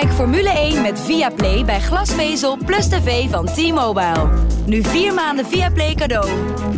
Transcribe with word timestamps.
Kijk 0.00 0.12
Formule 0.12 0.48
1 0.48 0.82
met 0.82 1.00
Viaplay 1.00 1.64
bij 1.64 1.80
glasvezel 1.80 2.56
plus 2.66 2.88
tv 2.88 3.30
van 3.30 3.46
T-Mobile. 3.46 4.28
Nu 4.66 4.82
vier 4.82 5.14
maanden 5.14 5.46
Viaplay 5.46 5.94
cadeau. 5.94 6.28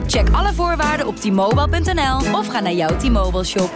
Check 0.06 0.28
alle 0.32 0.52
voorwaarden 0.52 1.06
op 1.06 1.16
t-mobile.nl 1.16 2.34
of 2.34 2.46
ga 2.48 2.60
naar 2.60 2.72
jouw 2.72 2.96
T-Mobile 2.96 3.44
shop. 3.44 3.74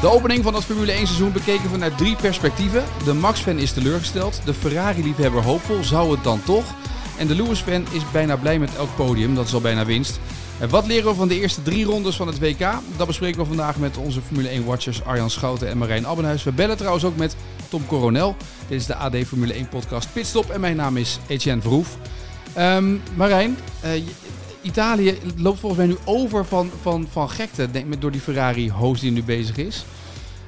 De 0.00 0.08
opening 0.08 0.42
van 0.42 0.54
het 0.54 0.64
Formule 0.64 0.92
1 0.92 1.06
seizoen 1.06 1.32
bekeken 1.32 1.70
vanuit 1.70 1.98
drie 1.98 2.16
perspectieven. 2.16 2.84
De 3.04 3.14
Max-fan 3.14 3.58
is 3.58 3.72
teleurgesteld, 3.72 4.40
de 4.44 4.54
Ferrari-liefhebber 4.54 5.42
hoopvol, 5.42 5.84
zou 5.84 6.10
het 6.10 6.24
dan 6.24 6.42
toch? 6.44 6.64
En 7.18 7.26
de 7.26 7.34
Lewis-fan 7.34 7.86
is 7.92 8.10
bijna 8.12 8.36
blij 8.36 8.58
met 8.58 8.76
elk 8.76 8.96
podium, 8.96 9.34
dat 9.34 9.46
is 9.46 9.54
al 9.54 9.60
bijna 9.60 9.84
winst. 9.84 10.20
En 10.60 10.68
wat 10.68 10.86
leren 10.86 11.10
we 11.10 11.14
van 11.14 11.28
de 11.28 11.40
eerste 11.40 11.62
drie 11.62 11.84
rondes 11.84 12.16
van 12.16 12.26
het 12.26 12.38
WK? 12.38 12.74
Dat 12.96 13.06
bespreken 13.06 13.40
we 13.40 13.46
vandaag 13.46 13.76
met 13.76 13.96
onze 13.96 14.20
Formule 14.20 14.60
1-watchers 14.60 15.04
Arjan 15.04 15.30
Schouten 15.30 15.68
en 15.68 15.78
Marijn 15.78 16.06
Abbenhuis. 16.06 16.42
We 16.42 16.52
bellen 16.52 16.76
trouwens 16.76 17.04
ook 17.04 17.16
met 17.16 17.36
Tom 17.68 17.86
Coronel. 17.86 18.36
Dit 18.68 18.80
is 18.80 18.86
de 18.86 18.94
AD 18.94 19.16
Formule 19.16 19.54
1-podcast 19.54 20.12
Pitstop 20.12 20.50
en 20.50 20.60
mijn 20.60 20.76
naam 20.76 20.96
is 20.96 21.18
Etienne 21.26 21.62
Verhoef. 21.62 21.96
Um, 22.58 23.02
Marijn, 23.14 23.56
uh, 23.84 23.90
Italië 24.62 25.18
loopt 25.36 25.60
volgens 25.60 25.86
mij 25.86 25.90
nu 25.90 25.96
over 26.04 26.44
van, 26.44 26.70
van, 26.82 27.08
van 27.10 27.30
gekte 27.30 27.70
denk, 27.70 27.86
met, 27.86 28.00
door 28.00 28.10
die 28.10 28.20
Ferrari-host 28.20 29.00
die 29.00 29.10
nu 29.10 29.22
bezig 29.22 29.56
is. 29.56 29.84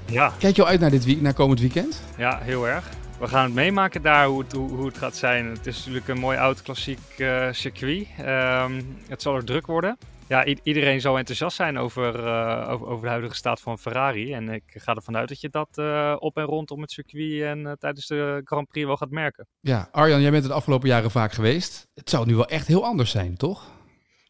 Ja. 0.06 0.32
Kijk 0.38 0.56
je 0.56 0.62
al 0.62 0.68
uit 0.68 0.80
naar, 0.80 0.90
dit 0.90 1.04
week, 1.04 1.20
naar 1.20 1.34
komend 1.34 1.60
weekend? 1.60 2.00
Ja, 2.16 2.38
heel 2.42 2.68
erg. 2.68 2.84
We 3.18 3.28
gaan 3.28 3.44
het 3.44 3.54
meemaken 3.54 4.02
daar 4.02 4.26
hoe 4.26 4.42
het, 4.42 4.52
hoe, 4.52 4.86
het 4.86 4.98
gaat 4.98 5.16
zijn. 5.16 5.46
Het 5.46 5.66
is 5.66 5.78
natuurlijk 5.78 6.08
een 6.08 6.18
mooi 6.18 6.38
oud 6.38 6.62
klassiek 6.62 6.98
uh, 7.16 7.48
circuit. 7.52 8.06
Um, 8.20 8.96
het 9.08 9.22
zal 9.22 9.34
er 9.34 9.44
druk 9.44 9.66
worden. 9.66 9.98
Ja, 10.28 10.44
iedereen 10.44 11.00
zal 11.00 11.18
enthousiast 11.18 11.56
zijn 11.56 11.78
over, 11.78 12.24
uh, 12.24 12.68
over, 12.70 12.86
over, 12.86 13.02
de 13.02 13.08
huidige 13.08 13.34
staat 13.34 13.60
van 13.60 13.78
Ferrari. 13.78 14.32
En 14.32 14.48
ik 14.48 14.62
ga 14.66 14.94
ervan 14.94 15.16
uit 15.16 15.28
dat 15.28 15.40
je 15.40 15.48
dat 15.48 15.68
uh, 15.74 16.16
op 16.18 16.36
en 16.36 16.44
rondom 16.44 16.80
het 16.80 16.90
circuit 16.90 17.42
en 17.42 17.76
tijdens 17.78 18.06
de 18.06 18.40
Grand 18.44 18.68
Prix 18.68 18.86
wel 18.86 18.96
gaat 18.96 19.10
merken. 19.10 19.46
Ja, 19.60 19.88
Arjan, 19.92 20.20
jij 20.20 20.30
bent 20.30 20.42
het 20.42 20.52
afgelopen 20.52 20.88
jaren 20.88 21.10
vaak 21.10 21.32
geweest. 21.32 21.88
Het 21.94 22.10
zou 22.10 22.26
nu 22.26 22.34
wel 22.34 22.48
echt 22.48 22.66
heel 22.66 22.84
anders 22.84 23.10
zijn, 23.10 23.36
toch? 23.36 23.77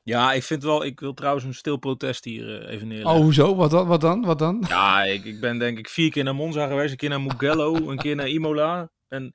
Ja, 0.08 0.32
ik 0.32 0.42
vind 0.42 0.62
wel. 0.62 0.84
Ik 0.84 1.00
wil 1.00 1.14
trouwens 1.14 1.44
een 1.44 1.54
stil 1.54 1.76
protest 1.76 2.24
hier 2.24 2.62
uh, 2.62 2.72
even 2.72 2.88
neerleggen. 2.88 3.16
Oh, 3.16 3.22
hoezo? 3.22 3.54
Wat 3.54 3.70
dan? 3.70 3.86
Wat 3.86 4.00
dan? 4.00 4.24
Wat 4.24 4.38
dan? 4.38 4.64
Ja, 4.68 5.02
ik, 5.02 5.24
ik 5.24 5.40
ben 5.40 5.58
denk 5.58 5.78
ik 5.78 5.88
vier 5.88 6.10
keer 6.10 6.24
naar 6.24 6.34
Monza 6.34 6.66
geweest, 6.66 6.90
een 6.90 6.96
keer 6.96 7.08
naar 7.08 7.20
Mugello, 7.20 7.74
een 7.90 7.98
keer 7.98 8.16
naar 8.16 8.28
Imola. 8.28 8.90
En 9.08 9.34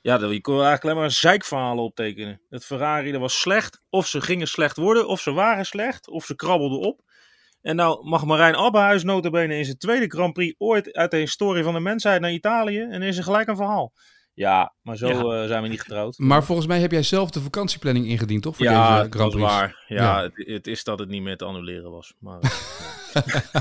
ja, 0.00 0.14
je 0.14 0.40
kon 0.40 0.54
eigenlijk 0.54 0.84
alleen 0.84 0.96
maar 0.96 1.10
zeikverhalen 1.10 1.84
optekenen. 1.84 2.40
Het 2.48 2.64
Ferrari, 2.64 3.12
dat 3.12 3.20
was 3.20 3.40
slecht. 3.40 3.80
Of 3.90 4.06
ze 4.06 4.20
gingen 4.20 4.48
slecht 4.48 4.76
worden, 4.76 5.08
of 5.08 5.20
ze 5.20 5.32
waren 5.32 5.66
slecht, 5.66 6.08
of 6.08 6.24
ze 6.24 6.34
krabbelden 6.34 6.80
op. 6.80 7.00
En 7.62 7.76
nou 7.76 8.08
mag 8.08 8.24
Marijn 8.24 8.56
Abbehuis 8.56 9.02
notabene 9.02 9.56
in 9.56 9.64
zijn 9.64 9.78
tweede 9.78 10.06
Grand 10.06 10.32
Prix 10.32 10.54
ooit 10.58 10.92
uit 10.92 11.10
de 11.10 11.16
historie 11.16 11.62
van 11.62 11.74
de 11.74 11.80
mensheid 11.80 12.20
naar 12.20 12.32
Italië. 12.32 12.80
En 12.80 13.02
is 13.02 13.16
er 13.16 13.24
gelijk 13.24 13.48
een 13.48 13.56
verhaal. 13.56 13.92
Ja, 14.38 14.74
maar 14.82 14.96
zo 14.96 15.08
ja. 15.08 15.42
Uh, 15.42 15.48
zijn 15.48 15.62
we 15.62 15.68
niet 15.68 15.80
getrouwd. 15.80 16.18
Maar 16.18 16.44
volgens 16.44 16.66
mij 16.66 16.80
heb 16.80 16.90
jij 16.90 17.02
zelf 17.02 17.30
de 17.30 17.40
vakantieplanning 17.40 18.06
ingediend, 18.06 18.42
toch? 18.42 18.56
Voor 18.56 18.66
ja, 18.66 18.98
deze 18.98 19.10
Grand 19.10 19.32
dat 19.32 19.40
is 19.40 19.46
waar. 19.46 19.84
Ja, 19.86 19.96
ja. 19.96 20.22
Het, 20.22 20.46
het, 20.46 20.66
is 20.66 20.84
dat 20.84 20.98
het 20.98 21.08
niet 21.08 21.22
meer 21.22 21.36
te 21.36 21.44
annuleren 21.44 21.90
was. 21.90 22.14
Maar, 22.18 22.38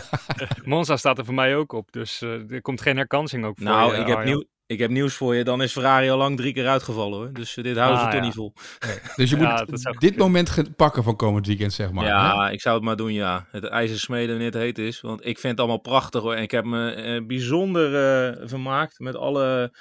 Monza 0.64 0.98
staat 0.98 1.18
er 1.18 1.26
voor 1.26 1.34
mij 1.34 1.56
ook 1.56 1.72
op, 1.72 1.92
dus 1.92 2.22
uh, 2.22 2.52
er 2.52 2.62
komt 2.62 2.82
geen 2.82 2.98
herkansing 2.98 3.46
ook 3.46 3.58
voor 3.58 3.66
Nou, 3.66 3.96
je, 3.96 4.02
ik, 4.02 4.08
heb 4.08 4.24
nieuw, 4.24 4.44
ik 4.66 4.80
heb 4.80 4.90
nieuws 4.90 5.14
voor 5.14 5.36
je. 5.36 5.44
Dan 5.44 5.62
is 5.62 5.72
Ferrari 5.72 6.10
al 6.10 6.18
lang 6.18 6.38
drie 6.38 6.54
keer 6.54 6.68
uitgevallen 6.68 7.18
hoor. 7.18 7.34
Dus 7.34 7.58
uh, 7.58 7.64
dit 7.64 7.78
houden 7.78 8.00
ze 8.00 8.06
ah, 8.06 8.12
toch 8.12 8.22
niet 8.22 8.34
vol. 8.34 8.54
Nee. 8.88 8.98
Dus 9.16 9.30
je 9.30 9.36
moet 9.36 10.00
dit 10.00 10.18
moment 10.18 10.76
pakken 10.76 11.04
van 11.04 11.16
komend 11.16 11.48
weekend, 11.48 11.74
zeg 11.74 11.92
maar. 11.92 12.06
Ja, 12.06 12.46
hè? 12.46 12.52
ik 12.52 12.62
zou 12.62 12.76
het 12.76 12.84
maar 12.84 12.96
doen, 12.96 13.14
ja. 13.14 13.48
Het 13.52 13.64
ijzer 13.64 14.00
smeden 14.00 14.30
wanneer 14.30 14.52
het 14.52 14.62
heet 14.62 14.78
is. 14.78 15.02
Want 15.02 15.26
ik 15.26 15.40
vind 15.40 15.52
het 15.52 15.60
allemaal 15.60 15.82
prachtig 15.82 16.22
hoor. 16.22 16.34
En 16.34 16.44
ik 16.44 16.52
heb 16.52 16.66
me 16.66 17.24
bijzonder 17.28 18.48
vermaakt 18.48 19.00
met 19.00 19.16
alle... 19.16 19.72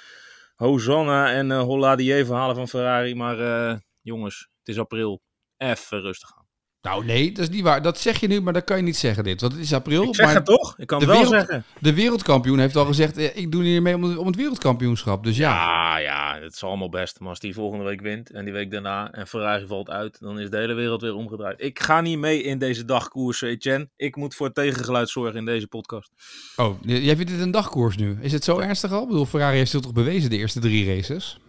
Hosanna 0.57 1.33
en 1.33 1.49
uh, 1.49 1.61
Holladier 1.61 2.25
verhalen 2.25 2.55
van 2.55 2.67
Ferrari. 2.67 3.15
Maar 3.15 3.39
uh, 3.39 3.77
jongens, 4.01 4.49
het 4.59 4.67
is 4.67 4.79
april. 4.79 5.21
Even 5.57 6.01
rustig 6.01 6.37
aan. 6.37 6.46
Nou 6.81 7.05
nee, 7.05 7.31
dat 7.31 7.43
is 7.43 7.49
niet 7.49 7.63
waar. 7.63 7.81
Dat 7.81 7.99
zeg 7.99 8.19
je 8.19 8.27
nu, 8.27 8.41
maar 8.41 8.53
dat 8.53 8.63
kan 8.63 8.77
je 8.77 8.83
niet 8.83 8.97
zeggen 8.97 9.23
dit. 9.23 9.41
Want 9.41 9.53
het 9.53 9.61
is 9.61 9.73
april. 9.73 10.03
Ik 10.03 10.15
zeg 10.15 10.25
maar 10.25 10.35
het 10.35 10.45
toch? 10.45 10.77
Ik 10.77 10.87
kan 10.87 10.99
het 10.99 11.07
wel 11.07 11.17
wereld, 11.17 11.35
zeggen. 11.35 11.63
De 11.79 11.93
wereldkampioen 11.93 12.59
heeft 12.59 12.75
al 12.75 12.85
gezegd, 12.85 13.17
eh, 13.17 13.37
ik 13.37 13.51
doe 13.51 13.63
hier 13.63 13.81
mee 13.81 13.95
om 13.95 14.03
het, 14.03 14.17
om 14.17 14.27
het 14.27 14.35
wereldkampioenschap. 14.35 15.23
Dus 15.23 15.37
ja. 15.37 15.51
Ja, 15.51 15.97
ja, 15.97 16.39
het 16.41 16.53
is 16.53 16.63
allemaal 16.63 16.89
best. 16.89 17.19
Maar 17.19 17.29
als 17.29 17.39
die 17.39 17.53
volgende 17.53 17.85
week 17.85 18.01
wint 18.01 18.31
en 18.31 18.45
die 18.45 18.53
week 18.53 18.71
daarna 18.71 19.11
en 19.11 19.27
Ferrari 19.27 19.67
valt 19.67 19.89
uit, 19.89 20.19
dan 20.19 20.39
is 20.39 20.49
de 20.49 20.57
hele 20.57 20.73
wereld 20.73 21.01
weer 21.01 21.13
omgedraaid. 21.13 21.61
Ik 21.61 21.79
ga 21.79 22.01
niet 22.01 22.17
mee 22.17 22.43
in 22.43 22.57
deze 22.57 22.85
dagkoers, 22.85 23.41
Etienne. 23.41 23.89
Ik 23.95 24.15
moet 24.15 24.35
voor 24.35 24.51
tegengeluid 24.51 25.09
zorgen 25.09 25.37
in 25.39 25.45
deze 25.45 25.67
podcast. 25.67 26.11
Oh, 26.55 26.75
jij 26.81 27.15
vindt 27.15 27.31
dit 27.31 27.41
een 27.41 27.51
dagkoers 27.51 27.97
nu? 27.97 28.17
Is 28.21 28.31
het 28.31 28.43
zo 28.43 28.59
ernstig 28.59 28.91
al? 28.91 29.01
Ik 29.01 29.07
bedoel, 29.07 29.25
Ferrari 29.25 29.57
heeft 29.57 29.71
zich 29.71 29.81
toch 29.81 29.93
bewezen 29.93 30.29
de 30.29 30.37
eerste 30.37 30.59
drie 30.59 30.95
races? 30.95 31.39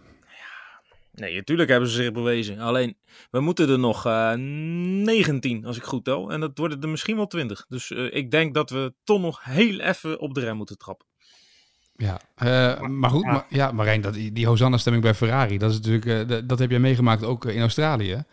Nee, 1.19 1.35
natuurlijk 1.35 1.69
hebben 1.69 1.89
ze 1.89 1.95
zich 1.95 2.11
bewezen. 2.11 2.59
Alleen, 2.59 2.97
we 3.31 3.39
moeten 3.39 3.69
er 3.69 3.79
nog 3.79 4.05
uh, 4.05 4.33
19, 4.33 5.65
als 5.65 5.77
ik 5.77 5.83
goed 5.83 6.03
tel. 6.03 6.31
En 6.31 6.39
dat 6.39 6.57
worden 6.57 6.81
er 6.81 6.89
misschien 6.89 7.15
wel 7.15 7.27
20. 7.27 7.65
Dus 7.67 7.89
uh, 7.89 8.15
ik 8.15 8.31
denk 8.31 8.53
dat 8.53 8.69
we 8.69 8.93
toch 9.03 9.21
nog 9.21 9.43
heel 9.43 9.79
even 9.79 10.19
op 10.19 10.33
de 10.33 10.39
rem 10.39 10.57
moeten 10.57 10.77
trappen. 10.77 11.07
Ja, 11.95 12.19
uh, 12.43 12.87
maar 12.87 13.09
goed, 13.09 13.25
maar, 13.25 13.45
ja, 13.49 13.71
Marijn, 13.71 14.01
dat, 14.01 14.13
die 14.13 14.47
Hosanna-stemming 14.47 15.03
bij 15.03 15.13
Ferrari, 15.13 15.57
dat, 15.57 15.71
is 15.71 15.79
natuurlijk, 15.79 16.31
uh, 16.31 16.39
dat 16.45 16.59
heb 16.59 16.69
jij 16.69 16.79
meegemaakt 16.79 17.23
ook 17.23 17.45
in 17.45 17.61
Australië. 17.61 18.23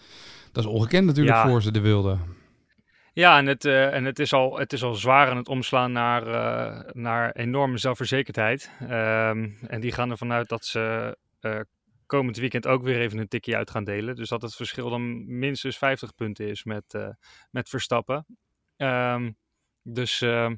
Dat 0.52 0.64
is 0.64 0.70
ongekend 0.70 1.06
natuurlijk 1.06 1.36
ja. 1.36 1.48
voor 1.48 1.62
ze, 1.62 1.70
de 1.70 1.80
wilde. 1.80 2.18
Ja, 3.12 3.38
en 3.38 3.46
het, 3.46 3.64
uh, 3.64 3.94
en 3.94 4.04
het, 4.04 4.18
is 4.18 4.32
al, 4.32 4.58
het 4.58 4.72
is 4.72 4.82
al 4.82 4.94
zwaar 4.94 5.30
aan 5.30 5.36
het 5.36 5.48
omslaan 5.48 5.92
naar, 5.92 6.26
uh, 6.26 6.80
naar 6.92 7.32
enorme 7.32 7.78
zelfverzekerdheid. 7.78 8.70
Um, 8.82 9.58
en 9.68 9.80
die 9.80 9.92
gaan 9.92 10.10
ervan 10.10 10.32
uit 10.32 10.48
dat 10.48 10.64
ze 10.64 11.16
uh, 11.40 11.60
komend 12.06 12.36
weekend 12.36 12.66
ook 12.66 12.82
weer 12.82 13.00
even 13.00 13.18
een 13.18 13.28
tikje 13.28 13.56
uit 13.56 13.70
gaan 13.70 13.84
delen. 13.84 14.16
Dus 14.16 14.28
dat 14.28 14.42
het 14.42 14.54
verschil 14.54 14.90
dan 14.90 15.36
minstens 15.38 15.78
50 15.78 16.14
punten 16.14 16.48
is 16.48 16.64
met, 16.64 16.94
uh, 16.94 17.08
met 17.50 17.68
Verstappen. 17.68 18.26
Um, 18.76 19.36
dus 19.82 20.20
uh, 20.20 20.50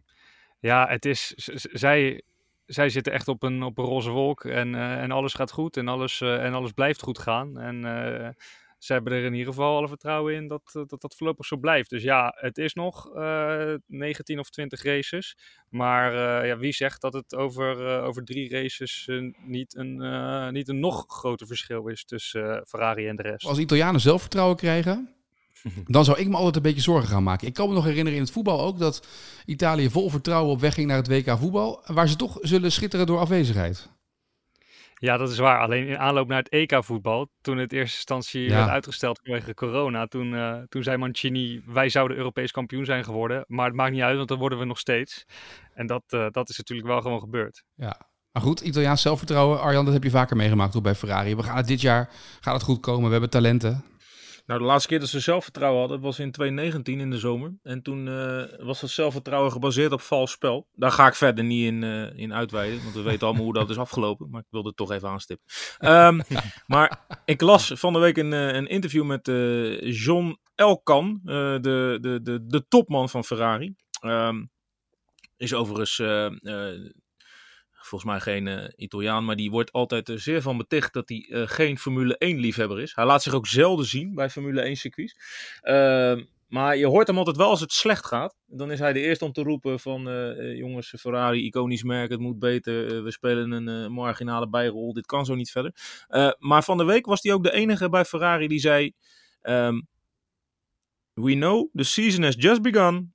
ja, 0.58 0.88
het 0.88 1.04
is, 1.04 1.32
zij, 1.72 2.22
zij 2.66 2.88
zitten 2.88 3.12
echt 3.12 3.28
op 3.28 3.42
een, 3.42 3.62
op 3.62 3.78
een 3.78 3.84
roze 3.84 4.10
wolk 4.10 4.44
en, 4.44 4.74
uh, 4.74 5.02
en 5.02 5.10
alles 5.10 5.34
gaat 5.34 5.50
goed 5.50 5.76
en 5.76 5.88
alles, 5.88 6.20
en 6.20 6.54
alles 6.54 6.72
blijft 6.72 7.02
goed 7.02 7.18
gaan. 7.18 7.58
En 7.58 7.84
ze 8.78 8.92
hebben 8.92 9.12
er 9.12 9.24
in 9.24 9.32
ieder 9.32 9.52
geval 9.52 9.76
alle 9.76 9.88
vertrouwen 9.88 10.34
in 10.34 10.48
dat 10.48 10.62
dat, 10.72 11.00
dat 11.00 11.14
voorlopig 11.16 11.46
zo 11.46 11.56
blijft. 11.56 11.90
Dus 11.90 12.02
ja, 12.02 12.34
het 12.36 12.58
is 12.58 12.74
nog 12.74 13.16
uh, 13.16 13.74
19 13.86 14.38
of 14.38 14.50
20 14.50 14.82
races. 14.82 15.36
Maar 15.68 16.12
uh, 16.12 16.48
ja, 16.48 16.58
wie 16.58 16.72
zegt 16.72 17.00
dat 17.00 17.12
het 17.12 17.34
over, 17.34 17.98
uh, 17.98 18.04
over 18.04 18.24
drie 18.24 18.50
races 18.50 19.10
niet, 19.44 19.76
een, 19.76 20.52
niet 20.52 20.68
een 20.68 20.80
nog 20.80 21.04
groter 21.08 21.46
verschil 21.46 21.88
is 21.88 22.04
tussen 22.04 22.64
Ferrari 22.68 23.06
en 23.06 23.16
de 23.16 23.22
rest? 23.22 23.46
Als 23.46 23.58
Italianen 23.58 24.00
zelfvertrouwen 24.00 24.56
krijgen, 24.56 25.14
dan 25.86 26.04
zou 26.04 26.18
ik 26.18 26.28
me 26.28 26.36
altijd 26.36 26.56
een 26.56 26.62
beetje 26.62 26.80
zorgen 26.80 27.08
gaan 27.08 27.22
maken. 27.22 27.46
Ik 27.46 27.54
kan 27.54 27.68
me 27.68 27.74
nog 27.74 27.84
herinneren 27.84 28.18
in 28.18 28.24
het 28.24 28.32
voetbal 28.32 28.60
ook 28.60 28.78
dat 28.78 29.06
Italië 29.46 29.90
vol 29.90 30.10
vertrouwen 30.10 30.52
op 30.52 30.60
weg 30.60 30.74
ging 30.74 30.86
naar 30.86 30.96
het 30.96 31.08
WK 31.08 31.38
voetbal. 31.38 31.82
Waar 31.86 32.08
ze 32.08 32.16
toch 32.16 32.38
zullen 32.40 32.72
schitteren 32.72 33.06
door 33.06 33.18
afwezigheid. 33.18 33.88
Ja, 35.00 35.16
dat 35.16 35.30
is 35.30 35.38
waar. 35.38 35.60
Alleen 35.60 35.86
in 35.86 35.98
aanloop 35.98 36.28
naar 36.28 36.38
het 36.38 36.48
EK-voetbal, 36.48 37.30
toen 37.40 37.58
het 37.58 37.72
in 37.72 37.78
eerste 37.78 37.96
instantie 37.96 38.42
ja. 38.42 38.56
werd 38.56 38.68
uitgesteld 38.68 39.20
vanwege 39.22 39.54
corona, 39.54 40.06
toen, 40.06 40.32
uh, 40.32 40.56
toen 40.68 40.82
zei 40.82 40.96
Mancini, 40.96 41.62
wij 41.66 41.88
zouden 41.88 42.16
Europees 42.16 42.50
kampioen 42.50 42.84
zijn 42.84 43.04
geworden. 43.04 43.44
Maar 43.46 43.66
het 43.66 43.74
maakt 43.74 43.92
niet 43.92 44.02
uit, 44.02 44.16
want 44.16 44.28
dan 44.28 44.38
worden 44.38 44.58
we 44.58 44.64
nog 44.64 44.78
steeds. 44.78 45.24
En 45.74 45.86
dat, 45.86 46.02
uh, 46.08 46.26
dat 46.30 46.48
is 46.48 46.58
natuurlijk 46.58 46.88
wel 46.88 47.00
gewoon 47.00 47.20
gebeurd. 47.20 47.64
Ja, 47.74 48.08
maar 48.32 48.42
goed, 48.42 48.60
Italiaans 48.60 49.02
zelfvertrouwen. 49.02 49.60
Arjan, 49.60 49.84
dat 49.84 49.94
heb 49.94 50.02
je 50.02 50.10
vaker 50.10 50.36
meegemaakt 50.36 50.76
ook 50.76 50.82
bij 50.82 50.94
Ferrari. 50.94 51.36
We 51.36 51.42
gaan 51.42 51.56
het 51.56 51.66
dit 51.66 51.80
jaar, 51.80 52.10
gaat 52.40 52.54
het 52.54 52.62
goed 52.62 52.80
komen. 52.80 53.04
We 53.04 53.10
hebben 53.10 53.30
talenten. 53.30 53.84
Nou, 54.48 54.60
de 54.60 54.66
laatste 54.66 54.88
keer 54.88 55.00
dat 55.00 55.08
ze 55.08 55.20
zelfvertrouwen 55.20 55.80
hadden, 55.80 56.00
was 56.00 56.18
in 56.18 56.30
2019 56.30 57.00
in 57.00 57.10
de 57.10 57.18
zomer. 57.18 57.58
En 57.62 57.82
toen 57.82 58.06
uh, 58.06 58.42
was 58.58 58.80
dat 58.80 58.90
zelfvertrouwen 58.90 59.52
gebaseerd 59.52 59.92
op 59.92 60.00
vals 60.00 60.30
spel. 60.30 60.66
Daar 60.72 60.90
ga 60.90 61.06
ik 61.06 61.14
verder 61.14 61.44
niet 61.44 61.66
in, 61.66 61.82
uh, 61.82 62.18
in 62.18 62.34
uitweiden, 62.34 62.82
want 62.82 62.94
we 62.94 63.02
weten 63.02 63.26
allemaal 63.26 63.44
hoe 63.44 63.52
dat 63.52 63.70
is 63.70 63.78
afgelopen. 63.78 64.30
Maar 64.30 64.40
ik 64.40 64.46
wilde 64.50 64.68
het 64.68 64.76
toch 64.76 64.92
even 64.92 65.08
aanstippen. 65.08 65.46
Um, 65.78 66.20
maar 66.66 67.06
ik 67.24 67.40
las 67.40 67.72
van 67.74 67.92
de 67.92 67.98
week 67.98 68.16
een, 68.16 68.32
een 68.32 68.66
interview 68.66 69.04
met 69.04 69.28
uh, 69.28 69.80
John 69.92 70.38
Elkan, 70.54 71.20
de, 71.24 71.58
de, 72.00 72.20
de, 72.22 72.46
de 72.46 72.64
topman 72.68 73.08
van 73.08 73.24
Ferrari. 73.24 73.74
Um, 74.04 74.50
is 75.36 75.54
overigens 75.54 75.96
volgens 77.88 78.10
mij 78.10 78.20
geen 78.20 78.46
uh, 78.46 78.64
Italiaan, 78.76 79.24
maar 79.24 79.36
die 79.36 79.50
wordt 79.50 79.72
altijd 79.72 80.08
er 80.08 80.20
zeer 80.20 80.42
van 80.42 80.56
beticht 80.56 80.92
dat 80.92 81.08
hij 81.08 81.26
uh, 81.28 81.42
geen 81.46 81.78
Formule 81.78 82.18
1 82.18 82.38
liefhebber 82.38 82.80
is. 82.80 82.94
Hij 82.94 83.04
laat 83.04 83.22
zich 83.22 83.34
ook 83.34 83.46
zelden 83.46 83.86
zien 83.86 84.14
bij 84.14 84.30
Formule 84.30 84.60
1 84.60 84.76
circuits. 84.76 85.16
Uh, 85.62 86.16
maar 86.48 86.76
je 86.76 86.86
hoort 86.86 87.06
hem 87.06 87.18
altijd 87.18 87.36
wel 87.36 87.48
als 87.48 87.60
het 87.60 87.72
slecht 87.72 88.06
gaat. 88.06 88.36
Dan 88.46 88.70
is 88.70 88.78
hij 88.78 88.92
de 88.92 89.00
eerste 89.00 89.24
om 89.24 89.32
te 89.32 89.42
roepen 89.42 89.80
van 89.80 90.02
jongens, 90.56 90.94
Ferrari, 90.98 91.44
iconisch 91.44 91.82
merk, 91.82 92.10
het 92.10 92.20
moet 92.20 92.38
beter. 92.38 93.04
we 93.04 93.10
spelen 93.10 93.50
een 93.50 93.92
marginale 93.92 94.48
bijrol, 94.48 94.92
dit 94.92 95.06
kan 95.06 95.24
zo 95.24 95.34
niet 95.34 95.50
verder. 95.50 95.74
maar 96.38 96.64
van 96.64 96.78
de 96.78 96.84
week 96.84 97.06
was 97.06 97.22
hij 97.22 97.32
ook 97.32 97.42
de 97.42 97.52
enige 97.52 97.88
bij 97.88 98.04
Ferrari 98.04 98.48
die 98.48 98.60
zei... 98.60 98.92
Um, 99.42 99.88
We 101.18 101.34
know 101.34 101.68
the 101.74 101.84
season 101.84 102.22
has 102.22 102.36
just 102.36 102.62
begun. 102.62 103.12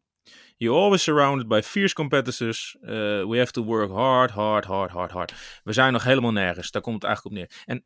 You're 0.57 0.79
always 0.79 1.03
surrounded 1.03 1.47
by 1.47 1.61
fierce 1.63 1.93
competitors. 1.93 2.75
Uh, 2.81 2.89
we 3.25 3.37
have 3.37 3.51
to 3.51 3.63
work 3.63 3.91
hard, 3.91 4.31
hard, 4.31 4.65
hard, 4.65 4.91
hard, 4.91 5.11
hard. 5.11 5.33
We 5.63 5.73
zijn 5.73 5.93
nog 5.93 6.03
helemaal 6.03 6.31
nergens. 6.31 6.71
Daar 6.71 6.81
komt 6.81 6.95
het 6.95 7.03
eigenlijk 7.03 7.35
op 7.35 7.41
neer. 7.41 7.63
En 7.65 7.85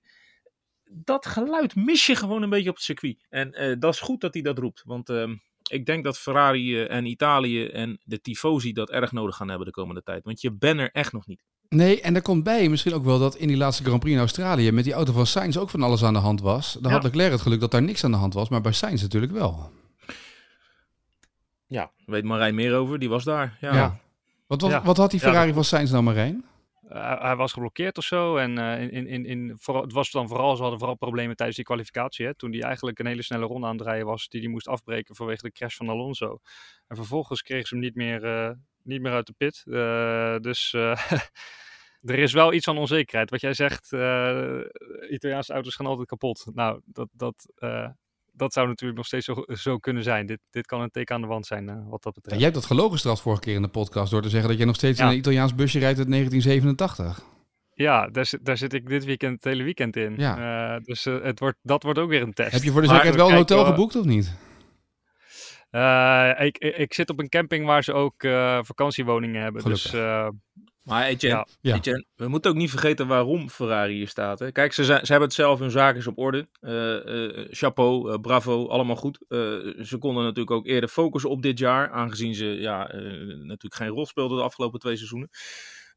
dat 0.89 1.25
geluid 1.25 1.75
mis 1.75 2.05
je 2.05 2.15
gewoon 2.15 2.41
een 2.41 2.49
beetje 2.49 2.69
op 2.69 2.75
het 2.75 2.83
circuit. 2.83 3.25
En 3.29 3.61
uh, 3.61 3.75
dat 3.79 3.93
is 3.93 3.99
goed 3.99 4.21
dat 4.21 4.33
hij 4.33 4.43
dat 4.43 4.57
roept. 4.57 4.81
Want 4.85 5.09
uh, 5.09 5.29
ik 5.69 5.85
denk 5.85 6.03
dat 6.03 6.17
Ferrari 6.17 6.83
en 6.83 7.05
Italië 7.05 7.65
en 7.65 7.99
de 8.03 8.21
Tifosi 8.21 8.73
dat 8.73 8.89
erg 8.89 9.11
nodig 9.11 9.35
gaan 9.35 9.49
hebben 9.49 9.67
de 9.67 9.73
komende 9.73 10.03
tijd. 10.03 10.23
Want 10.23 10.41
je 10.41 10.53
bent 10.53 10.79
er 10.79 10.91
echt 10.91 11.13
nog 11.13 11.27
niet. 11.27 11.43
Nee, 11.69 12.01
en 12.01 12.15
er 12.15 12.21
komt 12.21 12.43
bij 12.43 12.69
misschien 12.69 12.93
ook 12.93 13.03
wel 13.03 13.19
dat 13.19 13.35
in 13.35 13.47
die 13.47 13.57
laatste 13.57 13.83
Grand 13.83 13.99
Prix 13.99 14.15
in 14.15 14.21
Australië 14.21 14.71
met 14.71 14.83
die 14.83 14.93
auto 14.93 15.13
van 15.13 15.25
Sainz 15.25 15.57
ook 15.57 15.69
van 15.69 15.81
alles 15.81 16.03
aan 16.03 16.13
de 16.13 16.19
hand 16.19 16.41
was. 16.41 16.73
Dan 16.73 16.91
ja. 16.91 16.97
had 16.97 17.03
Leclerc 17.03 17.31
het 17.31 17.41
geluk 17.41 17.59
dat 17.59 17.71
daar 17.71 17.83
niks 17.83 18.03
aan 18.03 18.11
de 18.11 18.17
hand 18.17 18.33
was, 18.33 18.49
maar 18.49 18.61
bij 18.61 18.71
Sainz 18.71 19.01
natuurlijk 19.01 19.31
wel. 19.31 19.71
Ja, 21.67 21.91
weet 22.05 22.23
Marijn 22.23 22.55
meer 22.55 22.75
over. 22.75 22.99
Die 22.99 23.09
was 23.09 23.23
daar. 23.23 23.57
Ja. 23.61 23.73
ja. 23.75 23.99
Wat, 24.47 24.61
wat, 24.61 24.71
Ja. 24.71 24.83
wat 24.83 24.97
had 24.97 25.11
die 25.11 25.19
Ferrari 25.19 25.53
van 25.53 25.63
Sainz 25.63 25.91
nou, 25.91 26.03
Marijn? 26.03 26.45
hij, 26.87 27.17
hij 27.19 27.35
was 27.35 27.53
geblokkeerd 27.53 27.97
of 27.97 28.03
zo. 28.03 28.37
En 28.37 28.57
eh, 28.57 28.81
in, 28.81 28.91
in, 28.91 29.07
in, 29.07 29.25
in, 29.25 29.55
vooral, 29.59 29.83
het 29.83 29.93
was 29.93 30.11
dan 30.11 30.27
vooral, 30.27 30.55
ze 30.55 30.61
hadden 30.61 30.79
vooral 30.79 30.97
problemen 30.97 31.35
tijdens 31.35 31.57
die 31.57 31.65
kwalificatie. 31.65 32.25
Hè, 32.25 32.35
toen 32.35 32.51
hij 32.51 32.61
eigenlijk 32.61 32.99
een 32.99 33.05
hele 33.05 33.21
snelle 33.23 33.45
ronde 33.45 33.67
aan 33.67 33.77
het 33.77 33.85
rijden 33.85 34.05
was, 34.05 34.27
die 34.27 34.41
hij 34.41 34.49
moest 34.49 34.67
afbreken 34.67 35.15
vanwege 35.15 35.41
de 35.41 35.51
crash 35.51 35.75
van 35.75 35.89
Alonso. 35.89 36.39
En 36.87 36.95
vervolgens 36.95 37.41
kregen 37.41 37.67
ze 37.67 37.73
hem 37.75 37.83
niet 37.83 37.95
meer, 37.95 38.23
eh, 38.23 38.51
niet 38.83 39.01
meer 39.01 39.11
uit 39.11 39.25
de 39.27 39.33
pit. 39.37 39.63
Eh, 39.65 40.37
dus 40.37 40.73
eh, 40.73 41.11
er 42.11 42.19
is 42.19 42.33
wel 42.33 42.53
iets 42.53 42.65
van 42.65 42.77
onzekerheid. 42.77 43.29
Wat 43.29 43.41
jij 43.41 43.53
zegt, 43.53 43.93
eh, 43.93 44.59
Italiaanse 45.09 45.53
auto's 45.53 45.75
gaan 45.75 45.85
altijd 45.85 46.07
kapot. 46.07 46.45
Nou, 46.53 46.81
dat, 46.85 47.09
dat, 47.11 47.47
eh, 47.55 47.89
dat 48.37 48.53
zou 48.53 48.67
natuurlijk 48.67 48.97
nog 48.97 49.07
steeds 49.07 49.25
zo, 49.25 49.43
zo 49.47 49.77
kunnen 49.77 50.03
zijn. 50.03 50.25
Dit, 50.25 50.39
dit 50.49 50.65
kan 50.65 50.81
een 50.81 50.89
teken 50.91 51.15
aan 51.15 51.21
de 51.21 51.27
wand 51.27 51.45
zijn, 51.45 51.69
eh, 51.69 51.75
wat 51.75 52.03
dat 52.03 52.03
Ja, 52.03 52.11
betreft. 52.21 52.35
jij 52.35 52.43
hebt 52.49 52.53
dat 52.55 52.65
gelogen 52.65 52.91
gestraft 52.91 53.21
vorige 53.21 53.41
keer 53.41 53.55
in 53.55 53.61
de 53.61 53.67
podcast 53.67 54.11
door 54.11 54.21
te 54.21 54.29
zeggen 54.29 54.49
dat 54.49 54.57
je 54.59 54.65
nog 54.65 54.75
steeds 54.75 54.99
in 54.99 55.05
een 55.05 55.15
Italiaans 55.17 55.55
busje 55.55 55.79
rijdt 55.79 55.97
uit 55.99 56.07
1987. 56.07 57.19
Ja, 57.73 58.07
daar, 58.07 58.25
zit- 58.25 58.45
daar 58.45 58.57
zit 58.57 58.73
ik 58.73 58.87
dit 58.87 59.05
weekend 59.05 59.33
het 59.33 59.43
hele 59.43 59.63
weekend 59.63 59.95
in. 59.95 60.13
Ja. 60.17 60.75
Eh, 60.75 60.81
dus 60.83 61.05
eh, 61.05 61.21
het 61.21 61.39
wordt, 61.39 61.57
dat 61.61 61.83
wordt 61.83 61.99
ook 61.99 62.09
weer 62.09 62.21
een 62.21 62.33
test. 62.33 62.51
Heb 62.51 62.63
je 62.63 62.71
voor 62.71 62.81
de 62.81 62.87
zekerheid 62.87 63.15
we 63.15 63.21
wel 63.21 63.29
een 63.29 63.35
hotel 63.35 63.65
geboekt 63.65 63.95
of 63.95 64.05
niet? 64.05 64.35
Ik, 66.39 66.57
ik, 66.57 66.75
ik 66.77 66.93
zit 66.93 67.09
op 67.09 67.19
een 67.19 67.29
camping 67.29 67.65
waar 67.65 67.83
ze 67.83 67.93
ook 67.93 68.13
vakantiewoningen 68.65 69.41
hebben. 69.41 69.63
Dus 69.63 69.93
eh, 69.93 70.27
Maar 70.87 71.05
Etienne, 71.05 71.37
Ja. 71.37 71.47
Ja. 71.61 71.75
Etienne, 71.75 72.05
we 72.15 72.27
moeten 72.27 72.51
ook 72.51 72.57
niet 72.57 72.69
vergeten 72.69 73.07
waarom 73.07 73.49
Ferrari 73.49 73.93
hier 73.93 74.07
staat. 74.07 74.39
Hè. 74.39 74.51
Kijk, 74.51 74.73
ze, 74.73 74.83
zijn, 74.83 75.05
ze 75.05 75.11
hebben 75.11 75.27
het 75.27 75.37
zelf, 75.37 75.59
hun 75.59 75.71
zaak 75.71 75.95
is 75.95 76.07
op 76.07 76.17
orde. 76.17 76.49
Eh, 76.59 77.27
eh, 77.27 77.47
chapeau, 77.49 78.11
eh, 78.11 78.19
bravo, 78.19 78.67
allemaal 78.67 78.95
goed. 78.95 79.25
Eh, 79.27 79.37
ze 79.83 79.97
konden 79.99 80.23
natuurlijk 80.23 80.51
ook 80.51 80.67
eerder 80.67 80.89
focussen 80.89 81.29
op 81.29 81.41
dit 81.41 81.59
jaar, 81.59 81.91
aangezien 81.91 82.35
ze 82.35 82.45
ja, 82.45 82.77
natuurlijk 83.23 83.75
geen 83.75 83.87
rol 83.87 84.05
speelden 84.05 84.37
de 84.37 84.43
afgelopen 84.43 84.79
twee 84.79 84.95
seizoenen. 84.95 85.29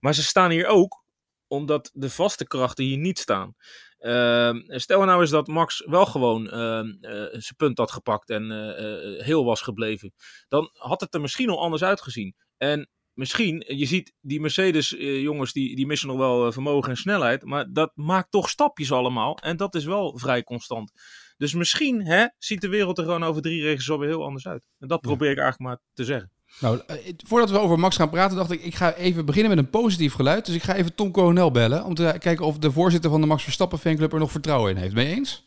Maar 0.00 0.14
ze 0.14 0.22
staan 0.22 0.50
hier 0.50 0.66
ook 0.66 1.04
omdat 1.46 1.90
de 1.94 2.10
vaste 2.10 2.46
krachten 2.46 2.84
hier 2.84 2.98
niet 2.98 3.18
staan. 3.18 3.54
Ehm, 3.98 4.60
stel 4.66 5.04
nou 5.04 5.20
eens 5.20 5.30
dat 5.30 5.46
Max 5.46 5.82
wel 5.86 6.06
gewoon 6.06 6.50
ehm, 6.50 6.88
eh, 7.00 7.12
zijn 7.30 7.56
punt 7.56 7.78
had 7.78 7.90
gepakt 7.90 8.30
en 8.30 8.50
eh, 8.50 9.18
eh, 9.18 9.24
heel 9.24 9.44
was 9.44 9.60
gebleven. 9.60 10.12
Dan 10.48 10.70
had 10.72 11.00
het 11.00 11.14
er 11.14 11.20
misschien 11.20 11.50
al 11.50 11.60
anders 11.60 11.82
uitgezien. 11.82 12.34
En 12.56 12.88
misschien, 13.20 13.64
je 13.66 13.86
ziet 13.86 14.12
die 14.20 14.40
Mercedes 14.40 14.96
eh, 14.96 15.20
jongens 15.20 15.52
die, 15.52 15.76
die 15.76 15.86
missen 15.86 16.08
nog 16.08 16.16
wel 16.16 16.46
eh, 16.46 16.52
vermogen 16.52 16.90
en 16.90 16.96
snelheid. 16.96 17.44
Maar 17.44 17.66
dat 17.72 17.92
maakt 17.94 18.30
toch 18.30 18.48
stapjes 18.48 18.92
allemaal. 18.92 19.38
En 19.38 19.56
dat 19.56 19.74
is 19.74 19.84
wel 19.84 20.18
vrij 20.18 20.42
constant. 20.42 20.92
Dus 21.36 21.54
misschien 21.54 22.06
hè, 22.06 22.26
ziet 22.38 22.60
de 22.60 22.68
wereld 22.68 22.98
er 22.98 23.04
gewoon 23.04 23.24
over 23.24 23.42
drie 23.42 23.62
regels 23.62 23.90
alweer 23.90 24.08
heel 24.08 24.24
anders 24.24 24.46
uit. 24.46 24.62
En 24.78 24.88
dat 24.88 25.00
probeer 25.00 25.30
ik 25.30 25.38
eigenlijk 25.38 25.70
maar 25.70 25.80
te 25.92 26.04
zeggen. 26.04 26.32
Nou, 26.60 26.80
eh, 26.86 26.96
voordat 27.26 27.50
we 27.50 27.58
over 27.58 27.78
Max 27.78 27.96
gaan 27.96 28.10
praten, 28.10 28.36
dacht 28.36 28.50
ik, 28.50 28.62
ik 28.62 28.74
ga 28.74 28.94
even 28.94 29.24
beginnen 29.24 29.54
met 29.54 29.64
een 29.64 29.70
positief 29.70 30.14
geluid. 30.14 30.46
Dus 30.46 30.54
ik 30.54 30.62
ga 30.62 30.74
even 30.74 30.94
Tom 30.94 31.10
Coronel 31.10 31.50
bellen 31.50 31.84
om 31.84 31.94
te 31.94 32.16
kijken 32.18 32.44
of 32.44 32.58
de 32.58 32.72
voorzitter 32.72 33.10
van 33.10 33.20
de 33.20 33.26
Max 33.26 33.42
Verstappen 33.42 33.78
fanclub 33.78 34.12
er 34.12 34.18
nog 34.18 34.30
vertrouwen 34.30 34.70
in 34.70 34.76
heeft. 34.76 34.94
Ben 34.94 35.08
je 35.08 35.14
eens? 35.14 35.44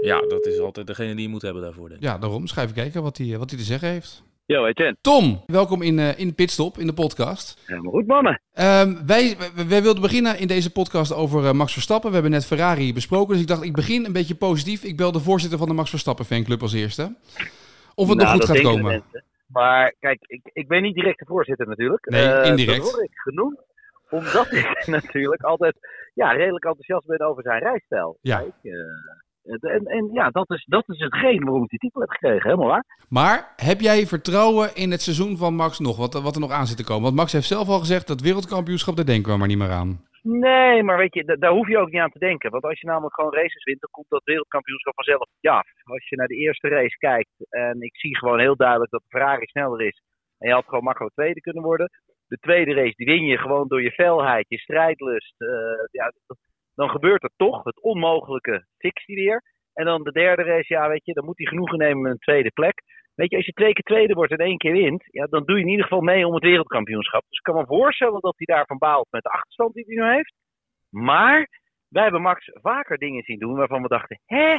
Ja, 0.00 0.20
dat 0.20 0.46
is 0.46 0.58
altijd 0.58 0.86
degene 0.86 1.14
die 1.14 1.22
je 1.22 1.28
moet 1.28 1.42
hebben 1.42 1.62
daarvoor. 1.62 1.88
Denk 1.88 2.00
ik. 2.00 2.06
Ja, 2.06 2.18
daarom. 2.18 2.40
Dus 2.40 2.52
ga 2.52 2.62
even 2.62 2.74
kijken 2.74 3.02
wat 3.02 3.18
hij, 3.18 3.38
wat 3.38 3.50
hij 3.50 3.58
te 3.58 3.64
zeggen 3.64 3.88
heeft. 3.88 4.22
Yo, 4.46 4.66
Etienne. 4.66 4.96
Tom, 5.00 5.42
welkom 5.46 5.82
in, 5.82 5.98
eh 5.98 6.18
in 6.18 6.34
Pitstop, 6.34 6.78
in 6.78 6.86
de 6.86 6.92
podcast. 6.92 7.62
Helemaal 7.66 7.92
goed, 7.92 8.06
mannen. 8.06 8.40
Ehm, 8.52 9.06
wij, 9.06 9.36
wij, 9.68 9.82
wilden 9.82 10.02
beginnen 10.02 10.38
in 10.38 10.46
deze 10.46 10.72
podcast 10.72 11.12
over 11.14 11.44
eh, 11.44 11.52
Max 11.52 11.72
Verstappen. 11.72 12.08
We 12.08 12.14
hebben 12.14 12.32
net 12.32 12.46
Ferrari 12.46 12.92
besproken, 12.92 13.32
dus 13.32 13.42
ik 13.42 13.48
dacht 13.48 13.62
ik 13.62 13.72
begin 13.72 14.04
een 14.04 14.12
beetje 14.12 14.34
positief. 14.34 14.82
Ik 14.84 14.96
bel 14.96 15.12
de 15.12 15.20
voorzitter 15.20 15.58
van 15.58 15.68
de 15.68 15.74
Max 15.74 15.90
Verstappen 15.90 16.24
fanclub 16.24 16.62
als 16.62 16.72
eerste. 16.72 17.14
Of 17.94 18.08
het 18.08 18.18
nog 18.18 18.26
Nou, 18.26 18.38
goed 18.38 18.44
gaat 18.44 18.60
komen. 18.60 18.84
mensen. 18.84 19.24
Maar 19.46 19.94
kijk, 20.00 20.18
ik, 20.26 20.40
ik 20.52 20.68
ben 20.68 20.82
niet 20.82 20.94
direct 20.94 21.18
de 21.18 21.24
voorzitter 21.24 21.66
natuurlijk. 21.68 22.06
Nee, 22.10 22.26
Eh, 22.26 22.48
indirect. 22.50 22.82
Dat 22.82 22.90
word 22.92 23.04
ik 23.04 23.14
genoemd. 23.14 23.60
Omdat 24.10 24.52
ik 24.62 24.86
natuurlijk 24.86 25.42
altijd 25.42 25.76
ja, 26.14 26.32
redelijk 26.32 26.64
enthousiast 26.64 27.06
ben 27.06 27.20
over 27.20 27.42
zijn 27.42 27.62
rijstijl. 27.62 28.18
Ja. 28.20 28.38
Kijk, 28.38 28.52
en, 29.60 29.84
en 29.86 30.10
ja, 30.12 30.30
dat 30.30 30.50
is, 30.50 30.64
dat 30.64 30.88
is 30.88 30.98
hetgeen 31.00 31.44
waarom 31.44 31.62
ik 31.62 31.68
die 31.68 31.78
titel 31.78 32.00
heb 32.00 32.10
gekregen. 32.10 32.42
Helemaal 32.50 32.68
waar. 32.68 32.84
Maar 33.08 33.52
heb 33.56 33.80
jij 33.80 34.06
vertrouwen 34.06 34.74
in 34.74 34.90
het 34.90 35.02
seizoen 35.02 35.36
van 35.36 35.54
Max 35.54 35.78
nog? 35.78 35.96
Wat, 35.96 36.22
wat 36.22 36.34
er 36.34 36.40
nog 36.40 36.50
aan 36.50 36.66
zit 36.66 36.76
te 36.76 36.84
komen? 36.84 37.02
Want 37.02 37.14
Max 37.14 37.32
heeft 37.32 37.46
zelf 37.46 37.68
al 37.68 37.78
gezegd 37.78 38.06
dat 38.06 38.20
wereldkampioenschap, 38.20 38.96
daar 38.96 39.04
denken 39.04 39.32
we 39.32 39.38
maar 39.38 39.48
niet 39.48 39.58
meer 39.58 39.70
aan. 39.70 40.04
Nee, 40.22 40.82
maar 40.82 40.96
weet 40.98 41.14
je, 41.14 41.24
da- 41.24 41.36
daar 41.36 41.50
hoef 41.52 41.68
je 41.68 41.78
ook 41.78 41.90
niet 41.90 42.00
aan 42.00 42.10
te 42.10 42.18
denken. 42.18 42.50
Want 42.50 42.64
als 42.64 42.80
je 42.80 42.86
namelijk 42.86 43.14
gewoon 43.14 43.34
races 43.34 43.64
wint, 43.64 43.80
dan 43.80 43.90
komt 43.90 44.08
dat 44.08 44.24
wereldkampioenschap 44.24 44.94
vanzelf 44.94 45.20
af. 45.42 45.66
Als 45.84 46.08
je 46.08 46.16
naar 46.16 46.26
de 46.26 46.34
eerste 46.36 46.68
race 46.68 46.96
kijkt 46.98 47.30
en 47.48 47.80
ik 47.82 47.96
zie 47.96 48.16
gewoon 48.18 48.38
heel 48.38 48.56
duidelijk 48.56 48.90
dat 48.90 49.00
de 49.00 49.08
Ferrari 49.08 49.46
sneller 49.46 49.80
is. 49.86 50.02
En 50.38 50.48
je 50.48 50.54
had 50.54 50.64
gewoon 50.64 50.84
makkelijk 50.84 51.14
tweede 51.14 51.40
kunnen 51.40 51.62
worden. 51.62 51.90
De 52.26 52.36
tweede 52.40 52.74
race, 52.74 52.94
die 52.96 53.06
win 53.06 53.22
je 53.22 53.38
gewoon 53.38 53.68
door 53.68 53.82
je 53.82 53.90
felheid, 53.90 54.46
je 54.48 54.58
strijdlust. 54.58 55.34
eh, 55.40 55.48
ja, 55.90 56.12
dat- 56.26 56.38
dan 56.76 56.88
gebeurt 56.88 57.22
er 57.22 57.32
toch. 57.36 57.64
Het 57.64 57.82
onmogelijke 57.82 58.66
fixt 58.78 59.06
weer. 59.06 59.42
En 59.72 59.84
dan 59.84 60.02
de 60.02 60.12
derde 60.12 60.42
race, 60.42 60.74
ja 60.74 60.88
weet 60.88 61.04
je, 61.04 61.12
dan 61.12 61.24
moet 61.24 61.38
hij 61.38 61.46
genoegen 61.46 61.78
nemen 61.78 62.02
met 62.02 62.12
een 62.12 62.18
tweede 62.18 62.50
plek. 62.50 62.82
Weet 63.14 63.30
je, 63.30 63.36
als 63.36 63.46
je 63.46 63.52
twee 63.52 63.72
keer 63.72 63.82
tweede 63.82 64.14
wordt 64.14 64.32
en 64.32 64.38
één 64.38 64.56
keer 64.56 64.72
wint, 64.72 65.04
ja, 65.10 65.26
dan 65.26 65.44
doe 65.44 65.56
je 65.56 65.62
in 65.62 65.68
ieder 65.68 65.84
geval 65.84 66.00
mee 66.00 66.26
om 66.26 66.34
het 66.34 66.42
wereldkampioenschap. 66.42 67.22
Dus 67.28 67.38
ik 67.38 67.44
kan 67.44 67.54
me 67.54 67.66
voorstellen 67.66 68.20
dat 68.20 68.34
hij 68.36 68.56
daarvan 68.56 68.78
baalt 68.78 69.06
met 69.10 69.22
de 69.22 69.28
achterstand 69.28 69.74
die 69.74 69.84
hij 69.86 69.94
nu 69.94 70.14
heeft. 70.14 70.34
Maar 70.90 71.48
wij 71.88 72.02
hebben 72.02 72.22
Max 72.22 72.50
vaker 72.52 72.98
dingen 72.98 73.22
zien 73.22 73.38
doen 73.38 73.54
waarvan 73.54 73.82
we 73.82 73.88
dachten, 73.88 74.20
hè, 74.24 74.56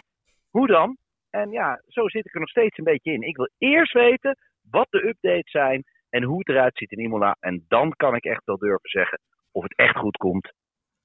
hoe 0.50 0.68
dan? 0.68 0.98
En 1.30 1.52
ja, 1.52 1.82
zo 1.86 2.10
zit 2.10 2.26
ik 2.26 2.34
er 2.34 2.40
nog 2.40 2.50
steeds 2.50 2.78
een 2.78 2.84
beetje 2.84 3.12
in. 3.12 3.22
Ik 3.22 3.38
wil 3.38 3.50
eerst 3.58 3.94
weten 3.94 4.38
wat 4.70 4.88
de 4.90 5.08
updates 5.08 5.52
zijn 5.52 5.84
en 6.10 6.24
hoe 6.24 6.38
het 6.38 6.50
eruit 6.50 6.78
ziet 6.78 6.92
in 6.92 7.04
Imola. 7.04 7.36
En 7.40 7.66
dan 7.68 7.92
kan 7.96 8.16
ik 8.16 8.26
echt 8.26 8.46
wel 8.46 8.58
durven 8.58 8.90
zeggen 8.90 9.20
of 9.52 9.64
het 9.64 9.76
echt 9.76 9.98
goed 9.98 10.18
komt 10.18 10.52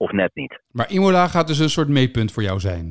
of 0.03 0.13
net 0.13 0.31
niet. 0.35 0.61
Maar 0.71 0.91
Imola 0.91 1.27
gaat 1.27 1.47
dus 1.47 1.59
een 1.59 1.77
soort 1.77 1.89
meetpunt 1.89 2.33
voor 2.33 2.43
jou 2.43 2.59
zijn. 2.61 2.87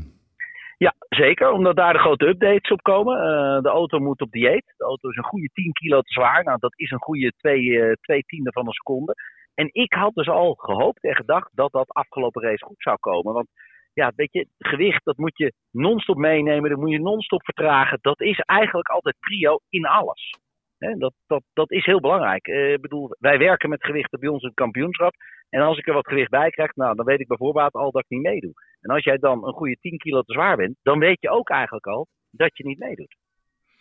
Ja, 0.78 0.94
zeker. 1.10 1.52
Omdat 1.52 1.76
daar 1.76 1.94
de 1.94 2.00
grote 2.00 2.28
updates 2.28 2.72
op 2.72 2.82
komen. 2.82 3.18
Eh, 3.18 3.62
de 3.62 3.70
auto 3.70 4.00
moet 4.00 4.22
op 4.22 4.32
dieet. 4.32 4.74
De 4.78 4.84
auto 4.84 5.10
is 5.10 5.18
een 5.18 5.32
goede 5.34 5.50
10 5.54 5.72
kilo 5.72 6.02
te 6.02 6.12
zwaar. 6.12 6.44
Nou, 6.44 6.58
dat 6.60 6.74
is 6.80 6.92
een 6.92 7.02
goede 7.02 7.34
twee, 7.38 7.82
eh, 7.82 7.94
twee 8.02 8.24
tiende 8.26 8.52
van 8.52 8.66
een 8.66 8.74
seconde. 8.74 9.14
En 9.54 9.70
ik 9.72 9.94
had 9.94 10.14
dus 10.14 10.28
al 10.28 10.54
gehoopt 10.54 11.04
en 11.04 11.16
gedacht 11.16 11.50
dat 11.54 11.72
dat 11.72 11.94
afgelopen 11.94 12.42
race 12.42 12.66
goed 12.66 12.82
zou 12.82 12.98
komen. 13.00 13.34
Want 13.34 13.48
ja, 13.94 14.12
weet 14.16 14.32
je, 14.32 14.48
gewicht, 14.58 15.06
dat 15.06 15.18
moet 15.18 15.38
je 15.38 15.54
non-stop 15.72 16.18
meenemen. 16.18 16.70
Dat 16.70 16.80
moet 16.80 16.92
je 16.92 17.00
non-stop 17.00 17.44
vertragen. 17.44 17.98
Dat 18.02 18.22
is 18.22 18.40
eigenlijk 18.40 18.90
altijd 18.90 19.16
prio 19.20 19.60
in 19.70 19.86
alles. 19.86 20.36
Hè, 20.82 20.98
dat, 20.98 21.14
dat, 21.28 21.44
dat 21.54 21.72
is 21.72 21.86
heel 21.86 22.00
belangrijk. 22.00 22.48
Eh, 22.48 22.72
Ik 22.72 22.82
bedoel, 22.82 23.16
wij 23.20 23.38
werken 23.38 23.70
met 23.70 23.86
gewichten 23.86 24.20
bij 24.20 24.30
ons 24.30 24.42
in 24.42 24.48
het 24.48 24.58
kampioenschap. 24.58 25.14
En 25.50 25.62
als 25.62 25.78
ik 25.78 25.88
er 25.88 25.94
wat 25.94 26.08
gewicht 26.08 26.30
bij 26.30 26.50
krijg, 26.50 26.76
nou, 26.76 26.96
dan 26.96 27.06
weet 27.06 27.20
ik 27.20 27.28
bij 27.28 27.38
voorbaat 27.38 27.74
al 27.74 27.92
dat 27.92 28.02
ik 28.02 28.10
niet 28.10 28.22
meedoe. 28.22 28.54
En 28.82 28.90
als 28.90 29.04
jij 29.04 29.18
dan 29.18 29.48
een 29.48 29.54
goede 29.54 29.78
10 29.80 29.98
kilo 29.98 30.22
te 30.22 30.34
zwaar 30.34 30.56
bent, 30.56 30.76
dan 30.84 31.00
weet 31.00 31.22
je 31.22 31.30
ook 31.30 31.50
eigenlijk 31.50 31.86
al 31.86 32.08
dat 32.32 32.58
je 32.58 32.66
niet 32.66 32.80
meedoet. 32.80 33.16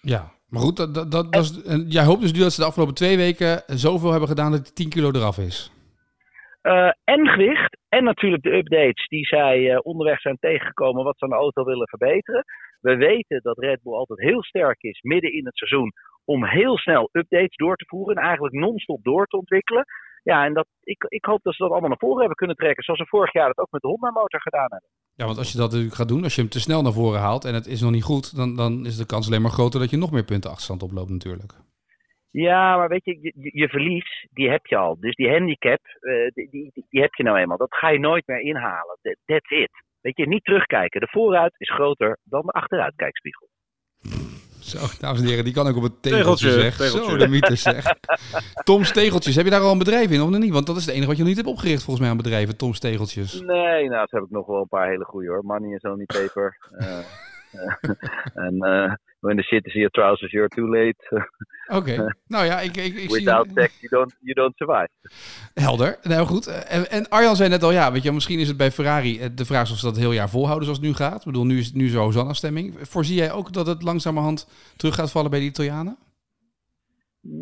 Ja, 0.00 0.30
maar 0.49 0.61
goed, 0.61 0.76
dat, 0.76 0.95
dat, 0.95 1.12
dat, 1.12 1.35
is, 1.35 1.62
jij 1.88 2.04
hoopt 2.04 2.21
dus 2.21 2.33
nu 2.33 2.38
dat 2.38 2.52
ze 2.52 2.61
de 2.61 2.66
afgelopen 2.66 2.95
twee 2.95 3.16
weken 3.16 3.62
zoveel 3.66 4.11
hebben 4.11 4.28
gedaan 4.28 4.50
dat 4.52 4.64
die 4.64 4.73
10 4.73 4.88
kilo 4.88 5.11
eraf 5.11 5.38
is. 5.38 5.73
Eh, 6.61 6.90
en 7.04 7.26
gewicht. 7.28 7.78
En 7.88 8.04
natuurlijk 8.04 8.42
de 8.42 8.57
updates 8.57 9.07
die 9.09 9.26
zij 9.26 9.71
eh, 9.71 9.78
onderweg 9.83 10.21
zijn 10.21 10.37
tegengekomen 10.40 11.04
wat 11.04 11.19
ze 11.19 11.25
aan 11.25 11.30
de 11.30 11.37
auto 11.37 11.64
willen 11.64 11.88
verbeteren. 11.88 12.45
We 12.80 12.97
weten 12.97 13.40
dat 13.42 13.59
Red 13.59 13.83
Bull 13.83 13.95
altijd 13.95 14.21
heel 14.21 14.42
sterk 14.42 14.83
is 14.83 15.00
midden 15.00 15.33
in 15.33 15.47
het 15.47 15.57
seizoen 15.57 15.92
om 16.24 16.44
heel 16.44 16.78
snel 16.78 17.08
updates 17.12 17.56
door 17.56 17.76
te 17.76 17.86
voeren 17.88 18.16
en 18.16 18.22
eigenlijk 18.22 18.54
non-stop 18.54 19.02
door 19.02 19.26
te 19.26 19.36
ontwikkelen. 19.36 19.84
Ja, 20.22 20.44
en 20.44 20.54
dat, 20.54 20.66
ik, 20.82 21.04
ik 21.08 21.24
hoop 21.24 21.42
dat 21.42 21.54
ze 21.54 21.62
dat 21.62 21.70
allemaal 21.70 21.88
naar 21.88 21.98
voren 21.98 22.18
hebben 22.18 22.36
kunnen 22.36 22.56
trekken. 22.56 22.84
Zoals 22.84 23.00
ze 23.00 23.06
vorig 23.06 23.32
jaar 23.32 23.48
het 23.48 23.58
ook 23.58 23.70
met 23.70 23.80
de 23.80 23.88
Honda-motor 23.88 24.40
gedaan 24.40 24.70
hebben. 24.70 24.90
Ja, 25.14 25.24
want 25.26 25.38
als 25.38 25.52
je 25.52 25.58
dat 25.58 25.66
natuurlijk 25.66 25.94
gaat 25.94 26.08
doen, 26.08 26.22
als 26.22 26.34
je 26.34 26.40
hem 26.40 26.50
te 26.50 26.60
snel 26.60 26.82
naar 26.82 26.92
voren 26.92 27.20
haalt 27.20 27.44
en 27.44 27.54
het 27.54 27.66
is 27.66 27.80
nog 27.80 27.90
niet 27.90 28.02
goed, 28.02 28.36
dan, 28.36 28.56
dan 28.56 28.86
is 28.86 28.96
de 28.96 29.06
kans 29.06 29.26
alleen 29.26 29.42
maar 29.42 29.50
groter 29.50 29.80
dat 29.80 29.90
je 29.90 29.96
nog 29.96 30.12
meer 30.12 30.24
punten 30.24 30.50
achterstand 30.50 30.82
oploopt 30.82 31.10
natuurlijk. 31.10 31.52
Ja, 32.30 32.76
maar 32.76 32.88
weet 32.88 33.04
je, 33.04 33.18
je, 33.20 33.50
je 33.52 33.68
verlies, 33.68 34.26
die 34.30 34.50
heb 34.50 34.66
je 34.66 34.76
al. 34.76 34.96
Dus 35.00 35.14
die 35.14 35.30
handicap, 35.30 35.80
uh, 36.00 36.28
die, 36.34 36.50
die, 36.50 36.84
die, 36.88 37.00
heb 37.00 37.14
je 37.14 37.22
nou 37.22 37.38
eenmaal. 37.38 37.56
Dat 37.56 37.74
ga 37.74 37.88
je 37.88 37.98
nooit 37.98 38.26
meer 38.26 38.40
inhalen. 38.40 38.98
That's 39.24 39.50
it. 39.50 39.70
Weet 40.00 40.16
je, 40.16 40.26
niet 40.26 40.44
terugkijken. 40.44 41.00
De 41.00 41.08
vooruit 41.10 41.54
is 41.56 41.70
groter 41.70 42.18
dan 42.24 42.42
de 42.46 42.52
achteruitkijkspiegel. 42.52 43.48
Zo, 44.70 44.78
dames 45.00 45.20
en 45.20 45.26
heren, 45.26 45.44
die 45.44 45.52
kan 45.52 45.66
ook 45.68 45.76
op 45.76 45.82
het 45.82 46.02
tegeltje, 46.02 46.48
tegeltje 46.48 46.88
zeg. 46.88 47.04
Zo, 47.04 47.16
de 47.16 47.28
mythe 47.28 47.56
zeg. 47.56 47.84
Tom's 48.64 48.92
Tegeltjes, 48.92 49.34
heb 49.34 49.44
je 49.44 49.50
daar 49.50 49.60
al 49.60 49.72
een 49.72 49.78
bedrijf 49.78 50.10
in 50.10 50.22
of 50.22 50.30
nog 50.30 50.40
niet? 50.40 50.52
Want 50.52 50.66
dat 50.66 50.76
is 50.76 50.84
het 50.84 50.94
enige 50.94 51.06
wat 51.06 51.16
je 51.16 51.22
nog 51.22 51.32
niet 51.32 51.44
hebt 51.44 51.54
opgericht 51.54 51.82
volgens 51.82 52.00
mij 52.00 52.10
aan 52.10 52.22
bedrijven, 52.22 52.56
Tom's 52.56 52.78
Tegeltjes. 52.78 53.40
Nee, 53.40 53.88
nou, 53.88 54.00
dat 54.00 54.10
heb 54.10 54.22
ik 54.22 54.30
nog 54.30 54.46
wel 54.46 54.60
een 54.60 54.68
paar 54.68 54.88
hele 54.88 55.04
goede 55.04 55.28
hoor. 55.28 55.44
Money 55.44 55.74
is 55.74 55.82
only 55.82 56.04
paper. 56.04 56.56
Uh, 56.80 56.98
en 58.46 58.54
uh, 58.54 58.92
when 59.20 59.36
the 59.36 59.42
shit 59.42 59.66
is 59.66 59.74
your 59.74 59.90
trousers, 59.90 60.32
you're 60.32 60.48
too 60.48 60.66
late. 60.66 60.96
Oké, 61.78 62.14
nou 62.26 62.44
ja, 62.44 62.60
ik, 62.60 62.76
ik, 62.76 62.94
ik 62.94 63.10
Without 63.10 63.46
zie... 63.46 63.60
sex, 63.60 63.80
you 63.80 63.88
don't, 63.90 64.16
you 64.20 64.34
don't 64.34 64.56
survive. 64.56 64.88
Helder, 65.54 65.98
nou 66.02 66.26
goed. 66.26 66.46
En, 66.46 66.90
en, 66.90 67.08
Arjan 67.08 67.36
zei 67.36 67.48
net 67.48 67.62
al, 67.62 67.72
ja, 67.72 67.92
weet 67.92 68.02
je, 68.02 68.12
misschien 68.12 68.38
is 68.38 68.48
het 68.48 68.56
bij 68.56 68.70
Ferrari 68.70 69.20
eh, 69.20 69.28
de 69.34 69.44
vraag 69.44 69.70
of 69.70 69.76
ze 69.76 69.86
dat 69.86 69.96
heel 69.96 70.12
jaar 70.12 70.28
volhouden 70.28 70.64
zoals 70.64 70.78
het 70.78 70.88
nu 70.88 70.94
gaat. 70.94 71.18
Ik 71.18 71.24
bedoel, 71.24 71.46
nu 71.46 71.58
is 71.58 71.72
nu 71.72 71.88
zo 71.88 72.10
stemming. 72.30 72.88
Voorzie 72.88 73.16
jij 73.16 73.32
ook 73.32 73.52
dat 73.52 73.66
het 73.66 73.82
langzamerhand 73.82 74.72
terug 74.76 74.94
gaat 74.94 75.12
vallen 75.12 75.30
bij 75.30 75.40
de 75.40 75.46
Italianen? 75.46 75.96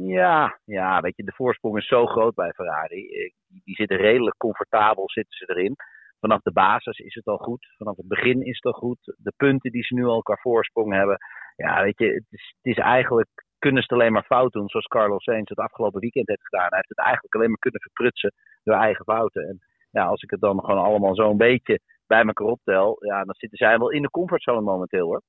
Ja, 0.06 0.58
ja, 0.64 1.00
weet 1.00 1.16
je, 1.16 1.24
de 1.24 1.34
voorsprong 1.34 1.76
is 1.76 1.86
zo 1.86 2.06
groot 2.06 2.34
bij 2.34 2.52
Ferrari. 2.52 3.32
Die 3.64 3.74
zitten 3.74 3.96
redelijk 3.96 4.36
comfortabel, 4.36 5.10
zitten 5.10 5.36
ze 5.36 5.50
erin 5.54 5.76
vanaf 6.20 6.42
de 6.42 6.52
basis 6.52 6.98
is 6.98 7.14
het 7.14 7.26
al 7.26 7.36
goed. 7.36 7.66
Vanaf 7.76 7.96
het 7.96 8.08
begin 8.08 8.42
is 8.42 8.56
het 8.60 8.64
al 8.64 8.80
goed. 8.80 8.98
De 9.16 9.32
punten 9.36 9.70
die 9.70 9.84
ze 9.84 9.94
nu 9.94 10.04
al 10.04 10.22
qua 10.22 10.36
voorsprong 10.40 10.92
hebben. 10.92 11.18
Ja, 11.64 11.82
weet 11.82 11.98
je, 11.98 12.06
het 12.06 12.26
is, 12.30 12.54
het 12.60 12.76
is 12.76 12.82
eigenlijk. 12.82 13.28
Kunnen 13.58 13.82
ze 13.82 13.88
het 13.88 13.98
alleen 13.98 14.12
maar 14.12 14.24
fout 14.24 14.52
doen, 14.52 14.68
zoals 14.68 14.86
Carlos 14.86 15.22
Sainz 15.22 15.48
het 15.48 15.58
afgelopen 15.58 16.00
weekend 16.00 16.28
heeft 16.28 16.48
gedaan. 16.48 16.68
Hij 16.68 16.76
heeft 16.76 16.88
het 16.88 16.98
eigenlijk 16.98 17.34
alleen 17.34 17.48
maar 17.48 17.58
kunnen 17.58 17.80
verprutsen 17.80 18.32
door 18.64 18.74
eigen 18.74 19.04
fouten. 19.04 19.48
En 19.48 19.58
ja, 19.90 20.04
als 20.04 20.22
ik 20.22 20.30
het 20.30 20.40
dan 20.40 20.60
gewoon 20.60 20.84
allemaal 20.84 21.14
zo'n 21.14 21.36
beetje 21.36 21.80
bij 22.06 22.22
elkaar 22.22 22.46
optel, 22.46 22.96
ja, 23.00 23.24
dan 23.24 23.34
zitten 23.34 23.58
zij 23.58 23.78
wel 23.78 23.90
in 23.90 24.02
de 24.02 24.10
comfortzone 24.10 24.60
momenteel 24.60 25.06
hoor. 25.06 25.22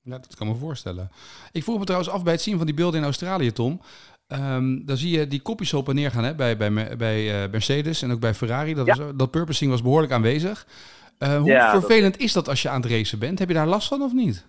Ja, 0.00 0.18
dat 0.18 0.36
kan 0.36 0.46
me 0.46 0.54
voorstellen. 0.54 1.10
Ik 1.52 1.62
vroeg 1.62 1.78
me 1.78 1.84
trouwens 1.84 2.12
af 2.12 2.22
bij 2.22 2.32
het 2.32 2.42
zien 2.42 2.56
van 2.56 2.66
die 2.66 2.74
beelden 2.74 2.98
in 2.98 3.04
Australië, 3.04 3.52
Tom. 3.52 3.80
Um, 4.28 4.86
dan 4.86 4.96
zie 4.96 5.18
je 5.18 5.26
die 5.26 5.42
kopjes 5.42 5.74
op 5.74 5.88
en 5.88 5.94
neer 5.94 6.10
gaan 6.10 6.24
hè, 6.24 6.34
bij, 6.34 6.56
bij, 6.56 6.96
bij 6.96 7.44
uh, 7.44 7.50
Mercedes 7.50 8.02
en 8.02 8.12
ook 8.12 8.20
bij 8.20 8.34
Ferrari. 8.34 8.74
Dat, 8.74 8.86
was, 8.86 9.16
dat 9.16 9.30
purposing 9.30 9.70
was 9.70 9.82
behoorlijk 9.82 10.12
aanwezig. 10.12 10.66
Uh, 11.18 11.36
hoe 11.36 11.50
ja, 11.50 11.80
vervelend 11.80 12.18
is 12.18 12.32
dat 12.32 12.48
als 12.48 12.62
je 12.62 12.68
aan 12.68 12.80
het 12.80 12.90
racen 12.90 13.18
bent? 13.18 13.38
Heb 13.38 13.48
je 13.48 13.54
daar 13.54 13.66
last 13.66 13.88
van 13.88 14.02
of 14.02 14.12
niet? 14.12 14.46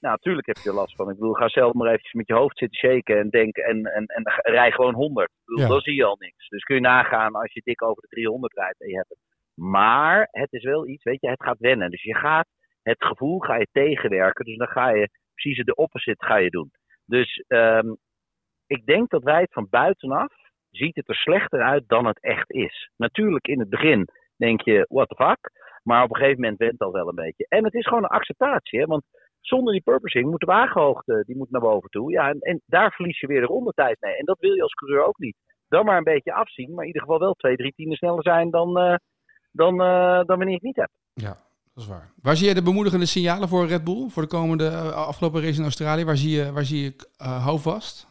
Nou, 0.00 0.14
natuurlijk 0.14 0.46
heb 0.46 0.56
je 0.56 0.68
er 0.68 0.74
last 0.74 0.96
van. 0.96 1.10
Ik 1.10 1.18
bedoel, 1.18 1.32
ga 1.32 1.48
zelf 1.48 1.72
maar 1.72 1.88
eventjes 1.88 2.12
met 2.12 2.26
je 2.26 2.34
hoofd 2.34 2.58
zitten 2.58 2.78
shaken 2.78 3.18
en 3.18 3.28
denken 3.28 3.64
en, 3.64 3.84
en, 3.84 4.06
en 4.06 4.22
rij 4.42 4.70
gewoon 4.72 4.94
100. 4.94 5.28
Ik 5.28 5.34
bedoel, 5.44 5.62
ja. 5.62 5.68
dan 5.68 5.80
zie 5.80 5.94
je 5.94 6.04
al 6.04 6.16
niks. 6.18 6.48
Dus 6.48 6.62
kun 6.62 6.74
je 6.74 6.80
nagaan 6.80 7.34
als 7.34 7.52
je 7.52 7.60
dik 7.64 7.82
over 7.82 8.02
de 8.02 8.08
300 8.08 8.54
rijdt 8.54 8.80
en 8.80 8.88
je 8.88 8.96
hebt 8.96 9.08
het. 9.08 9.18
Maar 9.54 10.28
het 10.30 10.52
is 10.52 10.64
wel 10.64 10.88
iets, 10.88 11.04
weet 11.04 11.20
je, 11.20 11.28
het 11.28 11.42
gaat 11.42 11.58
wennen. 11.58 11.90
Dus 11.90 12.02
je 12.02 12.14
gaat 12.14 12.48
het 12.82 13.04
gevoel 13.04 13.38
ga 13.38 13.56
je 13.56 13.68
tegenwerken. 13.72 14.44
Dus 14.44 14.56
dan 14.56 14.68
ga 14.68 14.88
je 14.88 15.10
precies 15.34 15.64
de 15.64 15.74
opposite 15.74 16.24
ga 16.24 16.36
je 16.36 16.50
doen. 16.50 16.70
Dus 17.04 17.44
um, 17.48 17.96
ik 18.66 18.86
denk 18.86 19.10
dat 19.10 19.22
wij 19.22 19.40
het 19.40 19.52
van 19.52 19.66
buitenaf 19.70 20.32
ziet 20.70 20.96
het 20.96 21.08
er 21.08 21.14
slechter 21.14 21.62
uit 21.62 21.84
dan 21.86 22.06
het 22.06 22.20
echt 22.20 22.50
is. 22.50 22.90
Natuurlijk 22.96 23.46
in 23.46 23.58
het 23.58 23.68
begin 23.68 24.08
denk 24.36 24.60
je, 24.60 24.86
what 24.88 25.08
the 25.08 25.14
fuck. 25.14 25.50
Maar 25.82 26.02
op 26.02 26.10
een 26.10 26.16
gegeven 26.16 26.40
moment 26.40 26.58
went 26.58 26.78
dat 26.78 26.92
wel 26.92 27.08
een 27.08 27.14
beetje. 27.14 27.46
En 27.48 27.64
het 27.64 27.74
is 27.74 27.86
gewoon 27.86 28.02
een 28.02 28.08
acceptatie. 28.08 28.80
Hè? 28.80 28.86
Want 28.86 29.04
zonder 29.48 29.72
die 29.72 29.82
purposing 29.82 30.30
moet 30.30 30.40
de 30.40 30.46
wagenhoogte 30.46 31.22
die 31.26 31.36
moet 31.36 31.50
naar 31.50 31.60
boven 31.60 31.90
toe. 31.90 32.10
Ja, 32.10 32.28
en, 32.28 32.38
en 32.40 32.62
daar 32.66 32.92
verlies 32.92 33.20
je 33.20 33.26
weer 33.26 33.40
de 33.40 33.46
rondetijd 33.46 33.96
mee. 34.00 34.16
En 34.16 34.24
dat 34.24 34.38
wil 34.38 34.54
je 34.54 34.62
als 34.62 34.74
coureur 34.74 35.04
ook 35.04 35.18
niet. 35.18 35.36
Dan 35.68 35.84
maar 35.84 35.96
een 35.96 36.12
beetje 36.14 36.32
afzien. 36.32 36.70
Maar 36.74 36.80
in 36.80 36.86
ieder 36.86 37.02
geval 37.02 37.18
wel 37.18 37.34
twee, 37.34 37.56
drie 37.56 37.72
tienden 37.72 37.96
sneller 37.96 38.22
zijn 38.22 38.50
dan, 38.50 38.78
uh, 38.78 38.94
dan, 39.52 39.74
uh, 39.80 40.16
dan 40.16 40.26
wanneer 40.26 40.48
je 40.48 40.54
het 40.54 40.62
niet 40.62 40.76
hebt. 40.76 40.98
Ja, 41.14 41.36
dat 41.74 41.82
is 41.82 41.88
waar. 41.88 42.12
Waar 42.22 42.36
zie 42.36 42.48
je 42.48 42.54
de 42.54 42.62
bemoedigende 42.62 43.06
signalen 43.06 43.48
voor 43.48 43.66
Red 43.66 43.84
Bull? 43.84 44.08
Voor 44.08 44.22
de 44.22 44.28
komende 44.28 44.64
uh, 44.64 45.06
afgelopen 45.06 45.42
race 45.42 45.58
in 45.58 45.62
Australië? 45.62 46.04
Waar 46.04 46.16
zie 46.16 46.36
je, 46.36 46.52
waar 46.52 46.64
zie 46.64 46.82
je 46.82 46.92
houvast? 47.16 48.06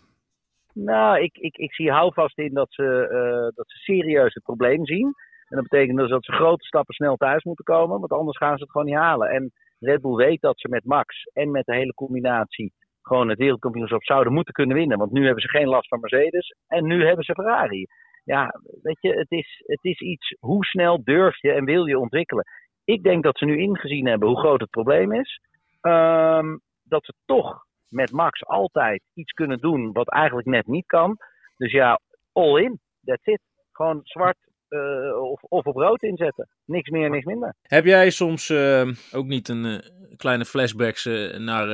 Nou, 0.73 1.19
ik, 1.19 1.37
ik, 1.37 1.57
ik 1.57 1.73
zie 1.73 1.91
houvast 1.91 2.37
in 2.37 2.53
dat 2.53 2.67
ze, 2.69 2.83
uh, 2.83 3.55
dat 3.55 3.69
ze 3.69 3.77
serieus 3.77 4.33
het 4.33 4.43
probleem 4.43 4.85
zien. 4.85 5.13
En 5.49 5.55
dat 5.55 5.67
betekent 5.67 5.97
dus 5.97 6.09
dat 6.09 6.25
ze 6.25 6.31
grote 6.31 6.65
stappen 6.65 6.93
snel 6.93 7.15
thuis 7.15 7.43
moeten 7.43 7.65
komen, 7.65 7.99
want 7.99 8.11
anders 8.11 8.37
gaan 8.37 8.57
ze 8.57 8.63
het 8.63 8.71
gewoon 8.71 8.87
niet 8.87 8.95
halen. 8.95 9.29
En 9.29 9.51
Red 9.79 10.01
Bull 10.01 10.15
weet 10.15 10.41
dat 10.41 10.59
ze 10.59 10.69
met 10.69 10.85
Max 10.85 11.23
en 11.33 11.51
met 11.51 11.65
de 11.65 11.75
hele 11.75 11.93
combinatie 11.93 12.73
gewoon 13.01 13.29
het 13.29 13.37
wereldkampioenschap 13.37 14.03
zouden 14.03 14.33
moeten 14.33 14.53
kunnen 14.53 14.75
winnen. 14.75 14.97
Want 14.97 15.11
nu 15.11 15.25
hebben 15.25 15.41
ze 15.41 15.49
geen 15.49 15.67
last 15.67 15.87
van 15.87 15.99
Mercedes 15.99 16.55
en 16.67 16.85
nu 16.85 17.05
hebben 17.05 17.25
ze 17.25 17.33
Ferrari. 17.33 17.87
Ja, 18.23 18.59
weet 18.81 19.01
je, 19.01 19.09
het 19.09 19.31
is, 19.31 19.63
het 19.65 19.83
is 19.83 19.99
iets, 19.99 20.35
hoe 20.39 20.65
snel 20.65 21.03
durf 21.03 21.41
je 21.41 21.51
en 21.51 21.65
wil 21.65 21.85
je 21.85 21.99
ontwikkelen? 21.99 22.45
Ik 22.83 23.03
denk 23.03 23.23
dat 23.23 23.37
ze 23.37 23.45
nu 23.45 23.57
ingezien 23.57 24.07
hebben 24.07 24.27
hoe 24.27 24.39
groot 24.39 24.61
het 24.61 24.69
probleem 24.69 25.13
is. 25.13 25.39
Um, 25.81 26.61
dat 26.83 27.05
ze 27.05 27.13
toch 27.25 27.65
met 27.89 28.11
Max 28.11 28.45
altijd 28.45 29.03
iets 29.13 29.31
kunnen 29.31 29.59
doen 29.59 29.91
wat 29.91 30.09
eigenlijk 30.09 30.47
net 30.47 30.67
niet 30.67 30.85
kan. 30.85 31.17
Dus 31.57 31.71
ja, 31.71 31.99
all 32.31 32.61
in. 32.61 32.79
That's 33.03 33.25
it. 33.25 33.41
Gewoon 33.71 33.99
zwart 34.03 34.37
uh, 34.69 35.21
of, 35.21 35.43
of 35.43 35.65
op 35.65 35.75
rood 35.75 36.03
inzetten. 36.03 36.49
Niks 36.65 36.89
meer, 36.89 37.09
niks 37.09 37.25
minder. 37.25 37.55
Heb 37.61 37.85
jij 37.85 38.09
soms 38.09 38.49
uh, 38.49 38.91
ook 39.11 39.25
niet 39.25 39.49
een 39.49 39.65
uh, 39.65 39.77
kleine 40.15 40.45
flashbacks 40.45 41.05
naar 41.37 41.67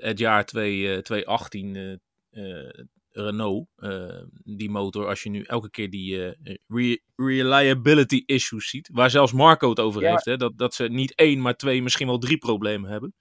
het 0.00 0.18
jaar 0.18 0.44
2, 0.44 1.02
2018 1.02 2.00
Renault? 3.10 3.68
die 4.44 4.70
motor, 4.70 5.06
als 5.06 5.22
je 5.22 5.30
nu 5.30 5.42
elke 5.42 5.70
keer 5.70 5.90
die 5.90 6.36
re 6.68 7.00
reliability 7.16 8.22
issues 8.26 8.68
ziet. 8.68 8.90
Waar 8.92 9.10
zelfs 9.10 9.32
Marco 9.32 9.68
het 9.68 9.80
over 9.80 10.02
ja. 10.02 10.10
heeft. 10.10 10.24
Hè? 10.24 10.36
Dat, 10.36 10.58
dat 10.58 10.74
ze 10.74 10.84
niet 10.84 11.14
één, 11.14 11.40
maar 11.40 11.56
twee, 11.56 11.82
misschien 11.82 12.06
wel 12.06 12.18
drie 12.18 12.38
problemen 12.38 12.90
hebben. 12.90 13.14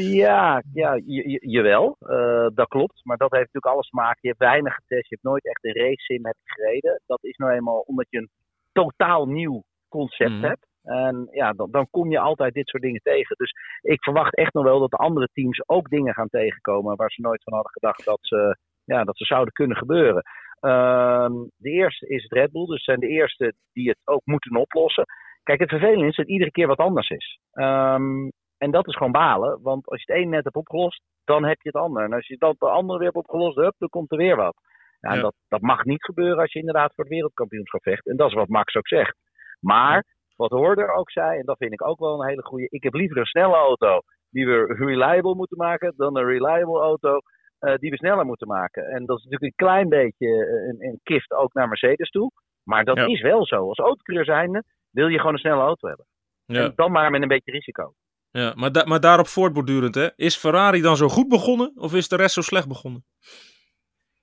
Ja, 0.00 0.62
ja 0.72 1.00
jawel, 1.40 1.96
uh, 2.00 2.46
dat 2.54 2.68
klopt. 2.68 3.00
Maar 3.04 3.16
dat 3.16 3.30
heeft 3.30 3.44
natuurlijk 3.44 3.74
alles 3.74 3.88
te 3.88 3.96
maken. 3.96 4.18
Je 4.20 4.28
hebt 4.28 4.40
weinig 4.40 4.74
getest, 4.74 5.08
je 5.08 5.14
hebt 5.14 5.22
nooit 5.22 5.46
echt 5.46 5.64
een 5.64 5.82
race 5.82 6.02
sim 6.04 6.24
hebt 6.24 6.38
gereden. 6.44 7.02
Dat 7.06 7.24
is 7.24 7.36
nou 7.36 7.52
eenmaal 7.52 7.80
omdat 7.80 8.06
je 8.08 8.18
een 8.18 8.30
totaal 8.72 9.26
nieuw 9.26 9.62
concept 9.88 10.30
mm. 10.30 10.44
hebt. 10.44 10.66
En 10.82 11.28
ja, 11.30 11.52
dan, 11.52 11.70
dan 11.70 11.86
kom 11.90 12.10
je 12.10 12.18
altijd 12.18 12.54
dit 12.54 12.68
soort 12.68 12.82
dingen 12.82 13.00
tegen. 13.02 13.36
Dus 13.36 13.52
ik 13.80 14.02
verwacht 14.02 14.36
echt 14.36 14.52
nog 14.52 14.64
wel 14.64 14.80
dat 14.80 14.90
de 14.90 14.96
andere 14.96 15.28
teams 15.32 15.68
ook 15.68 15.88
dingen 15.88 16.14
gaan 16.14 16.28
tegenkomen 16.28 16.96
waar 16.96 17.10
ze 17.10 17.20
nooit 17.20 17.42
van 17.42 17.52
hadden 17.52 17.72
gedacht 17.72 18.04
dat 18.04 18.18
ze, 18.20 18.56
ja, 18.84 19.04
dat 19.04 19.16
ze 19.16 19.24
zouden 19.24 19.52
kunnen 19.52 19.76
gebeuren. 19.76 20.22
Uh, 20.60 21.28
de 21.56 21.70
eerste 21.70 22.06
is 22.06 22.22
het 22.22 22.32
Red 22.32 22.52
Bull, 22.52 22.66
dus 22.66 22.84
zijn 22.84 23.00
de 23.00 23.08
eerste 23.08 23.54
die 23.72 23.88
het 23.88 23.98
ook 24.04 24.22
moeten 24.24 24.56
oplossen. 24.56 25.04
Kijk, 25.42 25.60
het 25.60 25.68
vervelende 25.68 26.06
is 26.06 26.16
dat 26.16 26.28
iedere 26.28 26.50
keer 26.50 26.66
wat 26.66 26.78
anders 26.78 27.08
is. 27.08 27.38
Um, 27.52 28.32
en 28.62 28.70
dat 28.70 28.86
is 28.88 28.96
gewoon 28.96 29.12
balen, 29.12 29.62
want 29.62 29.88
als 29.88 30.02
je 30.02 30.12
het 30.12 30.22
een 30.22 30.28
net 30.28 30.44
hebt 30.44 30.56
opgelost, 30.56 31.02
dan 31.24 31.44
heb 31.44 31.60
je 31.62 31.68
het 31.68 31.82
ander. 31.82 32.04
En 32.04 32.12
als 32.12 32.26
je 32.26 32.36
dat 32.38 32.54
de 32.58 32.68
andere 32.68 32.98
weer 32.98 33.06
hebt 33.12 33.24
opgelost 33.24 33.56
hebt, 33.56 33.78
dan 33.78 33.88
komt 33.88 34.10
er 34.10 34.16
weer 34.16 34.36
wat. 34.36 34.54
Ja, 35.00 35.14
ja. 35.14 35.20
Dat, 35.20 35.34
dat 35.48 35.60
mag 35.60 35.84
niet 35.84 36.04
gebeuren 36.04 36.38
als 36.38 36.52
je 36.52 36.58
inderdaad 36.58 36.94
voor 36.94 37.04
het 37.04 37.12
wereldkampioenschap 37.12 37.82
vecht. 37.82 38.06
En 38.06 38.16
dat 38.16 38.28
is 38.28 38.34
wat 38.34 38.48
Max 38.48 38.74
ook 38.74 38.88
zegt. 38.88 39.16
Maar, 39.60 40.04
wat 40.36 40.50
Hoorder 40.50 40.92
ook 40.94 41.10
zei, 41.10 41.38
en 41.38 41.44
dat 41.44 41.56
vind 41.56 41.72
ik 41.72 41.86
ook 41.86 41.98
wel 41.98 42.20
een 42.20 42.28
hele 42.28 42.42
goede. 42.42 42.66
Ik 42.68 42.82
heb 42.82 42.94
liever 42.94 43.16
een 43.16 43.24
snelle 43.24 43.54
auto 43.54 44.00
die 44.30 44.46
we 44.46 44.74
reliable 44.78 45.34
moeten 45.34 45.56
maken, 45.56 45.94
dan 45.96 46.16
een 46.16 46.26
reliable 46.26 46.80
auto 46.80 47.18
uh, 47.60 47.74
die 47.76 47.90
we 47.90 47.96
sneller 47.96 48.26
moeten 48.26 48.48
maken. 48.48 48.84
En 48.84 49.06
dat 49.06 49.18
is 49.18 49.24
natuurlijk 49.24 49.52
een 49.52 49.66
klein 49.66 49.88
beetje 49.88 50.28
een, 50.68 50.88
een 50.88 51.00
kift 51.02 51.32
ook 51.32 51.52
naar 51.52 51.68
Mercedes 51.68 52.10
toe. 52.10 52.30
Maar 52.64 52.84
dat 52.84 52.96
ja. 52.96 53.06
is 53.06 53.20
wel 53.20 53.46
zo. 53.46 53.68
Als 53.68 53.78
autocoureur 53.78 54.24
zijnde 54.24 54.64
wil 54.90 55.08
je 55.08 55.18
gewoon 55.18 55.32
een 55.32 55.38
snelle 55.38 55.62
auto 55.62 55.88
hebben. 55.88 56.06
Ja. 56.44 56.64
En 56.64 56.72
dan 56.74 56.92
maar 56.92 57.10
met 57.10 57.22
een 57.22 57.28
beetje 57.28 57.52
risico. 57.52 57.92
Ja, 58.32 58.52
maar, 58.56 58.88
maar 58.88 59.00
daarop 59.00 59.26
voortbordurend, 59.26 59.94
hè? 59.94 60.08
Is 60.16 60.36
Ferrari 60.36 60.80
dan 60.80 60.96
zo 60.96 61.08
goed 61.08 61.28
begonnen 61.28 61.72
of 61.76 61.94
is 61.94 62.08
de 62.08 62.16
rest 62.16 62.34
zo 62.34 62.40
slecht 62.40 62.68
begonnen? 62.68 63.04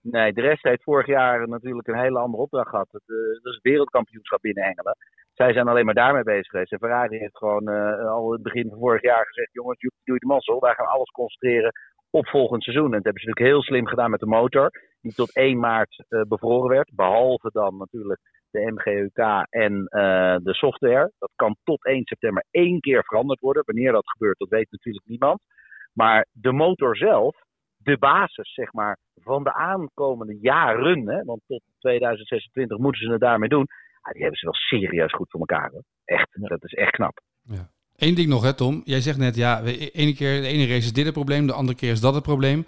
Nee, 0.01 0.33
de 0.33 0.41
rest 0.41 0.63
heeft 0.63 0.83
vorig 0.83 1.07
jaar 1.07 1.47
natuurlijk 1.47 1.87
een 1.87 1.99
hele 1.99 2.19
andere 2.19 2.43
opdracht 2.43 2.69
gehad. 2.69 2.87
Dat 2.91 3.01
is 3.05 3.53
het 3.55 3.61
wereldkampioenschap 3.61 4.41
binnen 4.41 4.63
Engelen. 4.63 4.97
Zij 5.33 5.53
zijn 5.53 5.67
alleen 5.67 5.85
maar 5.85 5.93
daarmee 5.93 6.23
bezig 6.23 6.47
geweest. 6.47 6.71
En 6.71 6.79
Ferrari 6.79 7.17
heeft 7.17 7.37
gewoon 7.37 7.69
uh, 7.69 8.09
al 8.09 8.31
het 8.31 8.41
begin 8.41 8.69
van 8.69 8.79
vorig 8.79 9.01
jaar 9.01 9.25
gezegd: 9.25 9.53
jongens, 9.53 9.79
doe 9.79 9.91
je 10.03 10.19
de 10.19 10.25
mazzel. 10.25 10.59
Wij 10.59 10.73
gaan 10.73 10.87
alles 10.87 11.09
concentreren 11.09 11.71
op 12.09 12.27
volgend 12.27 12.63
seizoen. 12.63 12.85
En 12.85 12.91
dat 12.91 13.03
hebben 13.03 13.21
ze 13.21 13.27
natuurlijk 13.27 13.53
heel 13.53 13.63
slim 13.63 13.87
gedaan 13.87 14.11
met 14.11 14.19
de 14.19 14.25
motor, 14.25 14.71
die 15.01 15.13
tot 15.13 15.35
1 15.35 15.59
maart 15.59 16.03
uh, 16.09 16.21
bevroren 16.21 16.69
werd. 16.69 16.91
Behalve 16.95 17.49
dan 17.53 17.77
natuurlijk 17.77 18.19
de 18.51 18.71
MGUK 18.71 19.45
en 19.49 19.73
uh, 19.73 20.35
de 20.43 20.53
software. 20.53 21.11
Dat 21.19 21.31
kan 21.35 21.55
tot 21.63 21.85
1 21.85 22.01
september 22.05 22.45
één 22.51 22.79
keer 22.79 23.03
veranderd 23.03 23.39
worden. 23.39 23.63
Wanneer 23.65 23.91
dat 23.91 24.09
gebeurt, 24.09 24.37
dat 24.37 24.49
weet 24.49 24.71
natuurlijk 24.71 25.05
niemand. 25.05 25.41
Maar 25.93 26.25
de 26.31 26.51
motor 26.51 26.97
zelf, 26.97 27.35
de 27.77 27.97
basis 27.97 28.53
zeg 28.53 28.73
maar, 28.73 28.97
van 29.15 29.43
de 29.43 29.53
aankomende 29.53 30.37
jaren, 30.41 31.07
hè, 31.07 31.23
want 31.23 31.41
tot 31.47 31.61
2026 31.79 32.77
moeten 32.77 33.01
ze 33.01 33.11
het 33.11 33.21
daarmee 33.21 33.49
doen. 33.49 33.67
Ja, 34.03 34.11
die 34.11 34.21
hebben 34.21 34.39
ze 34.39 34.45
wel 34.45 34.53
serieus 34.53 35.13
goed 35.13 35.29
voor 35.29 35.39
elkaar. 35.39 35.69
Hoor. 35.71 35.83
Echt, 36.05 36.27
dat 36.31 36.63
is 36.63 36.73
echt 36.73 36.91
knap. 36.91 37.21
Eén 37.99 38.15
ding 38.15 38.27
nog, 38.29 38.43
hè, 38.43 38.53
Tom. 38.53 38.81
Jij 38.85 39.01
zegt 39.01 39.17
net, 39.17 39.35
ja, 39.35 39.61
de 39.61 39.91
ene 39.91 40.15
keer, 40.15 40.41
de 40.41 40.47
ene 40.47 40.67
race 40.67 40.85
is 40.85 40.93
dit 40.93 41.05
het 41.05 41.13
probleem, 41.13 41.47
de 41.47 41.53
andere 41.53 41.77
keer 41.77 41.91
is 41.91 42.01
dat 42.01 42.13
het 42.13 42.23
probleem. 42.23 42.65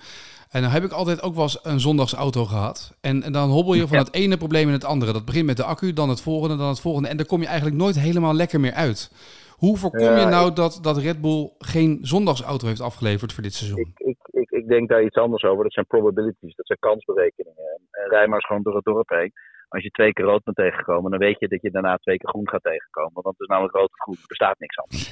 En 0.51 0.61
dan 0.61 0.71
heb 0.71 0.83
ik 0.83 0.91
altijd 0.91 1.21
ook 1.21 1.33
wel 1.33 1.43
eens 1.43 1.59
een 1.63 1.79
zondagsauto 1.79 2.45
gehad. 2.45 2.97
En, 3.01 3.23
en 3.23 3.31
dan 3.31 3.49
hobbel 3.49 3.73
je 3.73 3.87
van 3.87 3.97
Ja. 3.97 4.03
het 4.03 4.13
ene 4.13 4.37
probleem 4.37 4.67
in 4.67 4.73
het 4.73 4.85
andere. 4.85 5.13
Dat 5.13 5.25
begint 5.25 5.45
met 5.45 5.57
de 5.57 5.63
accu, 5.63 5.93
dan 5.93 6.09
het 6.09 6.21
volgende, 6.21 6.57
dan 6.57 6.67
het 6.67 6.79
volgende. 6.79 7.09
En 7.09 7.17
daar 7.17 7.25
kom 7.25 7.41
je 7.41 7.47
eigenlijk 7.47 7.77
nooit 7.77 7.99
helemaal 7.99 8.33
lekker 8.33 8.59
meer 8.59 8.73
uit. 8.73 9.11
Hoe 9.57 9.77
voorkom 9.77 9.99
Ja, 9.99 10.19
je 10.19 10.25
nou 10.25 10.53
dat, 10.53 10.79
dat 10.81 10.97
Red 10.97 11.21
Bull 11.21 11.49
geen 11.59 11.99
zondagsauto 12.01 12.67
heeft 12.67 12.81
afgeleverd 12.81 13.33
voor 13.33 13.43
dit 13.43 13.53
seizoen? 13.53 13.79
Ik, 13.79 14.17
ik, 14.31 14.49
ik, 14.49 14.67
denk 14.67 14.89
daar 14.89 15.03
iets 15.03 15.15
anders 15.15 15.43
over. 15.43 15.63
Dat 15.63 15.73
zijn 15.73 15.85
probabilities, 15.85 16.55
dat 16.55 16.65
zijn 16.65 16.79
kansberekeningen. 16.79 17.65
En, 17.91 18.09
rij 18.09 18.27
maar 18.27 18.35
eens 18.35 18.45
gewoon 18.45 18.63
door 18.63 18.75
het 18.75 18.83
dorp 18.85 19.09
heen. 19.09 19.33
Als 19.73 19.83
je 19.83 19.89
twee 19.89 20.13
keer 20.13 20.25
rood 20.25 20.43
bent 20.43 20.57
tegengekomen, 20.57 21.11
dan 21.11 21.19
weet 21.19 21.39
je 21.39 21.47
dat 21.47 21.61
je 21.61 21.71
daarna 21.71 21.97
twee 21.97 22.17
keer 22.17 22.29
groen 22.29 22.49
gaat 22.49 22.63
tegenkomen. 22.63 23.21
Want 23.21 23.37
het 23.37 23.39
is 23.39 23.47
namelijk 23.47 23.75
rood 23.75 23.91
of 23.91 23.99
groen, 23.99 24.15
er 24.15 24.27
bestaat 24.27 24.59
niks 24.59 24.77
anders. 24.77 25.03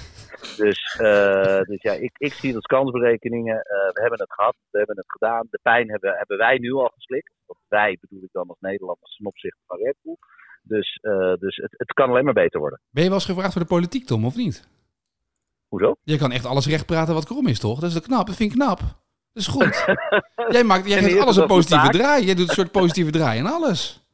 Dus, 0.58 0.80
eh, 1.00 1.62
dus 1.62 1.82
ja, 1.82 1.94
ik, 1.94 2.12
ik 2.18 2.34
zie 2.34 2.48
het 2.48 2.56
als 2.56 2.66
kansberekeningen. 2.66 3.56
Eh, 3.56 3.94
we 3.94 4.02
hebben 4.02 4.20
het 4.20 4.34
gehad, 4.34 4.56
we 4.72 4.78
hebben 4.78 4.98
het 4.98 5.12
gedaan. 5.12 5.48
De 5.50 5.60
pijn 5.62 5.90
hebben, 5.90 6.18
hebben 6.18 6.38
wij 6.38 6.58
nu 6.58 6.74
al 6.74 6.92
geslikt. 6.96 7.32
Want 7.46 7.60
wij 7.68 7.98
bedoel 8.02 8.24
ik 8.24 8.30
dan 8.32 8.48
als 8.48 8.60
Nederlanders 8.60 9.16
ten 9.16 9.26
opzichte 9.26 9.60
van 9.68 9.78
Red 9.78 9.96
Bull. 10.02 10.18
Dus, 10.62 11.00
eh, 11.02 11.34
dus 11.34 11.56
het, 11.56 11.74
het 11.78 11.94
kan 11.94 12.10
alleen 12.10 12.26
maar 12.26 12.34
beter 12.34 12.60
worden. 12.60 12.82
Ben 12.90 13.04
je 13.04 13.10
wel 13.10 13.18
eens 13.18 13.28
gevraagd 13.28 13.52
voor 13.52 13.62
de 13.62 13.68
politiek, 13.68 14.06
Tom, 14.06 14.26
of 14.26 14.36
niet? 14.36 14.70
Hoezo? 15.68 15.96
Je 16.04 16.18
kan 16.18 16.32
echt 16.32 16.46
alles 16.46 16.68
recht 16.68 16.86
praten 16.86 17.14
wat 17.14 17.26
krom 17.26 17.48
is, 17.48 17.60
toch? 17.60 17.80
Dat 17.80 17.90
is 17.90 17.96
toch 17.96 18.04
knap? 18.04 18.28
Dat 18.28 18.36
vind 18.36 18.52
ik 18.52 18.58
knap. 18.58 18.80
Dat 18.80 19.44
is 19.44 19.48
goed. 19.48 19.86
jij 20.56 20.64
maakt, 20.64 20.88
jij 20.88 20.98
En 20.98 21.04
geeft 21.04 21.20
alles 21.20 21.36
een 21.36 21.48
dat 21.48 21.52
positieve 21.52 21.90
draai. 21.90 22.26
Jij 22.26 22.36
doet 22.36 22.50
een 22.50 22.56
soort 22.56 22.72
positieve 22.72 23.12
draai 23.12 23.40
en 23.40 23.46
alles. 23.46 24.09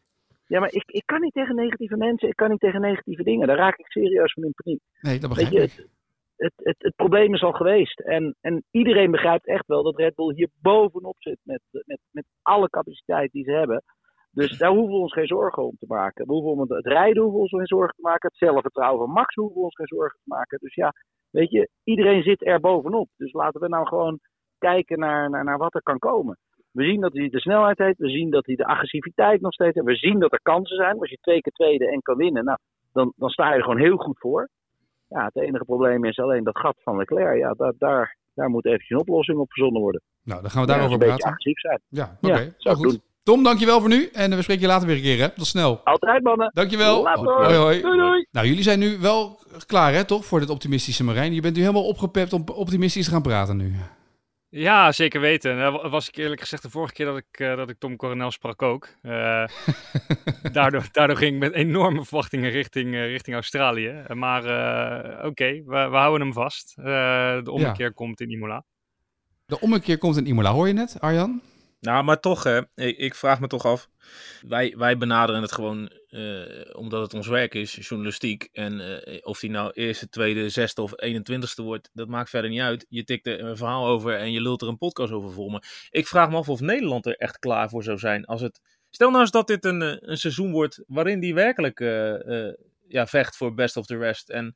Ja, 0.47 0.59
maar 0.59 0.71
ik, 0.71 0.83
ik 0.85 1.03
kan 1.05 1.21
niet 1.21 1.33
tegen 1.33 1.55
negatieve 1.55 1.97
mensen, 1.97 2.29
ik 2.29 2.35
kan 2.35 2.49
niet 2.49 2.59
tegen 2.59 2.81
negatieve 2.81 3.23
dingen. 3.23 3.47
Daar 3.47 3.57
raak 3.57 3.77
ik 3.77 3.91
serieus 3.91 4.33
van 4.33 4.43
in 4.43 4.53
paniek. 4.63 4.81
Nee, 5.01 5.19
dat 5.19 5.29
begrijp 5.29 5.51
je, 5.51 5.61
ik. 5.61 5.71
het, 5.71 5.89
het, 6.35 6.53
het, 6.55 6.75
het 6.77 6.95
probleem 6.95 7.33
is 7.33 7.43
al 7.43 7.51
geweest. 7.51 7.99
En, 7.99 8.35
en 8.41 8.63
iedereen 8.71 9.11
begrijpt 9.11 9.47
echt 9.47 9.67
wel 9.67 9.83
dat 9.83 9.97
Red 9.97 10.15
Bull 10.15 10.33
hier 10.33 10.49
bovenop 10.61 11.15
zit 11.19 11.39
met, 11.43 11.61
met, 11.71 11.99
met 12.11 12.25
alle 12.41 12.69
capaciteit 12.69 13.31
die 13.31 13.43
ze 13.43 13.51
hebben. 13.51 13.83
Dus 14.31 14.57
daar 14.57 14.69
hoeven 14.69 14.93
we 14.93 15.01
ons 15.01 15.13
geen 15.13 15.27
zorgen 15.27 15.63
om 15.63 15.75
te 15.79 15.85
maken. 15.87 16.25
We 16.25 16.33
hoeven 16.33 16.51
om 16.51 16.59
het, 16.59 16.69
het 16.69 16.85
rijden 16.85 17.21
hoeven 17.21 17.35
we 17.35 17.41
ons 17.41 17.55
geen 17.55 17.77
zorgen 17.77 17.95
te 17.95 18.01
maken. 18.01 18.29
Het 18.29 18.37
zelfvertrouwen 18.37 19.05
van 19.05 19.13
Max 19.13 19.35
hoeven 19.35 19.55
we 19.55 19.63
ons 19.63 19.75
geen 19.75 19.87
zorgen 19.87 20.19
te 20.23 20.29
maken. 20.29 20.59
Dus 20.59 20.73
ja, 20.73 20.93
weet 21.29 21.51
je, 21.51 21.69
iedereen 21.83 22.23
zit 22.23 22.45
er 22.45 22.59
bovenop. 22.59 23.09
Dus 23.17 23.33
laten 23.33 23.61
we 23.61 23.67
nou 23.67 23.87
gewoon 23.87 24.19
kijken 24.57 24.99
naar, 24.99 25.29
naar, 25.29 25.43
naar 25.43 25.57
wat 25.57 25.73
er 25.73 25.81
kan 25.81 25.99
komen. 25.99 26.37
We 26.75 26.83
zien 26.83 27.01
dat 27.01 27.13
hij 27.13 27.29
de 27.29 27.39
snelheid 27.39 27.77
heeft. 27.77 27.97
We 27.97 28.09
zien 28.09 28.29
dat 28.29 28.45
hij 28.45 28.55
de 28.55 28.65
agressiviteit 28.65 29.41
nog 29.41 29.53
steeds 29.53 29.75
heeft. 29.75 29.87
We 29.87 29.95
zien 29.95 30.19
dat 30.19 30.31
er 30.31 30.39
kansen 30.41 30.75
zijn. 30.75 30.99
Als 30.99 31.09
je 31.09 31.17
twee 31.21 31.41
keer 31.41 31.51
tweede 31.53 31.91
en 31.91 32.01
kan 32.01 32.17
winnen, 32.17 32.45
nou, 32.45 32.57
dan, 32.93 33.13
dan 33.15 33.29
sta 33.29 33.49
je 33.49 33.55
er 33.55 33.63
gewoon 33.63 33.79
heel 33.79 33.97
goed 33.97 34.19
voor. 34.19 34.49
Ja, 35.09 35.25
het 35.25 35.35
enige 35.43 35.63
probleem 35.65 36.05
is 36.05 36.17
alleen 36.19 36.43
dat 36.43 36.57
gat 36.57 36.75
van 36.83 36.97
Leclerc. 36.97 37.37
Ja, 37.37 37.53
daar, 37.53 37.73
daar, 37.77 38.17
daar 38.33 38.49
moet 38.49 38.65
eventjes 38.65 38.89
een 38.89 38.99
oplossing 38.99 39.37
op 39.37 39.51
verzonnen 39.51 39.81
worden. 39.81 40.01
Nou, 40.23 40.41
dan 40.41 40.49
gaan 40.51 40.61
we 40.65 40.67
Ja, 40.71 40.73
daarover 40.77 40.93
een 41.01 41.07
beetje 41.07 41.15
praten. 41.23 41.29
agressief 41.37 41.59
zijn. 41.59 41.81
Ja, 41.89 42.17
Ja, 42.21 42.29
oké. 42.29 42.39
Nou, 42.39 42.51
ik 42.77 42.83
goed. 42.83 42.89
doen. 42.89 43.01
Tom, 43.23 43.43
dankjewel 43.43 43.79
voor 43.79 43.89
nu. 43.89 44.09
En 44.13 44.29
we 44.35 44.41
spreken 44.41 44.61
je 44.63 44.67
later 44.69 44.87
weer 44.87 44.95
een 44.95 45.01
keer, 45.01 45.19
hè? 45.19 45.29
Tot 45.29 45.45
snel. 45.45 45.81
Altijd 45.83 46.23
mannen. 46.23 46.49
Dankjewel. 46.53 47.03
Later. 47.03 47.23
Hoi, 47.43 47.55
hoi. 47.55 47.81
Doei, 47.81 47.97
doei. 47.97 48.27
Nou, 48.31 48.47
jullie 48.47 48.63
zijn 48.63 48.79
nu 48.79 48.97
wel 48.99 49.39
klaar, 49.65 49.93
hè, 49.93 50.05
toch? 50.05 50.25
Voor 50.25 50.39
dit 50.39 50.49
optimistische 50.49 51.03
Marijn. 51.03 51.33
Je 51.33 51.41
bent 51.41 51.55
nu 51.55 51.61
helemaal 51.61 51.87
opgepept 51.87 52.33
om 52.33 52.43
optimistisch 52.55 53.05
te 53.05 53.11
gaan 53.11 53.21
praten 53.21 53.57
nu. 53.57 53.71
Ja, 54.57 54.91
zeker 54.91 55.21
weten. 55.21 55.51
En 55.51 55.71
Dat 55.71 55.91
was 55.91 56.07
ik 56.07 56.15
eerlijk 56.15 56.41
gezegd 56.41 56.61
de 56.63 56.69
vorige 56.69 56.93
keer 56.93 57.05
dat 57.05 57.17
ik, 57.17 57.39
eh, 57.39 57.55
dat 57.55 57.69
ik 57.69 57.79
Tom 57.79 57.95
Coronel 57.95 58.31
sprak 58.31 58.61
ook. 58.61 58.89
Eh, 59.01 59.47
daardoor, 60.51 60.87
daardoor 60.91 61.17
ging 61.17 61.33
ik 61.33 61.39
met 61.39 61.53
enorme 61.53 62.05
verwachtingen 62.05 62.49
richting, 62.49 62.93
eh, 62.93 63.05
richting 63.05 63.35
Australië. 63.35 64.03
Maar 64.13 64.43
oké, 65.25 65.45
we, 65.51 65.87
we 65.89 65.97
houden 65.97 66.21
hem 66.21 66.33
vast. 66.33 66.75
De 66.75 67.51
ommekeer 67.51 67.93
komt 67.93 68.21
in 68.21 68.31
Imola. 68.31 68.63
De 69.45 69.59
ommekeer 69.59 69.97
komt 69.97 70.17
in 70.17 70.25
Imola, 70.25 70.51
hoor 70.51 70.67
je 70.67 70.73
net, 70.73 70.99
Arjan? 70.99 71.41
Nou, 71.85 72.03
maar 72.03 72.19
toch, 72.19 72.43
hè, 72.43 72.61
ik, 72.75 72.97
ik 72.97 73.15
vraag 73.15 73.39
me 73.39 73.47
toch 73.47 73.65
af. 73.65 73.89
Wij, 74.47 74.73
wij 74.77 74.97
benaderen 74.97 75.41
het 75.41 75.51
gewoon 75.51 75.91
eh, 76.09 76.77
omdat 76.77 77.01
het 77.01 77.13
ons 77.13 77.27
werk 77.27 77.53
is, 77.53 77.87
journalistiek. 77.87 78.49
En 78.51 79.03
eh, 79.03 79.17
of 79.21 79.39
die 79.39 79.49
nou 79.49 79.71
eerste, 79.71 80.09
tweede, 80.09 80.49
zesde 80.49 80.81
of 80.81 80.91
21ste 80.91 81.63
wordt, 81.63 81.89
dat 81.93 82.07
maakt 82.07 82.29
verder 82.29 82.49
niet 82.49 82.61
uit. 82.61 82.85
Je 82.89 83.03
tikt 83.03 83.27
er 83.27 83.39
een 83.43 83.57
verhaal 83.57 83.87
over 83.87 84.17
en 84.17 84.31
je 84.31 84.41
lult 84.41 84.61
er 84.61 84.67
een 84.67 84.77
podcast 84.77 85.11
over 85.11 85.31
vol. 85.31 85.49
Maar 85.49 85.87
ik 85.89 86.07
vraag 86.07 86.29
me 86.29 86.35
af 86.35 86.49
of 86.49 86.59
Nederland 86.59 87.05
er 87.05 87.15
echt 87.15 87.39
klaar 87.39 87.69
voor 87.69 87.83
zou 87.83 87.97
zijn. 87.97 88.25
Als 88.25 88.41
het... 88.41 88.61
Stel 88.89 89.09
nou 89.09 89.21
eens 89.21 89.31
dat 89.31 89.47
dit 89.47 89.65
een, 89.65 89.81
eh, 89.81 89.95
een 89.99 90.17
seizoen 90.17 90.51
wordt 90.51 90.83
waarin 90.87 91.19
die 91.19 91.33
werkelijk 91.33 91.79
ja, 92.87 93.07
vecht 93.07 93.37
voor 93.37 93.53
best 93.53 93.77
of 93.77 93.85
the 93.85 93.97
rest. 93.97 94.29
En 94.29 94.55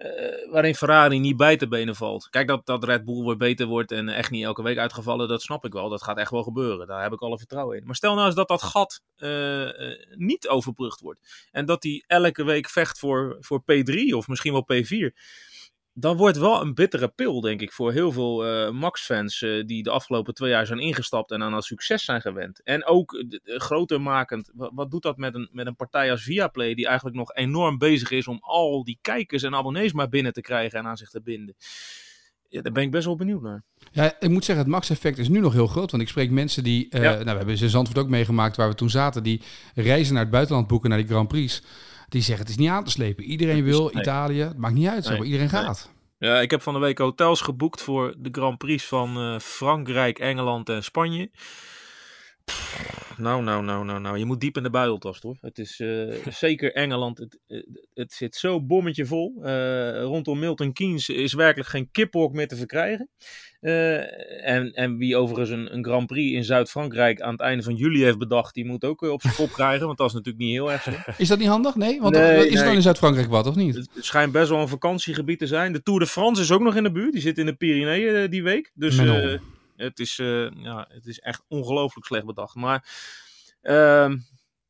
eh, 0.00 0.50
waarin 0.50 0.74
Ferrari 0.74 1.18
niet 1.18 1.36
bij 1.36 1.56
te 1.56 1.68
benen 1.68 1.96
valt. 1.96 2.28
Kijk, 2.28 2.46
dat, 2.46 2.66
dat 2.66 2.84
Red 2.84 3.04
Bull 3.04 3.24
weer 3.24 3.36
beter 3.36 3.66
wordt 3.66 3.92
en 3.92 4.08
echt 4.08 4.30
niet 4.30 4.44
elke 4.44 4.62
week 4.62 4.78
uitgevallen, 4.78 5.28
dat 5.28 5.42
snap 5.42 5.64
ik 5.64 5.72
wel. 5.72 5.88
Dat 5.88 6.02
gaat 6.02 6.18
echt 6.18 6.30
wel 6.30 6.42
gebeuren. 6.42 6.86
Daar 6.86 7.02
heb 7.02 7.12
ik 7.12 7.20
alle 7.20 7.38
vertrouwen 7.38 7.76
in. 7.76 7.84
Maar 7.86 7.94
stel 7.94 8.14
nou 8.14 8.26
eens 8.26 8.34
dat 8.34 8.48
dat 8.48 8.62
gat 8.62 9.00
eh, 9.16 9.90
eh, 9.90 9.98
niet 10.14 10.48
overbrugd 10.48 11.00
wordt. 11.00 11.48
En 11.50 11.66
dat 11.66 11.82
hij 11.82 12.04
elke 12.06 12.44
week 12.44 12.68
vecht 12.68 12.98
voor, 12.98 13.36
voor 13.40 13.62
P3 13.62 14.14
of 14.14 14.28
misschien 14.28 14.52
wel 14.52 14.66
P4. 14.72 15.14
Dan 16.00 16.16
wordt 16.16 16.36
wel 16.36 16.60
een 16.60 16.74
bittere 16.74 17.08
pil, 17.08 17.40
denk 17.40 17.60
ik, 17.60 17.72
voor 17.72 17.92
heel 17.92 18.12
veel 18.12 18.46
eh, 18.46 18.70
Max-fans 18.70 19.42
eh, 19.42 19.66
die 19.66 19.82
de 19.82 19.90
afgelopen 19.90 20.34
twee 20.34 20.50
jaar 20.50 20.66
zijn 20.66 20.78
ingestapt 20.78 21.30
en 21.30 21.42
aan 21.42 21.52
dat 21.52 21.64
succes 21.64 22.04
zijn 22.04 22.20
gewend. 22.20 22.62
En 22.62 22.86
ook 22.86 23.12
eh, 23.12 23.58
groter 23.58 24.00
makend, 24.00 24.50
wat, 24.54 24.70
wat 24.74 24.90
doet 24.90 25.02
dat 25.02 25.16
met 25.16 25.34
een, 25.34 25.48
met 25.52 25.66
een 25.66 25.76
partij 25.76 26.10
als 26.10 26.22
Viaplay, 26.22 26.74
die 26.74 26.86
eigenlijk 26.86 27.16
nog 27.16 27.34
enorm 27.34 27.78
bezig 27.78 28.10
is 28.10 28.28
om 28.28 28.38
al 28.40 28.84
die 28.84 28.98
kijkers 29.00 29.42
en 29.42 29.54
abonnees 29.54 29.92
maar 29.92 30.08
binnen 30.08 30.32
te 30.32 30.40
krijgen 30.40 30.78
en 30.78 30.86
aan 30.86 30.96
zich 30.96 31.10
te 31.10 31.22
binden? 31.22 31.54
Ja, 32.48 32.62
daar 32.62 32.72
ben 32.72 32.82
ik 32.82 32.90
best 32.90 33.04
wel 33.04 33.16
benieuwd 33.16 33.42
naar. 33.42 33.64
Ja, 33.92 34.16
ik 34.20 34.28
moet 34.28 34.44
zeggen, 34.44 34.64
het 34.64 34.74
max-effect 34.74 35.18
is 35.18 35.28
nu 35.28 35.40
nog 35.40 35.52
heel 35.52 35.66
groot. 35.66 35.90
Want 35.90 36.02
ik 36.02 36.08
spreek 36.08 36.30
mensen 36.30 36.64
die... 36.64 36.86
Ja. 36.90 37.00
Nou, 37.00 37.24
we 37.24 37.30
hebben 37.30 37.56
ze 37.56 37.64
in 37.64 37.70
Zandvoort 37.70 37.98
ook 37.98 38.08
meegemaakt 38.08 38.56
waar 38.56 38.68
we 38.68 38.74
toen 38.74 38.90
zaten. 38.90 39.22
Die 39.22 39.42
reizen 39.74 40.14
naar 40.14 40.22
het 40.22 40.32
buitenland 40.32 40.66
boeken, 40.66 40.88
naar 40.88 40.98
die 40.98 41.08
Grand 41.08 41.28
Prix. 41.28 41.62
Die 42.10 42.22
zeggen, 42.22 42.44
het 42.44 42.54
is 42.54 42.60
niet 42.60 42.68
aan 42.70 42.84
te 42.84 42.90
slepen. 42.90 43.24
Iedereen 43.24 43.64
wil, 43.64 43.90
nee. 43.92 44.02
Italië. 44.02 44.40
Het 44.40 44.58
maakt 44.58 44.74
niet 44.74 44.88
uit, 44.88 45.08
Nee. 45.08 45.16
maar. 45.18 45.26
Iedereen 45.26 45.48
gaat. 45.48 45.90
Ja, 46.18 46.40
ik 46.40 46.50
heb 46.50 46.62
van 46.62 46.74
de 46.74 46.80
week 46.80 46.98
hotels 46.98 47.40
geboekt 47.40 47.82
voor 47.82 48.14
de 48.18 48.28
Grand 48.32 48.58
Prix 48.58 48.84
van 48.84 49.16
eh, 49.16 49.38
Frankrijk, 49.38 50.18
Engeland 50.18 50.68
en 50.68 50.84
Spanje. 50.84 51.30
Nou, 53.20 53.42
nou, 53.42 53.64
nou, 53.64 53.84
nou, 53.84 54.00
nou. 54.00 54.18
Je 54.18 54.24
moet 54.24 54.40
diep 54.40 54.56
in 54.56 54.62
de 54.62 54.70
buideltast 54.70 55.22
hoor. 55.22 55.36
Het 55.40 55.58
is 55.58 55.80
eh, 55.80 56.32
zeker 56.46 56.74
Engeland. 56.74 57.18
Het, 57.18 57.38
eh, 57.46 57.62
het 57.94 58.12
zit 58.12 58.36
zo 58.36 58.62
bommetje 58.62 59.06
vol. 59.06 59.34
Eh, 59.42 60.02
rondom 60.02 60.38
Milton 60.38 60.72
Keynes 60.72 61.08
is 61.08 61.32
werkelijk 61.32 61.68
geen 61.68 61.90
kiphok 61.90 62.32
meer 62.32 62.48
te 62.48 62.56
verkrijgen. 62.56 63.08
En, 63.60 64.72
en 64.72 64.96
wie 64.96 65.16
overigens 65.16 65.50
een, 65.50 65.74
een 65.74 65.84
Grand 65.84 66.06
Prix 66.06 66.36
in 66.36 66.44
Zuid-Frankrijk 66.44 67.20
aan 67.20 67.32
het 67.32 67.40
einde 67.40 67.62
van 67.62 67.74
juli 67.74 68.02
heeft 68.02 68.18
bedacht, 68.18 68.54
die 68.54 68.66
moet 68.66 68.84
ook 68.84 69.02
op 69.02 69.22
zijn 69.22 69.34
kop 69.34 69.52
krijgen. 69.52 69.86
Want 69.86 69.98
dat 69.98 70.06
is 70.06 70.12
natuurlijk 70.12 70.44
niet 70.44 70.52
heel 70.52 70.72
erg 70.72 70.82
slim. 70.82 70.98
Is 71.16 71.28
dat 71.28 71.38
niet 71.38 71.48
handig? 71.48 71.74
Nee? 71.74 72.00
Want 72.00 72.14
Nee, 72.14 72.36
is 72.36 72.44
er 72.44 72.54
nee. 72.54 72.64
dan 72.64 72.74
in 72.74 72.82
Zuid-Frankrijk 72.82 73.28
wat, 73.28 73.46
of 73.46 73.54
niet? 73.54 73.74
Het 73.74 73.88
schijnt 73.98 74.32
best 74.32 74.48
wel 74.48 74.60
een 74.60 74.68
vakantiegebied 74.68 75.38
te 75.38 75.46
zijn. 75.46 75.72
De 75.72 75.82
Tour 75.82 76.00
de 76.00 76.06
France 76.06 76.42
is 76.42 76.52
ook 76.52 76.60
nog 76.60 76.76
in 76.76 76.82
de 76.82 76.92
buurt. 76.92 77.12
Die 77.12 77.22
zit 77.22 77.38
in 77.38 77.46
de 77.46 77.54
Pyreneeën 77.54 78.30
die 78.30 78.42
week. 78.42 78.70
Dus 78.74 78.98
het, 79.80 79.98
is, 79.98 80.18
eh, 80.18 80.50
ja, 80.50 80.86
het 80.88 81.06
is 81.06 81.18
echt 81.18 81.42
ongelooflijk 81.48 82.06
slecht 82.06 82.26
bedacht. 82.26 82.54
Maar, 82.54 82.84
ehm, 83.62 84.16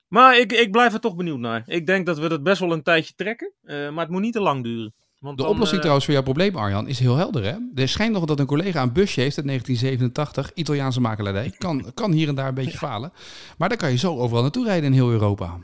maar 0.09 0.39
ik, 0.39 0.53
ik 0.53 0.71
blijf 0.71 0.93
er 0.93 1.01
toch 1.01 1.17
benieuwd 1.17 1.39
naar. 1.39 1.63
Ik 1.67 1.87
denk 1.87 2.07
dat 2.07 2.19
we 2.19 2.29
dat 2.29 2.43
best 2.43 2.61
wel 2.61 2.73
een 2.73 2.83
tijdje 2.83 3.13
trekken. 3.17 3.53
eh, 3.63 3.91
maar 3.91 4.05
het 4.05 4.13
moet 4.13 4.21
niet 4.23 4.33
te 4.33 4.41
lang 4.41 4.63
duren. 4.63 4.95
Want 5.19 5.37
De 5.37 5.43
dan, 5.43 5.53
oplossing 5.53 5.75
eh, 5.77 5.81
trouwens 5.81 6.05
voor 6.05 6.15
jouw 6.15 6.23
probleem, 6.25 6.57
Arjan, 6.57 6.89
is 6.89 6.99
heel 6.99 7.17
helder. 7.17 7.45
Hè? 7.45 7.57
Er 7.75 7.89
schijnt 7.89 8.13
nog 8.13 8.25
dat 8.25 8.39
een 8.41 8.47
collega 8.47 8.83
een 8.83 8.93
busje 8.93 9.21
heeft 9.21 9.37
uit 9.37 9.47
1987, 9.47 10.51
Italiaanse 10.55 11.01
makelaardij. 11.01 11.51
Kan, 11.59 11.91
kan 11.95 12.13
hier 12.13 12.29
en 12.29 12.35
daar 12.35 12.49
een 12.49 12.55
beetje 12.55 12.79
falen. 12.89 13.13
Maar 13.59 13.69
daar 13.69 13.79
kan 13.79 13.91
je 13.91 13.97
zo 13.97 14.17
overal 14.19 14.43
naartoe 14.43 14.65
rijden 14.65 14.85
in 14.85 14.93
heel 14.93 15.11
Europa. 15.11 15.59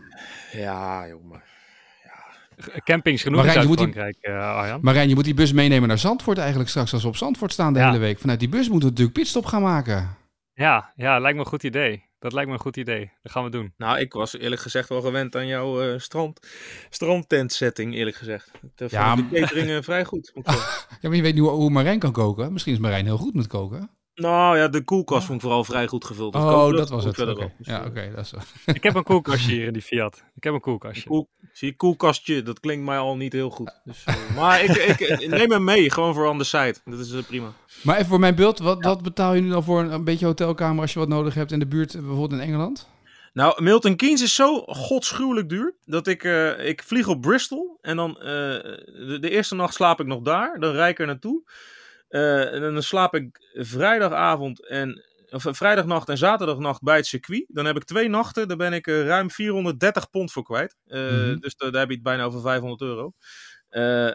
Ja, 0.52 1.08
jongen. 1.08 1.42
Campings 2.84 3.22
genoeg 3.22 3.40
in 3.40 3.46
Marijn, 3.46 3.62
je 3.62 3.68
moet 3.68 3.78
die- 3.78 3.92
Zuid-Frankrijk, 3.92 4.40
eh, 4.40 4.56
Arjan. 4.56 4.78
Marijn, 4.82 5.08
je 5.08 5.14
moet 5.14 5.24
die 5.24 5.34
bus 5.34 5.52
meenemen 5.52 5.88
naar 5.88 5.98
Zandvoort 5.98 6.38
eigenlijk 6.38 6.68
straks 6.70 6.92
als 6.92 7.02
we 7.02 7.08
op 7.08 7.16
Zandvoort 7.16 7.52
staan 7.52 7.72
de 7.72 7.78
Ja. 7.78 7.86
hele 7.86 7.98
week. 7.98 8.18
Vanuit 8.18 8.38
die 8.40 8.48
bus 8.48 8.60
moeten 8.68 8.78
we 8.78 8.84
natuurlijk 8.88 9.18
pitstop 9.18 9.44
gaan 9.44 9.62
maken. 9.62 10.16
Ja, 10.52 10.92
ja, 10.96 11.18
lijkt 11.18 11.36
me 11.36 11.42
een 11.44 11.50
goed 11.50 11.62
idee. 11.62 12.04
Dat 12.18 12.32
lijkt 12.32 12.48
me 12.48 12.54
een 12.54 12.60
goed 12.62 12.76
idee. 12.76 13.12
Dat 13.22 13.32
gaan 13.32 13.44
we 13.44 13.50
doen. 13.50 13.72
Nou, 13.76 13.98
ik 13.98 14.12
was 14.12 14.38
eerlijk 14.38 14.60
gezegd 14.60 14.88
wel 14.88 15.00
gewend 15.00 15.36
aan 15.36 15.46
jouw 15.46 15.82
eh 15.82 15.98
strand, 15.98 16.40
strandtent-setting, 16.90 17.94
eerlijk 17.94 18.16
gezegd. 18.16 18.50
Dat 18.74 18.90
Ja, 18.90 19.16
de 19.16 19.24
catering 19.32 19.70
eh, 19.70 19.82
vrij 19.82 20.04
goed. 20.04 20.32
Ja, 21.00 21.08
maar 21.08 21.16
je 21.16 21.22
weet 21.22 21.34
nu 21.34 21.40
hoe 21.40 21.70
Marijn 21.70 21.98
kan 21.98 22.12
koken. 22.12 22.52
Misschien 22.52 22.72
is 22.72 22.78
Marijn 22.78 23.04
heel 23.04 23.16
goed 23.18 23.34
met 23.34 23.46
koken. 23.46 23.90
Nou 24.16 24.58
ja, 24.58 24.68
de 24.68 24.84
koelkast 24.84 25.24
vond 25.26 25.36
ik 25.36 25.44
vooral 25.44 25.64
vrij 25.64 25.86
goed 25.86 26.04
gevuld. 26.04 26.34
Het 26.34 26.42
Oh, 26.42 26.50
dat 26.76 26.90
was 26.90 27.04
komt 27.04 27.16
het. 27.16 27.36
Dus, 27.36 27.46
Ja, 27.58 27.80
eh, 27.80 27.86
oké. 27.86 28.10
dat 28.14 28.24
is 28.24 28.30
wel- 28.30 28.42
Ik 28.74 28.82
heb 28.82 28.94
een 28.94 29.02
koelkastje 29.02 29.52
hier 29.56 29.66
in 29.66 29.72
die 29.72 29.82
Fiat. 29.82 30.24
Ik 30.36 30.44
heb 30.44 30.54
een 30.54 30.60
koelkastje. 30.60 31.08
Koel, 31.08 31.28
zie 31.52 31.68
je, 31.68 31.76
koelkastje, 31.76 32.42
dat 32.42 32.60
klinkt 32.60 32.84
mij 32.84 32.98
al 32.98 33.16
niet 33.16 33.32
heel 33.32 33.50
goed. 33.50 33.80
Dus, 33.84 34.02
eh, 34.04 34.14
maar 34.36 34.62
ik, 34.64 34.70
ik, 34.76 35.00
ik 35.00 35.28
neem 35.28 35.50
hem 35.50 35.64
mee, 35.64 35.90
gewoon 35.90 36.14
voor 36.14 36.26
on 36.26 36.38
the 36.38 36.44
side. 36.44 36.74
Dat 36.84 36.98
is 36.98 37.12
eh, 37.12 37.22
prima. 37.22 37.52
Maar 37.82 37.94
even 37.96 38.08
voor 38.08 38.18
mijn 38.20 38.34
beeld, 38.34 38.58
wat, 38.58 38.84
wat 38.84 39.02
betaal 39.02 39.34
je 39.34 39.40
nu 39.40 39.48
dan 39.48 39.64
voor 39.64 39.80
een, 39.80 39.92
een 39.92 40.04
beetje 40.04 40.26
hotelkamer 40.26 40.80
als 40.82 40.92
je 40.92 40.98
wat 40.98 41.08
nodig 41.08 41.34
hebt 41.34 41.52
in 41.52 41.58
de 41.58 41.66
buurt, 41.66 41.92
bijvoorbeeld 41.92 42.32
in 42.32 42.40
Engeland? 42.40 42.88
Nou, 43.32 43.62
Milton 43.62 43.96
Keynes 43.96 44.22
is 44.22 44.34
zo 44.34 44.60
godschuwelijk 44.66 45.48
duur 45.48 45.74
dat 45.84 46.06
ik, 46.06 46.24
eh, 46.24 46.66
ik 46.68 46.82
vlieg 46.82 47.08
op 47.08 47.20
Bristol 47.20 47.78
en 47.82 47.96
dan 47.96 48.10
eh, 48.18 48.24
de, 48.24 49.16
de 49.20 49.30
eerste 49.30 49.54
nacht 49.54 49.74
slaap 49.74 50.00
ik 50.00 50.06
nog 50.06 50.22
daar. 50.22 50.60
Dan 50.60 50.72
rijd 50.72 50.90
ik 50.90 50.98
er 50.98 51.06
naartoe. 51.06 51.42
Eh, 52.08 52.52
en 52.54 52.60
dan 52.60 52.82
slaap 52.82 53.14
ik 53.14 53.38
vrijdagavond 53.52 54.66
en 54.68 55.04
of 55.30 55.44
eh, 55.46 55.52
vrijdagnacht 55.52 56.08
en 56.08 56.18
zaterdagnacht 56.18 56.82
bij 56.82 56.96
het 56.96 57.06
circuit. 57.06 57.44
Dan 57.48 57.64
heb 57.64 57.76
ik 57.76 57.84
twee 57.84 58.08
nachten, 58.08 58.48
daar 58.48 58.56
ben 58.56 58.72
ik 58.72 58.86
eh, 58.86 59.06
ruim 59.06 59.30
430 59.30 60.10
pond 60.10 60.32
voor 60.32 60.42
kwijt. 60.42 60.76
Mhm. 60.86 61.36
Dus 61.38 61.56
da- 61.56 61.70
daar 61.70 61.80
heb 61.80 61.88
je 61.88 61.94
het 61.94 62.02
bijna 62.04 62.24
over 62.24 62.40
500 62.40 62.80
euro. 62.80 63.12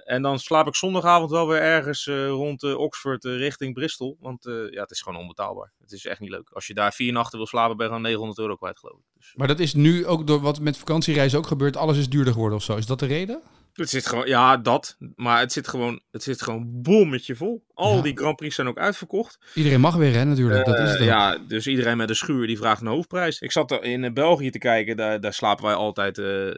En 0.05 0.21
dan 0.21 0.39
slaap 0.39 0.67
ik 0.67 0.75
zondagavond 0.75 1.31
wel 1.31 1.47
weer 1.47 1.61
ergens 1.61 2.05
rond 2.27 2.63
Oxford 2.63 3.23
richting 3.23 3.73
Bristol. 3.73 4.17
Want 4.19 4.43
ja, 4.69 4.81
het 4.81 4.91
is 4.91 5.01
gewoon 5.01 5.19
onbetaalbaar. 5.19 5.73
Het 5.79 5.91
is 5.91 6.05
echt 6.05 6.19
niet 6.19 6.29
leuk. 6.29 6.49
Als 6.49 6.67
je 6.67 6.73
daar 6.73 6.93
vier 6.93 7.11
nachten 7.13 7.37
wil 7.37 7.47
slapen, 7.47 7.75
ben 7.77 7.85
je 7.85 7.91
gewoon 7.91 8.05
900 8.07 8.39
euro 8.39 8.55
kwijt, 8.55 8.79
geloof 8.79 8.97
ik. 8.97 9.03
Dus, 9.17 9.33
Maar 9.35 9.47
dat 9.47 9.59
is 9.59 9.73
nu 9.73 10.05
ook 10.05 10.27
door 10.27 10.41
wat 10.41 10.59
met 10.59 10.77
vakantiereizen 10.77 11.37
ook 11.39 11.47
gebeurt. 11.47 11.77
Alles 11.77 11.97
is 11.97 12.09
duurder 12.09 12.33
geworden 12.33 12.57
of 12.57 12.63
zo. 12.63 12.75
Is 12.75 12.85
dat 12.85 12.99
de 12.99 13.05
reden? 13.05 13.41
Het 13.73 13.89
zit 13.89 14.07
gewoon, 14.07 14.27
ja, 14.27 14.57
dat. 14.57 14.97
Maar 15.15 15.39
het 15.39 15.51
zit 15.51 15.67
gewoon, 15.67 16.01
het 16.11 16.23
zit 16.23 16.41
gewoon 16.41 16.81
bommetje 16.81 17.35
vol. 17.35 17.63
Al 17.73 17.95
Ja. 17.95 18.01
die 18.01 18.17
Grand 18.17 18.35
Prix 18.35 18.55
zijn 18.55 18.67
ook 18.67 18.77
uitverkocht. 18.77 19.39
Iedereen 19.53 19.79
mag 19.79 19.95
weer, 19.95 20.13
hè, 20.13 20.23
natuurlijk. 20.23 20.65
dat 20.65 20.79
is 20.79 20.89
het 20.89 20.99
Eh, 20.99 21.05
ja, 21.05 21.37
dus 21.37 21.67
iedereen 21.67 21.97
met 21.97 22.09
een 22.09 22.15
schuur 22.15 22.47
die 22.47 22.57
vraagt 22.57 22.81
een 22.81 22.87
hoofdprijs. 22.87 23.39
Ik 23.39 23.51
zat 23.51 23.71
er 23.71 23.83
in 23.83 24.03
eh, 24.03 24.11
België 24.11 24.49
te 24.49 24.57
kijken, 24.57 24.97
daar, 24.97 25.19
daar 25.19 25.33
slapen 25.33 25.65
wij 25.65 25.73
altijd 25.73 26.17
eh, 26.17 26.49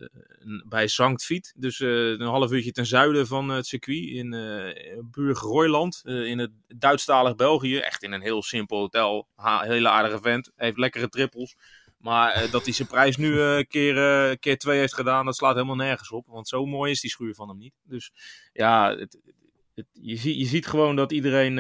bij 0.68 0.88
Sankt 0.88 1.26
Viet. 1.26 1.54
Dus 1.56 1.80
een 1.80 2.22
half 2.22 2.52
uurtje 2.52 2.72
ten 2.72 2.86
zuiden 2.86 3.28
van 3.28 3.50
het 3.50 3.66
circuit 3.66 4.10
in 4.10 4.34
uh, 4.34 4.70
eh, 6.04 6.26
in 6.26 6.40
het 6.40 6.52
Duitsstalig 6.68 7.36
België. 7.36 7.78
Echt 7.78 8.04
in 8.04 8.12
een 8.12 8.22
heel 8.22 8.44
simpel 8.44 8.78
hotel, 8.78 9.28
ha, 9.36 9.62
hele 9.64 9.90
aardige 9.90 10.20
vent, 10.22 10.52
heeft 10.56 10.78
lekkere 10.78 11.10
trippels. 11.10 11.56
Maar 12.04 12.32
eh, 12.32 12.52
dat 12.52 12.64
hij 12.64 12.74
zijn 12.74 12.88
prijs 12.88 13.18
nu 13.18 13.42
eh, 13.42 13.64
keer, 13.68 13.98
eh, 13.98 14.36
keer 14.40 14.58
twee 14.58 14.80
heeft 14.80 14.94
gedaan, 14.94 15.26
dat 15.26 15.36
slaat 15.36 15.54
helemaal 15.54 15.76
nergens 15.76 16.12
op. 16.12 16.26
Want 16.28 16.48
zo 16.48 16.66
mooi 16.66 16.92
is 16.92 17.02
die 17.02 17.10
schuur 17.10 17.34
van 17.36 17.48
hem 17.48 17.58
niet. 17.58 17.74
Dus 17.84 18.12
ja, 18.54 18.96
het, 18.98 19.20
het, 19.76 19.86
je, 19.92 20.16
zie, 20.16 20.40
je 20.40 20.46
ziet 20.46 20.68
gewoon 20.68 20.96
dat 20.96 21.12
iedereen 21.12 21.56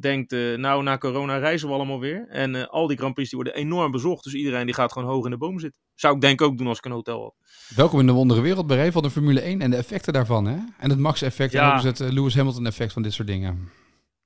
denkt, 0.00 0.30
nou 0.56 0.82
na 0.82 0.98
corona 0.98 1.36
reizen 1.36 1.68
we 1.68 1.74
allemaal 1.74 2.00
weer. 2.00 2.26
En 2.28 2.68
al 2.68 2.86
die 2.86 2.96
Grand 2.96 3.14
Prix 3.14 3.30
die 3.30 3.38
worden 3.38 3.60
enorm 3.60 3.90
bezocht. 3.90 4.24
Dus 4.24 4.34
iedereen 4.34 4.66
die 4.66 4.74
gaat 4.74 4.92
gewoon 4.92 5.08
hoog 5.08 5.24
in 5.24 5.30
de 5.30 5.36
boom 5.36 5.58
zitten. 5.60 5.80
Zou 5.94 6.14
ik 6.14 6.20
denk 6.20 6.40
ook 6.40 6.58
doen 6.58 6.66
als 6.66 6.78
ik 6.78 6.84
een 6.84 6.92
hotel 6.92 7.22
had. 7.22 7.34
Welkom 7.76 8.00
in 8.00 8.06
de 8.06 8.12
wondere 8.12 8.40
wereld, 8.40 8.66
Barry, 8.66 8.92
van 8.92 9.02
de 9.02 9.10
Formule 9.10 9.40
1 9.40 9.60
en 9.60 9.70
de 9.70 9.76
effecten 9.76 10.12
daarvan. 10.12 10.46
Hè? 10.46 10.56
En 10.78 10.90
het 10.90 10.98
Max-effect 10.98 11.54
en 11.54 11.60
Ja. 11.60 11.76
ook 11.76 11.82
het 11.82 11.98
Lewis 11.98 12.34
Hamilton-effect 12.34 12.92
van 12.92 13.02
dit 13.02 13.12
soort 13.12 13.28
dingen. 13.28 13.70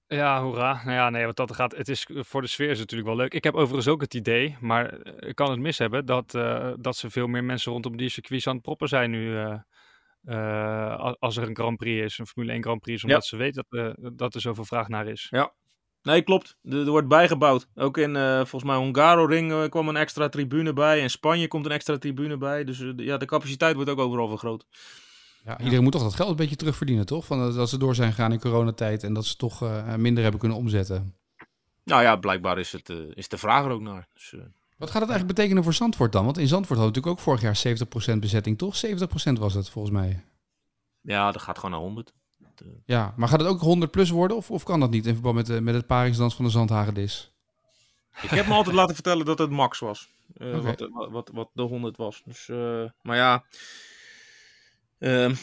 Ja, 0.09 0.43
hoera. 0.43 0.81
Nou 0.85 0.97
ja, 0.97 1.11
nee, 1.11 1.25
wat 1.27 1.37
dat 1.37 1.55
gaat, 1.55 1.77
het 1.77 1.89
is 1.89 2.07
voor 2.13 2.41
de 2.43 2.47
sfeer 2.49 2.67
is 2.71 2.79
het 2.79 2.91
natuurlijk 2.91 3.09
wel 3.09 3.17
leuk. 3.19 3.35
Ik 3.35 3.45
heb 3.45 3.55
overigens 3.55 3.89
ook 3.89 4.01
het 4.01 4.15
idee, 4.15 4.57
maar 4.61 4.93
eh, 5.01 5.29
ik 5.29 5.35
kan 5.35 5.51
het 5.51 5.61
mis 5.61 5.79
hebben, 5.79 6.07
dat, 6.07 6.35
eh, 6.35 6.73
dat 6.81 6.97
ze 6.97 7.11
veel 7.11 7.27
meer 7.27 7.45
mensen 7.45 7.73
rondom 7.73 7.97
die 7.97 8.09
circuits 8.09 8.47
aan 8.47 8.55
het 8.55 8.63
proppen 8.63 8.89
zijn 8.89 9.11
nu. 9.11 9.37
eh, 9.37 11.15
als 11.19 11.37
er 11.37 11.49
een 11.49 11.57
Grand 11.57 11.77
Prix 11.77 12.05
is, 12.05 12.19
een 12.19 12.27
Formule 12.27 12.53
1 12.53 12.63
Grand 12.63 12.81
Prix 12.81 12.97
is, 12.99 13.05
omdat 13.05 13.27
ze 13.27 13.37
weten 13.37 13.65
dat, 13.69 14.19
dat 14.19 14.35
er 14.35 14.41
zoveel 14.41 14.65
vraag 14.65 14.89
naar 14.89 15.07
is. 15.07 15.27
Nee, 16.03 16.23
klopt. 16.23 16.57
Er, 16.63 16.79
er 16.79 16.91
wordt 16.91 17.09
bijgebouwd. 17.09 17.69
Ook 17.75 17.99
in, 17.99 18.15
volgens 18.37 18.65
mij, 18.65 18.77
Hungaroring 18.77 19.53
eh, 19.53 19.69
kwam 19.69 19.89
een 19.89 19.97
extra 19.97 20.29
tribune 20.29 20.73
bij. 20.73 21.01
In 21.01 21.11
Spanje 21.11 21.49
komt 21.49 21.67
een 21.67 21.73
extra 21.73 21.99
tribune 21.99 22.37
bij. 22.37 22.65
Dus 22.65 22.85
ja, 22.97 23.17
de 23.17 23.27
capaciteit 23.27 23.75
wordt 23.75 23.91
ook 23.91 23.99
overal 23.99 24.29
vergroot. 24.29 24.67
Ja, 25.45 25.59
iedereen 25.59 25.83
moet 25.83 25.93
toch 25.93 26.03
dat 26.03 26.15
geld 26.15 26.31
een 26.31 26.37
beetje 26.37 26.57
terugverdienen, 26.57 27.07
toch? 27.07 27.25
Van, 27.27 27.55
dat 27.55 27.69
ze 27.69 27.79
door 27.79 27.95
zijn 27.95 28.13
gegaan 28.13 28.33
in 28.33 28.41
coronatijd 28.41 29.03
en 29.03 29.13
dat 29.15 29.27
ze 29.27 29.37
toch 29.37 29.63
eh, 29.63 29.95
minder 29.95 30.23
hebben 30.23 30.41
kunnen 30.41 30.59
omzetten. 30.59 31.15
Nou 31.85 32.03
ja, 32.03 32.17
blijkbaar 32.17 32.59
is, 32.59 32.73
het, 32.73 32.91
eh, 32.91 32.97
is 33.15 33.29
de 33.29 33.39
vraag 33.39 33.65
er 33.65 33.71
ook 33.71 33.81
naar. 33.81 34.09
Dus, 34.15 34.33
eh, 34.33 34.41
Wat 34.77 34.91
gaat 34.91 35.01
het 35.01 35.11
eigenlijk 35.11 35.27
betekenen 35.39 35.63
voor 35.65 35.73
Zandvoort 35.75 36.13
dan? 36.13 36.25
Want 36.25 36.39
in 36.39 36.47
Zandvoort 36.49 36.79
hadden 36.79 36.95
we 36.95 37.01
natuurlijk 37.01 37.17
ook 37.19 37.39
vorig 37.41 37.41
jaar 37.63 37.77
70% 38.17 38.21
bezetting, 38.21 38.59
toch? 38.59 38.77
70% 38.77 39.39
was 39.39 39.55
het 39.55 39.69
volgens 39.71 39.95
mij. 39.95 40.25
ja, 41.01 41.33
dat 41.33 41.43
gaat 41.43 41.57
gewoon 41.57 41.71
naar 41.71 41.81
100. 41.81 42.13
Ja, 42.85 43.15
maar 43.17 43.29
gaat 43.29 43.41
het 43.41 43.49
ook 43.49 43.61
100 43.61 43.91
plus 43.91 44.11
worden 44.11 44.37
of, 44.37 44.51
of 44.51 44.63
kan 44.63 44.81
dat 44.81 44.91
niet 44.91 45.07
in 45.07 45.13
verband 45.13 45.35
met, 45.35 45.47
de- 45.47 45.61
met 45.61 45.75
het 45.75 45.87
paringsdans 45.87 46.35
van 46.35 46.45
de 46.45 46.51
Zandhagedis? 46.51 47.31
Ik 48.23 48.31
heb 48.31 48.47
me 48.47 48.53
altijd 48.55 48.75
laten 48.77 48.95
vertellen 48.95 49.25
dat 49.27 49.39
het 49.39 49.51
max 49.51 49.79
was. 49.79 50.09
Eh, 50.37 50.59
wat, 50.61 50.89
wat, 50.93 51.11
wat, 51.11 51.31
wat 51.33 51.49
de 51.53 51.63
100 51.63 51.97
was. 51.97 52.23
Dus, 52.25 52.49
eh, 52.49 52.85
maar 53.03 53.17
ja, 53.17 53.45
ehm, 54.99 55.35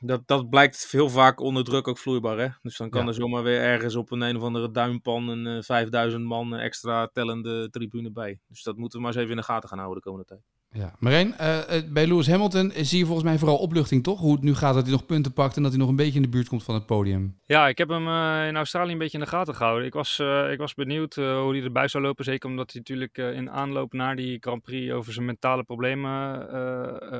dat, 0.00 0.22
dat 0.26 0.48
blijkt 0.50 0.90
heel 0.90 1.08
vaak 1.08 1.40
onder 1.40 1.64
druk 1.64 1.88
ook 1.88 1.98
vloeibaar. 1.98 2.38
Hè? 2.38 2.48
Dus 2.62 2.76
dan 2.76 2.90
kan 2.90 3.02
Ja. 3.02 3.08
er 3.08 3.14
zomaar 3.14 3.42
weer 3.42 3.60
ergens 3.60 3.94
op 3.94 4.10
een 4.10 4.20
een 4.20 4.36
of 4.36 4.42
andere 4.42 4.70
duimpan 4.70 5.28
een 5.28 5.46
eh, 5.46 5.62
5000 5.62 6.24
man 6.24 6.54
extra 6.54 7.06
tellende 7.06 7.70
tribune 7.70 8.10
bij. 8.12 8.40
Dus 8.48 8.62
dat 8.62 8.76
moeten 8.76 8.98
we 8.98 9.04
maar 9.04 9.12
eens 9.14 9.22
even 9.22 9.34
in 9.36 9.40
de 9.40 9.46
gaten 9.46 9.68
gaan 9.68 9.78
houden 9.78 10.02
de 10.02 10.08
komende 10.08 10.26
tijd. 10.26 10.40
Ja, 10.76 10.92
Marijn, 10.98 11.36
eh, 11.36 11.76
eh, 11.76 11.84
bij 11.88 12.06
Lewis 12.06 12.28
Hamilton 12.28 12.72
zie 12.74 12.98
je 12.98 13.04
volgens 13.04 13.26
mij 13.26 13.38
vooral 13.38 13.56
opluchting, 13.56 14.02
toch? 14.02 14.20
Hoe 14.20 14.32
het 14.32 14.42
nu 14.42 14.54
gaat, 14.54 14.74
dat 14.74 14.82
hij 14.82 14.92
nog 14.92 15.06
punten 15.06 15.32
pakt 15.32 15.56
en 15.56 15.62
dat 15.62 15.70
hij 15.70 15.80
nog 15.80 15.88
een 15.88 15.96
beetje 15.96 16.16
in 16.16 16.22
de 16.22 16.28
buurt 16.28 16.48
komt 16.48 16.64
van 16.64 16.74
het 16.74 16.86
podium. 16.86 17.40
Ja, 17.44 17.68
ik 17.68 17.78
heb 17.78 17.88
hem 17.88 18.08
eh, 18.08 18.46
in 18.46 18.56
Australië 18.56 18.92
een 18.92 18.98
beetje 18.98 19.18
in 19.18 19.24
de 19.24 19.30
gaten 19.30 19.54
gehouden. 19.54 19.86
Ik 19.86 19.92
was, 19.92 20.18
ik 20.50 20.58
was 20.58 20.74
benieuwd 20.74 21.14
hoe 21.14 21.54
hij 21.54 21.62
erbij 21.62 21.88
zou 21.88 22.04
lopen. 22.04 22.24
Zeker 22.24 22.48
omdat 22.48 22.72
hij 22.72 22.80
natuurlijk 22.80 23.18
in 23.36 23.50
aanloop 23.50 23.92
naar 23.92 24.16
die 24.16 24.36
Grand 24.40 24.62
Prix 24.62 24.92
over 24.92 25.12
zijn 25.12 25.26
mentale 25.26 25.62
problemen 25.62 26.12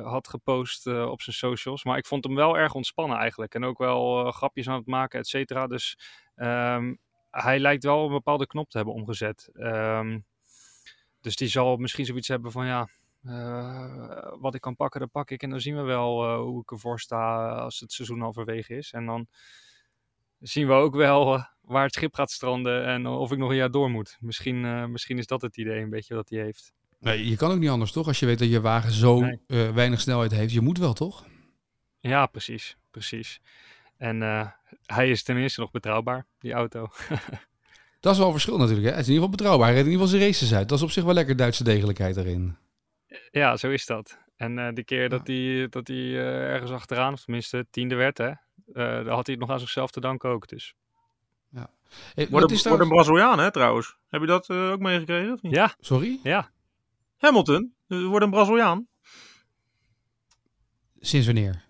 had 0.03 0.27
gepost 0.27 0.87
op 0.87 1.21
zijn 1.21 1.35
socials. 1.35 1.83
Maar 1.83 1.97
ik 1.97 2.05
vond 2.05 2.23
hem 2.23 2.35
wel 2.35 2.57
erg 2.57 2.73
ontspannen 2.73 3.17
eigenlijk. 3.17 3.53
En 3.53 3.63
ook 3.63 3.77
wel 3.77 4.31
grapjes 4.31 4.67
aan 4.67 4.77
het 4.77 4.87
maken, 4.87 5.19
et 5.19 5.27
cetera. 5.27 5.67
Dus 5.67 5.97
ehm, 6.35 6.93
hij 7.31 7.59
lijkt 7.59 7.83
wel 7.83 8.05
een 8.05 8.11
bepaalde 8.11 8.47
knop 8.47 8.69
te 8.69 8.77
hebben 8.77 8.95
omgezet. 8.95 9.49
Ehm, 9.53 10.19
dus 11.21 11.35
die 11.35 11.47
zal 11.47 11.77
misschien 11.77 12.05
zoiets 12.05 12.27
hebben 12.27 12.51
van 12.51 12.65
ja. 12.65 12.87
Eh, 13.25 14.33
wat 14.39 14.55
ik 14.55 14.61
kan 14.61 14.75
pakken, 14.75 14.99
dat 14.99 15.11
pak 15.11 15.31
ik. 15.31 15.43
En 15.43 15.49
dan 15.49 15.61
zien 15.61 15.75
we 15.75 15.81
wel 15.81 16.23
eh, 16.23 16.37
hoe 16.37 16.61
ik 16.61 16.71
ervoor 16.71 16.99
sta 16.99 17.49
als 17.49 17.79
het 17.79 17.91
seizoen 17.91 18.21
halverwege 18.21 18.75
is. 18.75 18.91
En 18.91 19.05
dan 19.05 19.27
zien 20.39 20.67
we 20.67 20.73
ook 20.73 20.95
wel 20.95 21.33
eh, 21.35 21.43
waar 21.61 21.83
het 21.83 21.93
schip 21.93 22.13
gaat 22.13 22.31
stranden 22.31 22.85
en 22.85 23.07
of 23.07 23.31
ik 23.31 23.37
nog 23.37 23.49
een 23.49 23.55
jaar 23.55 23.71
door 23.71 23.89
moet. 23.89 24.17
Misschien, 24.19 24.91
misschien 24.91 25.17
is 25.17 25.27
dat 25.27 25.41
het 25.41 25.57
idee 25.57 25.81
een 25.81 25.89
beetje 25.89 26.13
dat 26.13 26.29
hij 26.29 26.39
heeft. 26.39 26.73
Nee, 26.99 27.29
je 27.29 27.35
kan 27.35 27.51
ook 27.51 27.59
niet 27.59 27.69
anders, 27.69 27.91
toch? 27.91 28.07
Als 28.07 28.19
je 28.19 28.25
weet 28.25 28.39
dat 28.39 28.49
je 28.49 28.61
wagen 28.61 28.91
zo 28.91 29.19
Nee. 29.19 29.71
weinig 29.71 30.01
snelheid 30.01 30.31
heeft. 30.31 30.53
Je 30.53 30.61
moet 30.61 30.77
wel, 30.77 30.93
toch? 30.93 31.25
Ja, 31.99 32.25
precies. 32.25 32.77
precies. 32.91 33.41
En 33.97 34.21
hij 34.85 35.09
is 35.09 35.23
tenminste 35.23 35.59
nog 35.59 35.71
betrouwbaar, 35.71 36.25
die 36.39 36.53
auto. 36.53 36.87
Dat 37.99 38.13
is 38.13 38.17
wel 38.17 38.27
een 38.27 38.33
verschil 38.33 38.57
natuurlijk. 38.57 38.87
Hè? 38.87 38.91
Het 38.91 38.99
is 39.01 39.07
in 39.07 39.13
ieder 39.13 39.23
geval 39.23 39.37
betrouwbaar. 39.37 39.67
Hij 39.67 39.75
redt 39.75 39.85
in 39.87 39.91
ieder 39.91 40.05
geval 40.07 40.19
zijn 40.19 40.31
races 40.31 40.53
uit. 40.53 40.69
Dat 40.69 40.77
is 40.77 40.83
op 40.83 40.91
zich 40.91 41.03
wel 41.03 41.13
lekker 41.13 41.35
Duitse 41.35 41.63
degelijkheid 41.63 42.17
erin. 42.17 42.57
Ja, 43.39 43.57
zo 43.57 43.69
is 43.69 43.85
dat. 43.85 44.19
En 44.35 44.59
eh 44.59 44.73
die 44.73 44.83
keer 44.83 45.09
dat 45.09 45.27
hij, 45.27 45.67
dat 45.69 45.87
hij 45.87 45.97
eh, 45.97 46.53
ergens 46.53 46.71
achteraan, 46.71 47.13
of 47.13 47.23
tenminste 47.23 47.67
tiende 47.69 47.95
werd, 47.95 48.17
hè, 48.17 48.27
eh, 48.27 48.35
daar 48.73 49.07
had 49.07 49.25
hij 49.25 49.35
het 49.35 49.39
nog 49.39 49.49
aan 49.49 49.59
zichzelf 49.59 49.91
te 49.91 49.99
danken 49.99 50.29
ook. 50.29 50.47
Dus 50.47 50.75
Hey, 52.13 52.27
Wordt 52.29 52.65
een, 52.65 52.81
een. 52.81 52.87
Braziliaan, 52.87 53.39
hè, 53.39 53.51
trouwens. 53.51 53.97
Heb 54.07 54.21
je 54.21 54.27
dat 54.27 54.49
eh, 54.49 54.71
ook 54.71 54.79
meegekregen? 54.79 55.33
of 55.33 55.41
niet? 55.41 55.53
ja, 55.53 55.75
Sorry? 55.79 56.19
ja. 56.23 56.51
Hamilton, 57.17 57.73
wordt 57.87 58.25
een 58.25 58.31
Braziliaan. 58.31 58.87
Sinds 60.99 61.25
wanneer? 61.25 61.63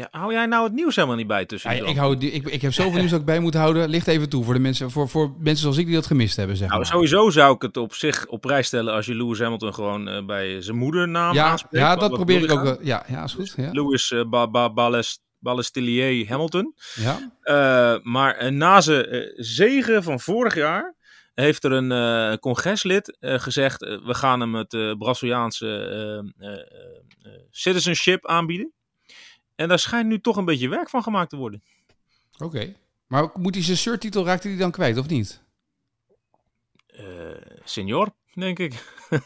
Ja, 0.00 0.08
hou 0.10 0.32
jij 0.32 0.46
nou 0.46 0.64
het 0.64 0.72
nieuws 0.72 0.94
helemaal 0.96 1.16
niet 1.16 1.26
bij 1.26 1.44
tussen 1.46 1.74
Ja, 1.76 1.86
ik, 1.86 1.96
hou, 1.96 2.16
die- 2.16 2.30
ik, 2.30 2.48
ik 2.48 2.62
heb 2.62 2.72
zoveel 2.72 2.98
nieuws 2.98 3.10
dat 3.10 3.20
ik 3.20 3.26
bij 3.26 3.38
moet 3.40 3.54
houden. 3.54 3.88
Licht 3.88 4.06
even 4.06 4.28
toe 4.28 4.44
voor, 4.44 4.54
de 4.54 4.60
mensen, 4.60 4.90
voor, 4.90 5.08
voor 5.08 5.34
mensen 5.38 5.62
zoals 5.62 5.76
ik 5.76 5.86
die 5.86 5.94
dat 5.94 6.06
gemist 6.06 6.36
hebben, 6.36 6.56
zeg 6.56 6.68
Nou, 6.68 6.80
maar. 6.80 6.90
sowieso 6.90 7.30
zou 7.30 7.54
ik 7.54 7.62
het 7.62 7.76
op 7.76 7.94
zich 7.94 8.26
op 8.26 8.40
prijs 8.40 8.66
stellen 8.66 8.94
als 8.94 9.06
je 9.06 9.14
Lewis 9.14 9.38
Hamilton 9.38 9.74
gewoon 9.74 10.08
eh, 10.08 10.24
bij 10.24 10.60
zijn 10.62 10.76
moedernaam 10.76 11.34
ja, 11.34 11.44
aanspreekt. 11.50 11.84
ja, 11.84 11.90
dat 11.96 12.00
wat 12.00 12.12
probeer 12.12 12.42
ik 12.42 12.50
ook 12.50 12.62
wel. 12.62 12.78
Ja, 12.82 13.04
ja, 13.08 13.24
is 13.24 13.32
goed. 13.32 13.52
Ja. 13.56 13.70
Lewis 13.72 14.10
eh, 14.12 14.24
ba 14.28 14.48
ba 14.50 14.72
Ballest- 14.72 15.22
Ballestillier 15.38 16.28
Hamilton. 16.28 16.74
ja. 16.94 17.32
Eh, 17.42 17.94
maar 18.02 18.34
eh, 18.36 18.50
na 18.50 18.80
zijn 18.80 19.04
eh, 19.06 19.20
zegen 19.36 20.02
van 20.02 20.20
vorig 20.20 20.54
jaar 20.54 20.94
heeft 21.34 21.64
er 21.64 21.72
een 21.72 21.92
eh, 21.92 22.36
congreslid 22.38 23.16
eh, 23.20 23.38
gezegd: 23.38 23.82
eh, 23.82 23.98
we 24.04 24.14
gaan 24.14 24.40
hem 24.40 24.54
het 24.54 24.72
eh, 24.74 24.92
Braziliaanse 24.98 25.66
eh, 26.38 26.48
eh, 26.48 26.58
eh, 26.58 27.30
citizenship 27.50 28.26
aanbieden. 28.26 28.72
En 29.60 29.68
daar 29.68 29.78
schijnt 29.78 30.08
nu 30.08 30.20
toch 30.20 30.36
een 30.36 30.44
beetje 30.44 30.68
werk 30.68 30.88
van 30.88 31.02
gemaakt 31.02 31.30
te 31.30 31.36
worden. 31.36 31.62
Oké. 32.38 32.74
Maar 33.06 33.30
moet 33.34 33.54
hij 33.54 33.64
zijn 33.64 33.76
shirttitel, 33.76 34.24
raakt 34.24 34.42
hij 34.44 34.56
dan 34.56 34.70
kwijt 34.70 34.98
of 34.98 35.08
niet? 35.08 35.42
Eh 36.86 37.04
senior, 37.64 38.10
denk 38.34 38.58
ik. 38.58 38.72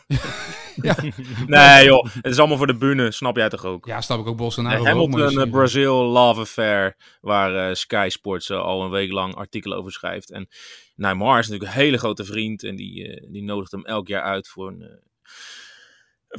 Ja. 0.83 0.97
nee 1.47 1.85
joh, 1.85 2.05
het 2.13 2.27
is 2.33 2.39
allemaal 2.39 2.57
voor 2.57 2.67
de 2.67 2.77
bühne, 2.77 3.11
snap 3.11 3.37
jij 3.37 3.49
toch 3.49 3.65
ook? 3.65 3.87
Ja, 3.87 4.01
snap 4.01 4.21
ik 4.21 4.27
ook 4.27 4.37
Bolsonaro. 4.37 4.83
maar 4.83 4.93
Hamilton 4.93 5.23
is- 5.23 5.37
eh, 5.37 5.51
Brazil 5.51 5.95
Love 6.05 6.41
Affair, 6.41 6.97
waar 7.21 7.69
eh, 7.69 7.75
Sky 7.75 8.07
Sports 8.11 8.51
al 8.51 8.83
een 8.85 8.91
week 8.91 9.11
lang 9.13 9.35
artikelen 9.35 9.79
over 9.79 9.93
schrijft. 9.93 10.31
En 10.31 10.49
Neymar 10.95 11.39
is 11.39 11.47
natuurlijk 11.49 11.77
een 11.77 11.83
hele 11.83 11.99
grote 11.99 12.25
vriend 12.25 12.63
en 12.65 12.77
die, 12.77 13.27
die 13.31 13.43
nodigt 13.43 13.71
hem 13.73 13.85
elk 13.85 14.09
jaar 14.09 14.23
uit 14.23 14.49
voor 14.49 14.69
een, 14.69 15.01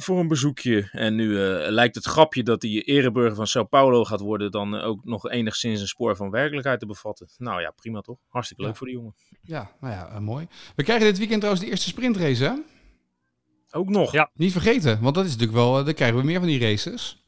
voor 0.02 0.18
een 0.18 0.28
bezoekje. 0.28 0.88
En 0.92 1.14
nu 1.14 1.42
eh, 1.44 1.70
lijkt 1.70 1.94
het 1.94 2.04
grapje 2.04 2.42
dat 2.42 2.62
hij 2.62 2.70
ereburger 2.70 3.34
van 3.34 3.46
Sao 3.46 3.64
Paulo 3.64 4.04
gaat 4.04 4.20
worden 4.20 4.50
dan 4.50 4.76
eh, 4.76 4.86
ook 4.86 5.04
nog 5.04 5.30
enigszins 5.30 5.80
een 5.80 5.86
spoor 5.86 6.16
van 6.16 6.30
werkelijkheid 6.30 6.80
te 6.80 6.86
bevatten. 6.86 7.28
Nou 7.38 7.60
ja, 7.60 7.70
prima 7.70 8.00
toch? 8.00 8.18
Hartstikke 8.28 8.62
leuk 8.62 8.72
Ja. 8.72 8.78
voor 8.78 8.86
die 8.86 8.96
jongen. 8.96 9.14
Ja, 9.42 9.70
nou 9.80 9.94
ja, 9.94 10.08
eh, 10.08 10.18
mooi. 10.18 10.46
We 10.76 10.82
krijgen 10.82 11.06
dit 11.06 11.18
weekend 11.18 11.38
trouwens 11.40 11.64
de 11.64 11.70
eerste 11.70 11.88
sprintrace, 11.88 12.44
hè? 12.44 12.52
Ook 13.70 13.88
nog. 13.88 14.12
Ja. 14.12 14.30
Niet 14.34 14.52
vergeten, 14.52 15.00
want 15.00 15.14
dat 15.14 15.24
is 15.24 15.30
natuurlijk 15.30 15.58
wel, 15.58 15.84
dan 15.84 15.94
krijgen 15.94 16.18
we 16.18 16.24
meer 16.24 16.38
van 16.38 16.48
die 16.48 16.60
races. 16.60 17.24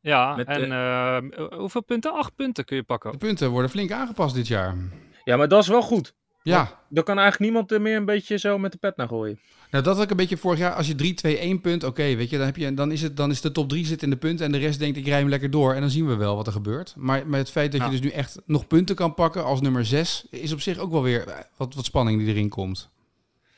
Ja, 0.00 0.34
Met, 0.36 0.46
en 0.46 0.72
eh, 0.72 1.58
hoeveel 1.58 1.82
punten? 1.82 2.12
Acht 2.12 2.34
punten 2.34 2.64
kun 2.64 2.76
je 2.76 2.82
De 2.82 2.88
pakken. 2.88 3.18
punten 3.18 3.50
worden 3.50 3.70
flink 3.70 3.90
aangepast 3.92 4.34
dit 4.34 4.46
jaar. 4.46 4.76
Ja, 5.24 5.36
maar 5.36 5.48
dat 5.48 5.62
is 5.62 5.68
wel 5.68 5.82
goed. 5.82 6.14
Ja, 6.52 6.80
Daar 6.88 7.04
kan 7.04 7.18
eigenlijk 7.18 7.50
niemand 7.50 7.72
er 7.72 7.80
meer 7.80 7.96
een 7.96 8.04
beetje 8.04 8.36
zo 8.38 8.58
met 8.58 8.72
de 8.72 8.78
pet 8.78 8.96
naar 8.96 9.08
gooien. 9.08 9.38
nou 9.70 9.84
dat 9.84 9.94
had 9.94 10.04
ik 10.04 10.10
een 10.10 10.16
beetje 10.16 10.36
vorig 10.36 10.58
jaar. 10.58 10.72
Als 10.72 10.86
je 10.86 10.94
3, 10.94 11.14
2, 11.14 11.38
1 11.38 11.60
punt, 11.60 11.84
oké, 11.84 12.02
weet 12.16 12.30
je, 12.30 12.36
dan, 12.36 12.46
heb 12.46 12.56
je, 12.56 12.74
dan, 12.74 12.92
is 12.92 13.02
het, 13.02 13.16
dan 13.16 13.30
is 13.30 13.40
de 13.40 13.52
top 13.52 13.68
3 13.68 13.86
zit 13.86 14.02
in 14.02 14.10
de 14.10 14.16
punten 14.16 14.46
en 14.46 14.52
de 14.52 14.58
rest 14.58 14.78
denkt 14.78 14.96
ik 14.96 15.06
rij 15.06 15.18
hem 15.18 15.28
lekker 15.28 15.50
door. 15.50 15.74
En 15.74 15.80
dan 15.80 15.90
zien 15.90 16.06
we 16.06 16.16
wel 16.16 16.36
wat 16.36 16.46
er 16.46 16.52
gebeurt. 16.52 16.94
Maar 16.96 17.26
met 17.26 17.40
het 17.40 17.50
feit 17.50 17.72
dat 17.72 17.80
Ja. 17.80 17.86
je 17.86 17.92
dus 17.92 18.00
nu 18.00 18.08
echt 18.10 18.38
nog 18.44 18.66
punten 18.66 18.96
kan 18.96 19.14
pakken 19.14 19.44
als 19.44 19.60
nummer 19.60 19.84
6, 19.86 20.26
is 20.30 20.52
op 20.52 20.60
zich 20.60 20.78
ook 20.78 20.90
wel 20.90 21.02
weer 21.02 21.26
eh, 21.28 21.38
wat, 21.56 21.74
wat 21.74 21.84
spanning 21.84 22.18
die 22.18 22.28
erin 22.28 22.48
komt. 22.48 22.90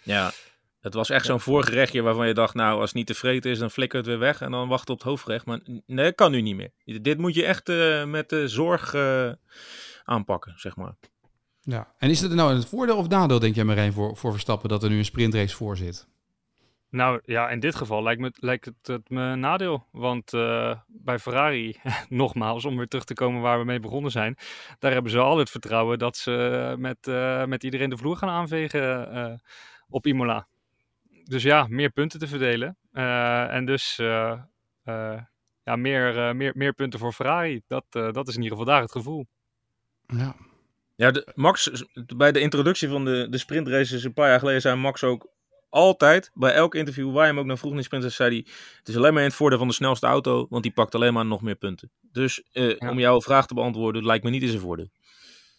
Ja. 0.03 0.31
Het 0.81 0.95
was 0.95 1.11
echt 1.11 1.27
zo'n 1.27 1.41
voorgerechtje 1.41 2.03
waarvan 2.03 2.27
je 2.27 2.35
dacht, 2.35 2.55
nou, 2.55 2.75
als 2.81 2.89
het 2.89 2.95
niet 2.95 3.07
tevreden 3.07 3.51
is, 3.51 3.59
dan 3.59 3.71
flikker 3.71 3.99
het 3.99 4.07
weer 4.07 4.19
weg 4.19 4.41
en 4.41 4.51
dan 4.51 4.69
wachten 4.69 4.93
op 4.95 4.99
het 5.01 5.09
hoofdgerecht. 5.09 5.47
Maar 5.47 5.61
nee, 5.87 6.05
dat 6.05 6.15
kan 6.15 6.31
nu 6.31 6.41
niet 6.41 6.57
meer. 6.57 6.71
Dit 7.03 7.19
moet 7.19 7.35
je 7.35 7.45
echt 7.45 7.69
eh, 7.69 8.05
met 8.05 8.29
de 8.29 8.49
zorg 8.49 8.95
eh, 8.95 9.31
aanpakken, 10.05 10.53
zeg 10.57 10.77
maar. 10.77 10.95
Ja. 11.71 11.95
En 11.99 12.11
is 12.11 12.21
het 12.21 12.33
nou 12.33 12.53
een 12.53 12.63
voordeel 12.63 12.97
of 12.97 13.09
nadeel, 13.09 13.39
denk 13.39 13.55
jij 13.55 13.65
Marijn, 13.65 13.93
voor, 13.93 14.17
voor 14.17 14.31
Verstappen 14.31 14.69
dat 14.69 14.83
er 14.83 14.91
nu 14.91 14.99
een 14.99 15.05
sprintrace 15.05 15.57
voor 15.57 15.77
zit? 15.77 16.09
Nou 16.91 17.21
ja, 17.25 17.49
in 17.51 17.61
dit 17.61 17.75
geval 17.75 18.03
lijkt, 18.03 18.21
me, 18.21 18.33
lijkt 18.35 18.65
het, 18.65 18.87
het 18.87 19.11
me 19.11 19.23
een 19.23 19.41
nadeel. 19.41 19.87
Want 19.91 20.33
eh, 20.33 20.79
bij 20.87 21.19
Ferrari, 21.19 21.77
nogmaals, 22.09 22.65
om 22.65 22.77
weer 22.77 22.89
terug 22.89 23.05
te 23.05 23.15
komen 23.15 23.41
waar 23.41 23.59
we 23.59 23.65
mee 23.65 23.81
begonnen 23.81 24.11
zijn. 24.11 24.37
Daar 24.79 24.93
hebben 24.93 25.11
ze 25.11 25.19
al 25.19 25.39
het 25.39 25.51
vertrouwen 25.51 25.99
dat 25.99 26.17
ze 26.17 26.75
met, 26.79 27.07
eh, 27.07 27.45
met 27.45 27.65
iedereen 27.65 27.91
de 27.91 27.97
vloer 27.97 28.17
gaan 28.17 28.29
aanvegen 28.29 29.13
eh, 29.13 29.35
op 29.89 30.07
Imola. 30.07 30.47
Dus 31.25 31.43
ja, 31.43 31.67
meer 31.69 31.91
punten 31.91 32.19
te 32.19 32.27
verdelen. 32.27 32.77
En 33.51 33.65
dus 33.65 33.97
ja, 35.63 35.77
meer, 35.77 36.37
meer, 36.37 36.53
meer 36.55 36.73
punten 36.73 36.99
voor 36.99 37.13
Ferrari. 37.13 37.63
Dat, 37.67 37.85
dat 37.91 38.29
is 38.29 38.37
in 38.37 38.43
ieder 38.43 38.59
geval 38.59 38.73
daar 38.73 38.83
het 38.83 38.93
gevoel. 38.93 39.27
Ja. 40.07 40.35
Ja, 40.99 41.11
de, 41.11 41.27
Max, 41.35 41.71
bij 42.17 42.33
de 42.33 42.41
introductie 42.41 42.89
van 42.89 43.05
de, 43.05 43.27
de 43.31 43.39
sprintraces 43.39 44.05
een 44.05 44.13
paar 44.13 44.29
jaar 44.29 44.39
geleden 44.39 44.61
zei 44.61 44.77
Max 44.77 45.05
ook 45.05 45.27
altijd, 45.71 46.31
bij 46.35 46.53
elk 46.53 46.75
interview 46.75 47.13
waar 47.13 47.23
je 47.27 47.31
hem 47.31 47.39
ook 47.39 47.47
naar 47.47 47.59
vroeg 47.59 47.71
in 47.71 47.77
de 47.77 47.83
sprint, 47.83 48.13
zei 48.13 48.29
hij, 48.31 48.45
het 48.79 48.89
is 48.89 48.97
alleen 48.97 49.13
maar 49.13 49.23
in 49.23 49.29
het 49.29 49.37
voordeel 49.37 49.59
van 49.59 49.69
de 49.69 49.75
snelste 49.75 50.07
auto, 50.07 50.47
want 50.51 50.63
die 50.63 50.73
pakt 50.73 50.95
alleen 50.95 51.13
maar 51.13 51.27
nog 51.27 51.43
meer 51.43 51.55
punten. 51.55 51.91
Dus 52.13 52.43
eh, 52.53 52.77
Ja. 52.79 52.91
om 52.91 52.99
jouw 52.99 53.21
vraag 53.21 53.47
te 53.47 53.55
beantwoorden, 53.55 54.05
lijkt 54.07 54.25
me 54.25 54.31
niet 54.31 54.43
in 54.43 54.49
zijn 54.49 54.61
voordeel. 54.61 54.89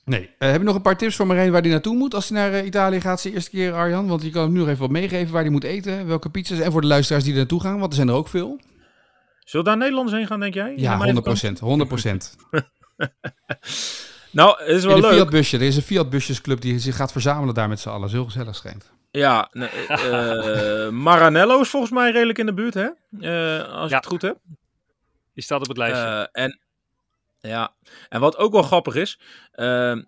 Nee. 0.06 0.30
Eh, 0.38 0.49
heb 0.49 0.60
je 0.60 0.65
nog 0.65 0.75
een 0.75 0.82
paar 0.82 0.97
tips 0.97 1.15
voor 1.15 1.28
Marijn 1.28 1.52
waar 1.52 1.62
hij 1.62 1.69
naartoe 1.71 1.95
moet 1.95 2.13
als 2.13 2.30
hij 2.30 2.39
naar 2.39 2.54
eh, 2.54 2.65
Italië 2.65 3.02
gaat 3.02 3.19
zijn 3.21 3.34
eerste 3.34 3.49
keer, 3.49 3.73
Arjan? 3.73 4.08
Want 4.08 4.21
je 4.23 4.30
kan 4.30 4.43
hem 4.43 4.52
nu 4.52 4.60
nog 4.60 4.67
even 4.67 4.80
wat 4.82 4.89
meegeven 4.89 5.34
waar 5.34 5.41
hij 5.41 5.52
moet 5.52 5.63
eten, 5.63 6.08
welke 6.08 6.30
pizza's. 6.30 6.60
En 6.60 6.71
voor 6.71 6.82
de 6.82 6.88
luisteraars 6.88 7.23
die 7.23 7.34
er 7.34 7.39
naartoe 7.39 7.62
gaan, 7.62 7.80
want 7.80 7.89
er 7.89 7.95
zijn 7.95 8.08
er 8.10 8.13
ook 8.15 8.28
veel. 8.28 8.60
Zullen 9.43 9.65
we 9.65 9.71
daar 9.71 9.78
Nederlanders 9.80 10.17
heen 10.17 10.28
gaan, 10.28 10.39
denk 10.39 10.54
jij? 10.54 10.73
Ja, 10.75 10.97
Naar 10.97 11.13
mijn 11.13 11.15
100%. 11.15 11.60
100%. 11.60 12.36
Nou, 14.31 14.57
het 14.59 14.67
is 14.67 14.81
In 14.81 14.87
wel 14.87 14.97
een 14.97 15.03
leuk. 15.03 15.13
Fiat 15.13 15.29
busje. 15.29 15.57
Er 15.57 15.63
is 15.63 15.75
een 15.75 15.81
Fiat 15.81 16.09
busjesclub 16.09 16.61
die 16.61 16.79
zich 16.79 16.95
gaat 16.95 17.11
verzamelen 17.11 17.53
daar 17.53 17.69
met 17.69 17.79
z'n 17.79 17.89
allen. 17.89 18.09
Zo 18.09 18.25
gezellig 18.25 18.55
schijnt. 18.55 18.91
Ja, 19.11 19.49
nee, 19.51 19.69
eh, 19.69 20.89
Maranello 21.05 21.59
is 21.61 21.69
volgens 21.69 21.91
mij 21.91 22.11
redelijk 22.11 22.37
in 22.37 22.45
de 22.45 22.53
buurt, 22.53 22.73
hè? 22.73 22.89
Eh, 23.19 23.73
als 23.73 23.89
Ja. 23.89 23.97
ik 23.97 24.03
het 24.03 24.05
goed 24.11 24.21
heb. 24.21 24.37
Die 25.33 25.43
staat 25.43 25.61
op 25.61 25.67
het 25.67 25.77
lijstje. 25.77 26.29
Eh, 26.31 26.43
en, 26.43 26.59
ja. 27.39 27.75
en 28.09 28.19
wat 28.19 28.37
ook 28.37 28.51
wel 28.51 28.61
grappig 28.63 28.95
is, 28.95 29.19
ehm, 29.51 30.01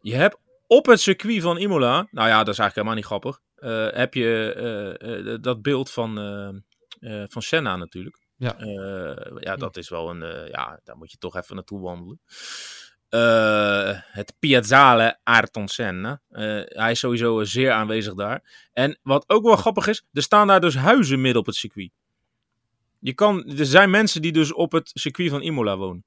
je 0.00 0.14
hebt 0.14 0.36
op 0.66 0.86
het 0.86 1.00
circuit 1.00 1.42
van 1.42 1.58
Imola, 1.58 2.06
nou 2.10 2.28
ja, 2.28 2.38
dat 2.44 2.54
is 2.54 2.58
eigenlijk 2.58 2.74
helemaal 2.74 2.94
niet 2.94 3.04
grappig, 3.04 3.40
eh, 3.54 3.98
heb 3.98 4.14
je 4.14 5.38
dat 5.40 5.62
beeld 5.62 5.90
van, 5.90 6.14
van 7.28 7.42
Senna 7.42 7.76
natuurlijk. 7.76 8.18
Ja. 8.40 8.58
Eh, 8.58 9.36
ja, 9.38 9.56
dat 9.56 9.76
is 9.76 9.88
wel 9.88 10.10
een, 10.10 10.22
eh, 10.22 10.48
ja, 10.48 10.80
daar 10.84 10.96
moet 10.96 11.10
je 11.10 11.18
toch 11.18 11.36
even 11.36 11.54
naartoe 11.54 11.80
wandelen. 11.80 12.20
Eh, 13.10 13.98
het 14.02 14.34
Piazzale 14.38 15.18
Ayrton 15.22 15.68
Senna. 15.68 16.20
Eh, 16.28 16.42
hij 16.64 16.90
is 16.90 16.98
sowieso 16.98 17.44
zeer 17.44 17.70
aanwezig 17.70 18.14
daar. 18.14 18.68
En 18.72 18.98
wat 19.02 19.24
ook 19.28 19.44
wel 19.44 19.56
grappig 19.56 19.86
is, 19.86 20.04
er 20.12 20.22
staan 20.22 20.46
daar 20.46 20.60
dus 20.60 20.76
huizen 20.76 21.20
midden 21.20 21.40
op 21.40 21.46
het 21.46 21.54
circuit. 21.54 21.90
Je 22.98 23.14
kan, 23.14 23.46
er 23.46 23.66
zijn 23.66 23.90
mensen 23.90 24.22
die 24.22 24.32
dus 24.32 24.52
op 24.52 24.72
het 24.72 24.90
circuit 24.94 25.30
van 25.30 25.42
Imola 25.42 25.76
wonen. 25.76 26.04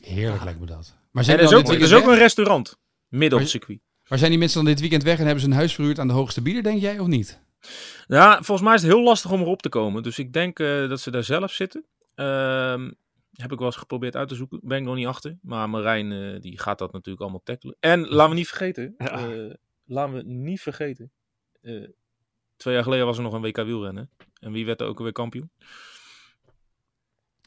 Heerlijk 0.00 0.44
lijkt 0.44 0.60
me 0.60 0.66
dat. 0.66 0.96
Maar 1.10 1.24
zijn, 1.24 1.38
er 1.38 1.44
is 1.44 1.54
ook, 1.54 1.68
er 1.68 1.80
is 1.80 1.94
ook 1.94 2.06
een 2.06 2.18
restaurant 2.18 2.76
midden 3.08 3.38
op 3.38 3.44
het 3.44 3.52
circuit. 3.52 3.80
maar 4.08 4.18
zijn 4.18 4.30
die 4.30 4.38
mensen 4.38 4.64
dan 4.64 4.72
dit 4.72 4.80
weekend 4.80 5.02
weg 5.02 5.18
en 5.18 5.24
hebben 5.24 5.40
ze 5.40 5.46
een 5.46 5.54
huis 5.54 5.74
verhuurd 5.74 5.98
aan 5.98 6.08
de 6.08 6.14
hoogste 6.14 6.42
bieder, 6.42 6.62
denk 6.62 6.80
jij, 6.80 6.98
of 6.98 7.06
niet? 7.06 7.40
Ja, 8.06 8.34
volgens 8.34 8.66
mij 8.66 8.74
is 8.74 8.82
het 8.82 8.90
heel 8.90 9.02
lastig 9.02 9.30
om 9.30 9.40
erop 9.40 9.62
te 9.62 9.68
komen. 9.68 10.02
Dus 10.02 10.18
ik 10.18 10.32
denk 10.32 10.58
eh, 10.58 10.88
dat 10.88 11.00
ze 11.00 11.10
daar 11.10 11.24
zelf 11.24 11.52
zitten. 11.52 11.84
Ehm, 12.14 12.90
heb 13.32 13.52
ik 13.52 13.58
wel 13.58 13.66
eens 13.66 13.76
geprobeerd 13.76 14.16
uit 14.16 14.28
te 14.28 14.34
zoeken. 14.34 14.60
Ben 14.62 14.78
ik 14.78 14.84
nog 14.84 14.94
niet 14.94 15.06
achter. 15.06 15.38
Maar 15.42 15.70
Marijn 15.70 16.12
eh, 16.12 16.40
die 16.40 16.58
gaat 16.58 16.78
dat 16.78 16.92
natuurlijk 16.92 17.20
allemaal 17.22 17.42
tackelen. 17.44 17.76
En 17.80 18.00
laten 18.16 18.30
we 18.30 18.36
niet 18.38 18.48
vergeten. 18.48 18.94
Ja. 18.98 19.28
eh, 19.28 19.54
laten 19.84 20.14
we 20.14 20.22
niet 20.22 20.60
vergeten. 20.60 21.12
eh, 21.60 21.88
twee 22.56 22.74
jaar 22.74 22.82
geleden 22.82 23.06
was 23.06 23.16
er 23.16 23.22
nog 23.22 23.32
een 23.32 23.40
WK 23.42 23.56
wielrennen. 23.56 24.10
En 24.40 24.52
wie 24.52 24.66
werd 24.66 24.80
er 24.80 24.86
ook 24.86 24.96
alweer 24.98 25.12
kampioen? 25.12 25.50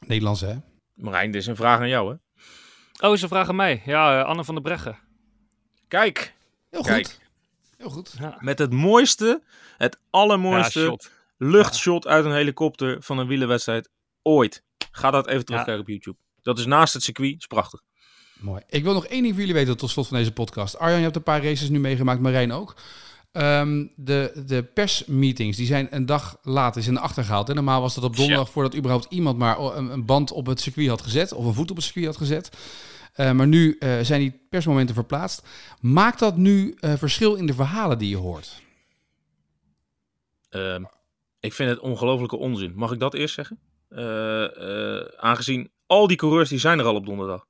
Nederlands, 0.06 0.42
hè? 0.42 0.56
Marijn, 0.94 1.32
dit 1.32 1.42
is 1.42 1.48
een 1.48 1.56
vraag 1.56 1.80
aan 1.80 1.90
jou 1.90 2.12
hè. 2.12 2.18
Oh, 3.08 3.16
ze 3.18 3.28
vragen 3.28 3.56
mij. 3.56 3.82
Ja, 3.86 4.22
Anne 4.22 4.44
van 4.44 4.54
der 4.54 4.64
Breggen. 4.64 5.00
Kijk, 5.88 6.36
Heel 6.70 6.80
goed. 6.84 6.92
Kijk. 6.92 7.20
Heel 7.78 7.90
goed. 7.90 8.16
met 8.40 8.60
het 8.60 8.72
mooiste, 8.72 9.44
het 9.78 10.00
allermooiste 10.10 10.80
Ja, 10.80 10.86
shot. 10.86 11.12
luchtshot 11.38 12.08
uit 12.08 12.26
een 12.26 12.34
helikopter 12.34 13.02
van 13.02 13.18
een 13.18 13.28
wielerwedstrijd 13.28 13.90
ooit. 14.22 14.64
Ga 14.96 15.12
dat 15.12 15.28
even 15.28 15.46
terugkijken 15.46 15.82
op 15.82 15.88
YouTube. 15.88 16.18
Dat 16.42 16.60
is 16.60 16.66
naast 16.66 16.94
het 16.94 17.04
circuit, 17.04 17.38
is 17.38 17.48
prachtig. 17.48 17.82
Mooi. 18.40 18.62
Ik 18.70 18.84
wil 18.84 18.94
nog 18.94 19.06
één 19.06 19.22
ding 19.22 19.34
voor 19.34 19.42
jullie 19.42 19.56
weten 19.56 19.78
tot 19.78 19.90
slot 19.90 20.08
van 20.08 20.18
deze 20.18 20.32
podcast. 20.32 20.78
Arjan, 20.78 20.98
je 20.98 21.04
hebt 21.04 21.16
een 21.16 21.24
paar 21.24 21.44
races 21.44 21.70
nu 21.70 21.80
meegemaakt, 21.80 22.22
Marijn 22.22 22.52
ook. 22.52 22.76
Ehm, 23.32 23.86
de, 23.96 24.44
de 24.46 24.64
persmeetings 24.64 25.58
die 25.58 25.66
zijn 25.66 25.88
een 25.90 26.06
dag 26.06 26.38
later 26.42 26.82
is 26.82 26.88
in 26.88 26.94
de 26.94 27.00
achtergehaald. 27.00 27.50
En 27.50 27.56
normaal 27.56 27.82
was 27.82 27.96
dat 27.96 28.04
op 28.04 28.16
donderdag 28.16 28.50
voordat 28.50 28.76
überhaupt 28.76 29.06
iemand 29.10 29.38
maar 29.38 29.60
een, 29.60 29.90
een 29.90 30.06
band 30.06 30.32
op 30.32 30.46
het 30.46 30.62
circuit 30.62 30.88
had 30.88 31.02
gezet. 31.02 31.34
Of 31.34 31.46
een 31.46 31.54
voet 31.54 31.70
op 31.70 31.76
het 31.76 31.86
circuit 31.86 32.06
had 32.06 32.18
gezet. 32.18 32.58
Eh, 33.14 33.32
maar 33.32 33.48
nu 33.48 33.76
eh, 33.80 34.00
zijn 34.00 34.20
die 34.20 34.40
persmomenten 34.50 34.96
verplaatst. 34.96 35.48
Maakt 35.82 36.20
dat 36.20 36.38
nu 36.38 36.76
eh, 36.80 36.94
verschil 36.94 37.36
in 37.36 37.46
de 37.46 37.54
verhalen 37.54 37.98
die 37.98 38.10
je 38.10 38.18
hoort? 38.18 38.62
Ehm, 40.50 40.84
ik 41.40 41.54
vind 41.54 41.70
het 41.70 41.80
ongelofelijke 41.80 42.38
onzin. 42.38 42.72
Mag 42.76 42.92
ik 42.92 43.00
dat 43.00 43.14
eerst 43.14 43.36
zeggen? 43.36 43.60
Eh, 43.96 45.00
eh, 45.00 45.08
aangezien 45.18 45.72
al 45.86 46.08
die 46.08 46.18
coureurs 46.18 46.50
die 46.50 46.60
zijn 46.60 46.80
er 46.80 46.86
al 46.86 46.96
op 46.96 47.06
donderdag. 47.06 47.46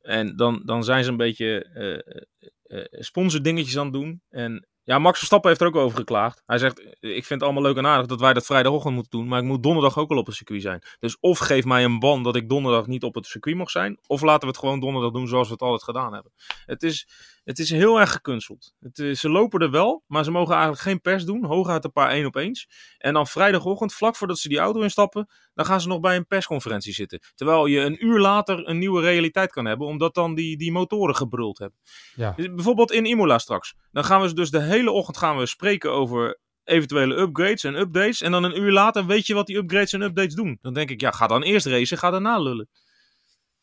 En 0.00 0.36
dan, 0.36 0.62
dan 0.64 0.84
zijn 0.84 1.04
ze 1.04 1.10
een 1.10 1.16
beetje 1.16 1.64
eh 1.64 2.22
eh 2.62 2.86
sponsordingetjes 2.90 3.78
aan 3.78 3.84
het 3.84 3.92
doen. 3.92 4.22
En 4.28 4.66
ja, 4.84 4.98
Max 4.98 5.18
Verstappen 5.18 5.48
heeft 5.48 5.62
er 5.62 5.66
ook 5.66 5.76
over 5.76 5.98
geklaagd. 5.98 6.42
Hij 6.46 6.58
zegt, 6.58 6.80
ik 7.00 7.24
vind 7.24 7.28
het 7.28 7.42
allemaal 7.42 7.62
leuk 7.62 7.76
en 7.76 7.86
aardig 7.86 8.06
dat 8.06 8.20
wij 8.20 8.32
dat 8.32 8.46
vrijdagochtend 8.46 8.94
moeten 8.94 9.18
doen. 9.18 9.28
Maar 9.28 9.38
ik 9.40 9.44
moet 9.44 9.62
donderdag 9.62 9.98
ook 9.98 10.10
al 10.10 10.16
op 10.16 10.26
het 10.26 10.34
circuit 10.34 10.62
zijn. 10.62 10.82
Dus 10.98 11.16
of 11.20 11.38
geef 11.38 11.64
mij 11.64 11.84
een 11.84 11.98
ban 11.98 12.22
dat 12.22 12.36
ik 12.36 12.48
donderdag 12.48 12.86
niet 12.86 13.02
op 13.02 13.14
het 13.14 13.26
circuit 13.26 13.56
mag 13.56 13.70
zijn. 13.70 13.98
Of 14.06 14.22
laten 14.22 14.40
we 14.40 14.46
het 14.46 14.58
gewoon 14.58 14.80
donderdag 14.80 15.10
doen 15.10 15.28
zoals 15.28 15.46
we 15.46 15.52
het 15.52 15.62
altijd 15.62 15.82
gedaan 15.82 16.12
hebben. 16.12 16.32
Het 16.66 16.82
is, 16.82 17.08
het 17.44 17.58
is 17.58 17.70
heel 17.70 18.00
erg 18.00 18.12
gekunsteld. 18.12 18.74
Het 18.80 18.98
is, 18.98 19.20
ze 19.20 19.28
lopen 19.28 19.60
er 19.60 19.70
wel, 19.70 20.04
maar 20.06 20.24
ze 20.24 20.30
mogen 20.30 20.52
eigenlijk 20.52 20.82
geen 20.82 21.00
pers 21.00 21.24
doen. 21.24 21.44
Hooguit 21.44 21.84
een 21.84 21.92
paar 21.92 22.10
één 22.10 22.26
op 22.26 22.34
eens. 22.34 22.68
En 22.98 23.14
dan 23.14 23.26
vrijdagochtend, 23.26 23.94
vlak 23.94 24.16
voordat 24.16 24.38
ze 24.38 24.48
die 24.48 24.58
auto 24.58 24.80
instappen, 24.80 25.28
dan 25.54 25.64
gaan 25.64 25.80
ze 25.80 25.88
nog 25.88 26.00
bij 26.00 26.16
een 26.16 26.26
persconferentie 26.26 26.92
zitten. 26.92 27.20
Terwijl 27.34 27.66
je 27.66 27.80
een 27.80 28.04
uur 28.04 28.18
later 28.18 28.68
een 28.68 28.78
nieuwe 28.78 29.00
realiteit 29.00 29.52
kan 29.52 29.64
hebben, 29.64 29.86
omdat 29.86 30.14
dan 30.14 30.34
die, 30.34 30.56
die 30.56 30.72
motoren 30.72 31.16
gebruld 31.16 31.58
hebben. 31.58 31.78
Ja. 32.14 32.32
Dus 32.36 32.46
bijvoorbeeld 32.46 32.92
in 32.92 33.04
Imola 33.04 33.38
straks. 33.38 33.74
Dan 33.90 34.04
gaan 34.04 34.20
we 34.20 34.34
dus 34.34 34.50
de 34.50 34.62
hele 34.62 34.90
ochtend 34.90 35.16
gaan 35.16 35.36
we 35.36 35.46
spreken 35.46 35.92
over 35.92 36.40
eventuele 36.64 37.14
upgrades 37.14 37.64
en 37.64 37.74
updates. 37.74 38.20
En 38.20 38.30
dan 38.30 38.44
een 38.44 38.60
uur 38.60 38.72
later 38.72 39.06
weet 39.06 39.26
je 39.26 39.34
wat 39.34 39.46
die 39.46 39.56
upgrades 39.56 39.92
en 39.92 40.02
updates 40.02 40.34
doen. 40.34 40.58
Dan 40.60 40.72
denk 40.74 40.90
ik, 40.90 41.00
ja, 41.00 41.10
ga 41.10 41.26
dan 41.26 41.42
eerst 41.42 41.66
racen, 41.66 41.98
ga 41.98 42.10
daarna 42.10 42.38
lullen. 42.38 42.68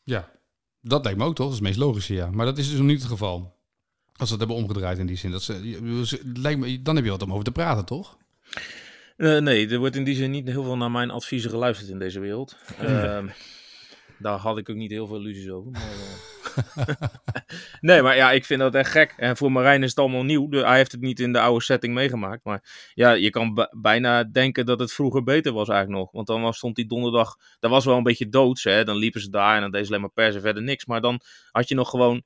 Ja, 0.02 0.30
dat 0.80 1.04
lijkt 1.04 1.18
me 1.18 1.24
ook 1.24 1.34
toch? 1.34 1.46
Dat 1.46 1.54
is 1.54 1.60
het 1.60 1.68
meest 1.68 1.78
logische, 1.78 2.14
ja. 2.14 2.30
Maar 2.30 2.46
dat 2.46 2.58
is 2.58 2.68
dus 2.68 2.78
nog 2.78 2.86
niet 2.86 3.00
het 3.00 3.10
geval. 3.10 3.58
Als 4.20 4.28
ze 4.28 4.34
het 4.34 4.46
hebben 4.48 4.62
omgedraaid 4.62 4.98
in 4.98 5.06
die 5.06 5.16
zin. 5.16 5.30
Dat 5.30 5.42
ze, 5.42 6.20
lijkt 6.34 6.60
me, 6.60 6.82
dan 6.82 6.96
heb 6.96 7.04
je 7.04 7.10
wat 7.10 7.22
om 7.22 7.32
over 7.32 7.44
te 7.44 7.52
praten, 7.52 7.84
toch? 7.84 8.18
Eh, 9.16 9.38
nee, 9.38 9.68
er 9.68 9.78
wordt 9.78 9.96
in 9.96 10.04
die 10.04 10.14
zin 10.14 10.30
niet 10.30 10.48
heel 10.48 10.62
veel 10.62 10.76
naar 10.76 10.90
mijn 10.90 11.10
adviezen 11.10 11.50
geluisterd 11.50 11.90
in 11.90 11.98
deze 11.98 12.20
wereld. 12.20 12.56
Ehm, 12.78 13.26
daar 14.18 14.38
had 14.38 14.58
ik 14.58 14.68
ook 14.68 14.76
niet 14.76 14.90
heel 14.90 15.06
veel 15.06 15.16
illusies 15.16 15.50
over. 15.50 15.70
Maar, 15.70 15.82
eh. 15.82 16.86
nee, 17.80 18.02
maar 18.02 18.16
ja, 18.16 18.30
ik 18.30 18.44
vind 18.44 18.60
dat 18.60 18.74
echt 18.74 18.90
gek. 18.90 19.14
En 19.16 19.36
voor 19.36 19.52
Marijn 19.52 19.82
is 19.82 19.88
het 19.88 19.98
allemaal 19.98 20.24
nieuw. 20.24 20.48
De- 20.48 20.66
hij 20.66 20.76
heeft 20.76 20.92
het 20.92 21.00
niet 21.00 21.20
in 21.20 21.32
de 21.32 21.40
oude 21.40 21.64
setting 21.64 21.94
meegemaakt. 21.94 22.44
Maar 22.44 22.90
ja, 22.94 23.12
je 23.12 23.30
kan 23.30 23.68
bijna 23.70 24.24
denken 24.24 24.66
dat 24.66 24.80
het 24.80 24.92
vroeger 24.92 25.22
beter 25.22 25.52
was 25.52 25.68
eigenlijk 25.68 26.00
nog. 26.00 26.12
Want 26.12 26.26
dan 26.26 26.42
was, 26.42 26.56
stond 26.56 26.76
die 26.76 26.86
donderdag, 26.86 27.36
dat 27.58 27.70
was 27.70 27.84
wel 27.84 27.96
een 27.96 28.02
beetje 28.02 28.28
doods. 28.28 28.64
Hè? 28.64 28.84
Dan 28.84 28.96
liepen 28.96 29.20
ze 29.20 29.30
daar 29.30 29.54
en 29.54 29.60
dan 29.60 29.70
deed 29.70 29.82
ze 29.82 29.88
alleen 29.88 30.00
maar 30.00 30.10
pers 30.10 30.34
en 30.34 30.40
verder 30.40 30.62
niks. 30.62 30.86
Maar 30.86 31.00
dan 31.00 31.20
had 31.50 31.68
je 31.68 31.74
nog 31.74 31.90
gewoon 31.90 32.22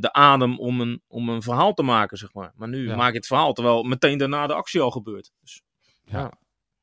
de 0.00 0.12
adem 0.12 0.58
om 0.58 0.80
een, 0.80 1.02
om 1.08 1.28
een 1.28 1.42
verhaal 1.42 1.72
te 1.74 1.82
maken, 1.82 2.16
zeg 2.16 2.32
maar. 2.34 2.52
Maar 2.56 2.68
nu 2.68 2.86
Ja. 2.88 2.96
maak 2.96 3.10
je 3.10 3.16
het 3.16 3.26
verhaal 3.26 3.52
terwijl 3.52 3.82
meteen 3.82 4.18
daarna 4.18 4.46
de 4.46 4.54
actie 4.54 4.80
al 4.80 4.90
gebeurt. 4.90 5.30
Dus, 5.40 5.62
Ja. 6.04 6.32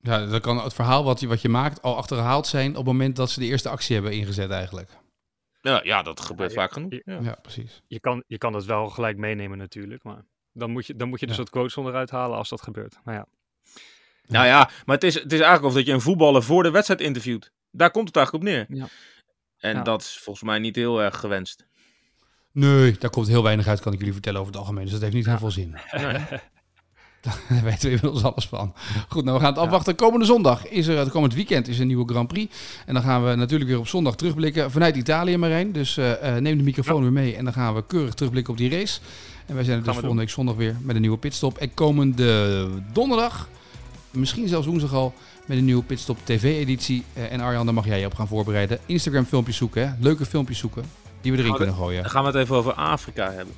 Ja, 0.01 0.25
dan 0.25 0.39
kan 0.41 0.57
het 0.63 0.73
verhaal 0.73 1.03
wat 1.03 1.19
je, 1.19 1.27
wat 1.27 1.41
je 1.41 1.49
maakt 1.49 1.81
al 1.81 1.95
achterhaald 1.97 2.47
zijn 2.47 2.69
op 2.69 2.75
het 2.75 2.85
moment 2.85 3.15
dat 3.15 3.29
ze 3.29 3.39
de 3.39 3.45
eerste 3.45 3.69
actie 3.69 3.93
hebben 3.95 4.13
ingezet 4.13 4.49
eigenlijk. 4.51 4.89
ja, 5.61 5.81
ja, 5.83 6.01
dat 6.03 6.19
gebeurt 6.21 6.53
vaak 6.53 6.71
genoeg. 6.71 6.91
je- 6.91 7.01
Ja. 7.05 7.19
Ja, 7.21 7.37
precies. 7.41 7.81
Je 7.87 7.99
kan, 7.99 8.23
je 8.27 8.37
kan 8.37 8.51
dat 8.51 8.65
wel 8.65 8.89
gelijk 8.89 9.17
meenemen 9.17 9.57
natuurlijk, 9.57 10.03
maar 10.03 10.25
dan 10.53 10.71
moet 10.71 10.85
je, 10.87 10.95
dan 10.95 11.09
moet 11.09 11.19
je 11.19 11.25
dus 11.25 11.35
Ja. 11.35 11.41
wat 11.41 11.51
quotes 11.51 11.77
onderuit 11.77 12.09
halen 12.09 12.37
als 12.37 12.49
dat 12.49 12.61
gebeurt. 12.61 12.97
Nou 13.03 13.17
ja, 13.17 13.25
Nou 14.27 14.45
ja, 14.45 14.69
maar 14.85 14.95
het 14.95 15.03
is, 15.03 15.13
het 15.13 15.31
is 15.33 15.39
eigenlijk 15.39 15.63
of 15.63 15.73
dat 15.73 15.85
je 15.85 15.93
een 15.93 16.01
voetballer 16.01 16.43
voor 16.43 16.63
de 16.63 16.71
wedstrijd 16.71 17.01
interviewt. 17.01 17.51
Daar 17.71 17.91
komt 17.91 18.07
het 18.07 18.15
eigenlijk 18.15 18.45
op 18.45 18.51
neer. 18.51 18.65
Ja. 18.79 18.87
En 19.57 19.75
Ja. 19.75 19.81
dat 19.83 20.01
is 20.01 20.17
volgens 20.19 20.45
mij 20.45 20.59
niet 20.59 20.75
heel 20.75 21.01
erg 21.01 21.19
gewenst. 21.19 21.67
Nee, 22.51 22.95
daar 22.99 23.09
komt 23.09 23.27
heel 23.27 23.43
weinig 23.43 23.67
uit, 23.67 23.79
kan 23.79 23.93
ik 23.93 23.97
jullie 23.97 24.13
vertellen 24.13 24.39
over 24.39 24.51
het 24.51 24.61
algemeen. 24.61 24.83
Dus 24.83 24.91
dat 24.91 25.01
heeft 25.01 25.13
niet 25.13 25.25
heel 25.25 25.37
veel 25.37 25.51
zin. 25.51 25.77
Daar 27.21 27.39
weten 27.63 27.89
we 27.89 27.95
inmiddels 27.95 28.23
alles 28.23 28.47
van. 28.47 28.73
Goed, 29.07 29.23
nou 29.23 29.37
we 29.37 29.43
gaan 29.43 29.53
het 29.53 29.61
afwachten. 29.61 29.95
Komende 29.95 30.25
zondag 30.25 30.67
is 30.67 30.87
er, 30.87 30.97
het 30.97 31.09
komend 31.09 31.33
weekend 31.33 31.67
is 31.67 31.79
een 31.79 31.87
nieuwe 31.87 32.07
Grand 32.07 32.27
Prix. 32.27 32.55
En 32.85 32.93
dan 32.93 33.03
gaan 33.03 33.25
we 33.25 33.35
natuurlijk 33.35 33.69
weer 33.69 33.79
op 33.79 33.87
zondag 33.87 34.15
terugblikken 34.15 34.71
vanuit 34.71 34.95
Italië, 34.95 35.37
Marijn. 35.37 35.71
Dus 35.71 35.97
eh, 35.97 36.35
eh, 36.35 36.41
neem 36.41 36.57
de 36.57 36.63
microfoon 36.63 37.01
weer 37.01 37.11
mee 37.11 37.35
en 37.35 37.43
dan 37.43 37.53
gaan 37.53 37.75
we 37.75 37.85
keurig 37.85 38.13
terugblikken 38.13 38.53
op 38.53 38.59
die 38.59 38.69
race. 38.69 38.99
En 39.45 39.55
wij 39.55 39.63
zijn 39.63 39.77
er 39.77 39.83
dus 39.83 39.93
we 39.93 39.99
volgende 39.99 40.23
week 40.23 40.33
zondag 40.33 40.55
weer 40.55 40.75
met 40.81 40.95
een 40.95 41.01
nieuwe 41.01 41.17
pitstop. 41.17 41.57
En 41.57 41.73
komende 41.73 42.67
donderdag, 42.93 43.49
misschien 44.11 44.47
zelfs 44.47 44.67
woensdag 44.67 44.93
al, 44.93 45.13
met 45.45 45.57
een 45.57 45.65
nieuwe 45.65 45.83
pitstop 45.83 46.17
tv-editie. 46.23 47.03
Eh, 47.13 47.31
en 47.31 47.39
Arjan, 47.39 47.65
daar 47.65 47.73
mag 47.73 47.85
jij 47.85 47.99
je 47.99 48.05
op 48.05 48.15
gaan 48.15 48.27
voorbereiden. 48.27 48.79
Instagram 48.85 49.25
filmpjes 49.25 49.57
zoeken, 49.57 49.87
hè? 49.87 49.93
leuke 49.99 50.25
filmpjes 50.25 50.57
zoeken, 50.57 50.83
die 51.21 51.31
we 51.31 51.37
erin 51.37 51.55
kunnen 51.55 51.75
gooien. 51.75 52.01
Dan 52.01 52.11
gaan 52.11 52.21
we 52.21 52.27
het 52.27 52.37
even 52.37 52.55
over 52.55 52.73
Afrika 52.73 53.31
hebben. 53.31 53.53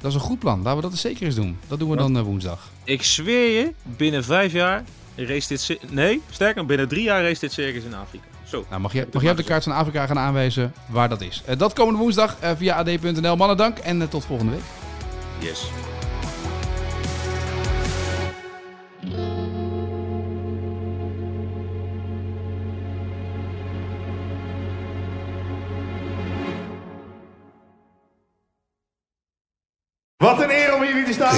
Dat 0.00 0.10
is 0.10 0.16
een 0.16 0.24
goed 0.24 0.38
plan. 0.38 0.58
Laten 0.58 0.76
we 0.76 0.82
dat 0.82 0.90
eens 0.90 1.00
zeker 1.00 1.26
eens 1.26 1.34
doen. 1.34 1.58
Dat 1.68 1.78
doen 1.78 1.90
we 1.90 1.96
dan 1.96 2.16
eh, 2.16 2.22
woensdag. 2.22 2.70
Ik 2.84 3.02
zweer 3.02 3.58
je, 3.58 3.72
binnen 3.82 4.24
vijf 4.24 4.52
jaar 4.52 4.84
race 5.14 5.48
dit... 5.48 5.78
Nee, 5.90 6.22
sterker, 6.30 6.66
binnen 6.66 6.88
drie 6.88 7.02
jaar 7.02 7.22
race 7.22 7.40
dit 7.40 7.52
circus 7.52 7.84
in 7.84 7.94
Afrika. 7.94 8.24
Zo. 8.44 8.64
Nou, 8.68 8.80
mag, 8.80 8.92
je, 8.92 9.08
mag 9.12 9.22
jij 9.22 9.30
op 9.30 9.36
de 9.36 9.42
kaart 9.42 9.62
van 9.62 9.72
Afrika 9.72 10.06
gaan 10.06 10.18
aanwijzen 10.18 10.72
waar 10.88 11.08
dat 11.08 11.20
is? 11.20 11.42
Eh, 11.46 11.58
dat 11.58 11.72
komende 11.72 11.98
woensdag 12.00 12.36
eh, 12.40 12.50
via 12.56 12.76
ad.nl. 12.76 13.36
Mannen, 13.36 13.56
dank 13.56 13.78
en 13.78 14.08
tot 14.08 14.24
volgende 14.24 14.52
week. 14.52 14.62
Yes. 15.38 15.70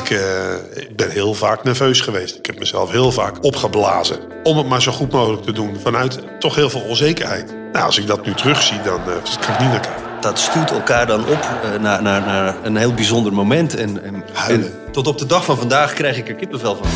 Ik, 0.04 0.10
eh, 0.10 0.82
ik 0.82 0.96
ben 0.96 1.10
heel 1.10 1.34
vaak 1.34 1.64
nerveus 1.64 2.00
geweest. 2.00 2.36
Ik 2.36 2.46
heb 2.46 2.58
mezelf 2.58 2.90
heel 2.90 3.12
vaak 3.12 3.44
opgeblazen. 3.44 4.18
Om 4.42 4.56
het 4.56 4.68
maar 4.68 4.82
zo 4.82 4.92
goed 4.92 5.12
mogelijk 5.12 5.42
te 5.42 5.52
doen. 5.52 5.76
Vanuit 5.82 6.18
toch 6.38 6.54
heel 6.54 6.70
veel 6.70 6.80
onzekerheid. 6.80 7.54
Nou, 7.72 7.84
als 7.84 7.98
ik 7.98 8.06
dat 8.06 8.26
nu 8.26 8.34
terugzie, 8.34 8.80
dan 8.82 9.00
eh, 9.00 9.06
kan 9.40 9.54
ik 9.54 9.60
niet 9.60 9.68
naar 9.68 9.80
kijken. 9.80 10.02
dat 10.20 10.38
stuurt 10.38 10.70
elkaar 10.70 11.06
dan 11.06 11.20
op 11.20 11.48
eh, 11.62 11.80
naar, 11.80 12.02
naar, 12.02 12.20
naar 12.20 12.56
een 12.62 12.76
heel 12.76 12.94
bijzonder 12.94 13.32
moment. 13.32 13.74
En, 13.76 14.04
en, 14.04 14.24
Huilen. 14.32 14.66
en 14.66 14.92
tot 14.92 15.06
op 15.06 15.18
de 15.18 15.26
dag 15.26 15.44
van 15.44 15.56
vandaag 15.56 15.92
krijg 15.92 16.16
ik 16.16 16.28
er 16.28 16.34
kippenvel 16.34 16.76
van. 16.76 16.86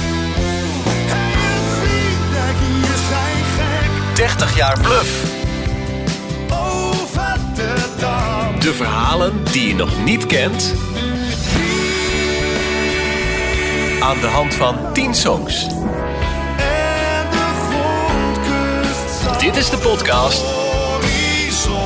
30 4.14 4.57
jaar 4.57 4.81
bluff. 4.81 5.37
De 8.59 8.75
verhalen 8.75 9.33
die 9.53 9.68
je 9.68 9.75
nog 9.75 10.05
niet 10.05 10.27
kent. 10.27 10.75
Aan 14.01 14.21
de 14.21 14.27
hand 14.27 14.55
van 14.55 14.93
10 14.93 15.15
songs. 15.15 15.67
Dit 19.39 19.57
is 19.57 19.71
de 19.71 19.79
podcast 19.83 20.45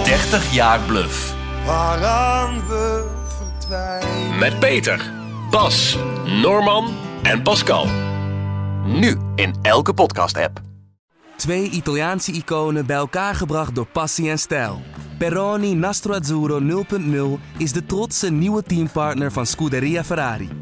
30 0.04 0.54
jaar 0.54 0.80
bluff. 0.80 1.34
Waaraan 1.66 2.66
we 2.68 3.04
verdwijnen. 3.38 4.38
Met 4.38 4.58
Peter, 4.58 5.12
Bas, 5.50 5.98
Norman 6.24 6.94
en 7.22 7.42
Pascal. 7.42 7.86
Nu 8.84 9.16
in 9.34 9.54
elke 9.62 9.94
podcast-app. 9.94 10.60
Twee 11.36 11.70
Italiaanse 11.70 12.32
iconen 12.32 12.86
bij 12.86 12.96
elkaar 12.96 13.34
gebracht 13.34 13.74
door 13.74 13.86
passie 13.86 14.30
en 14.30 14.38
stijl. 14.38 14.82
Peroni 15.18 15.74
Nastro 15.74 16.14
Azzurro 16.14 16.60
0.0 16.60 17.40
is 17.56 17.72
de 17.72 17.86
trotse 17.86 18.30
nieuwe 18.30 18.62
teampartner 18.62 19.32
van 19.32 19.46
Scuderia 19.46 20.04
Ferrari. 20.04 20.61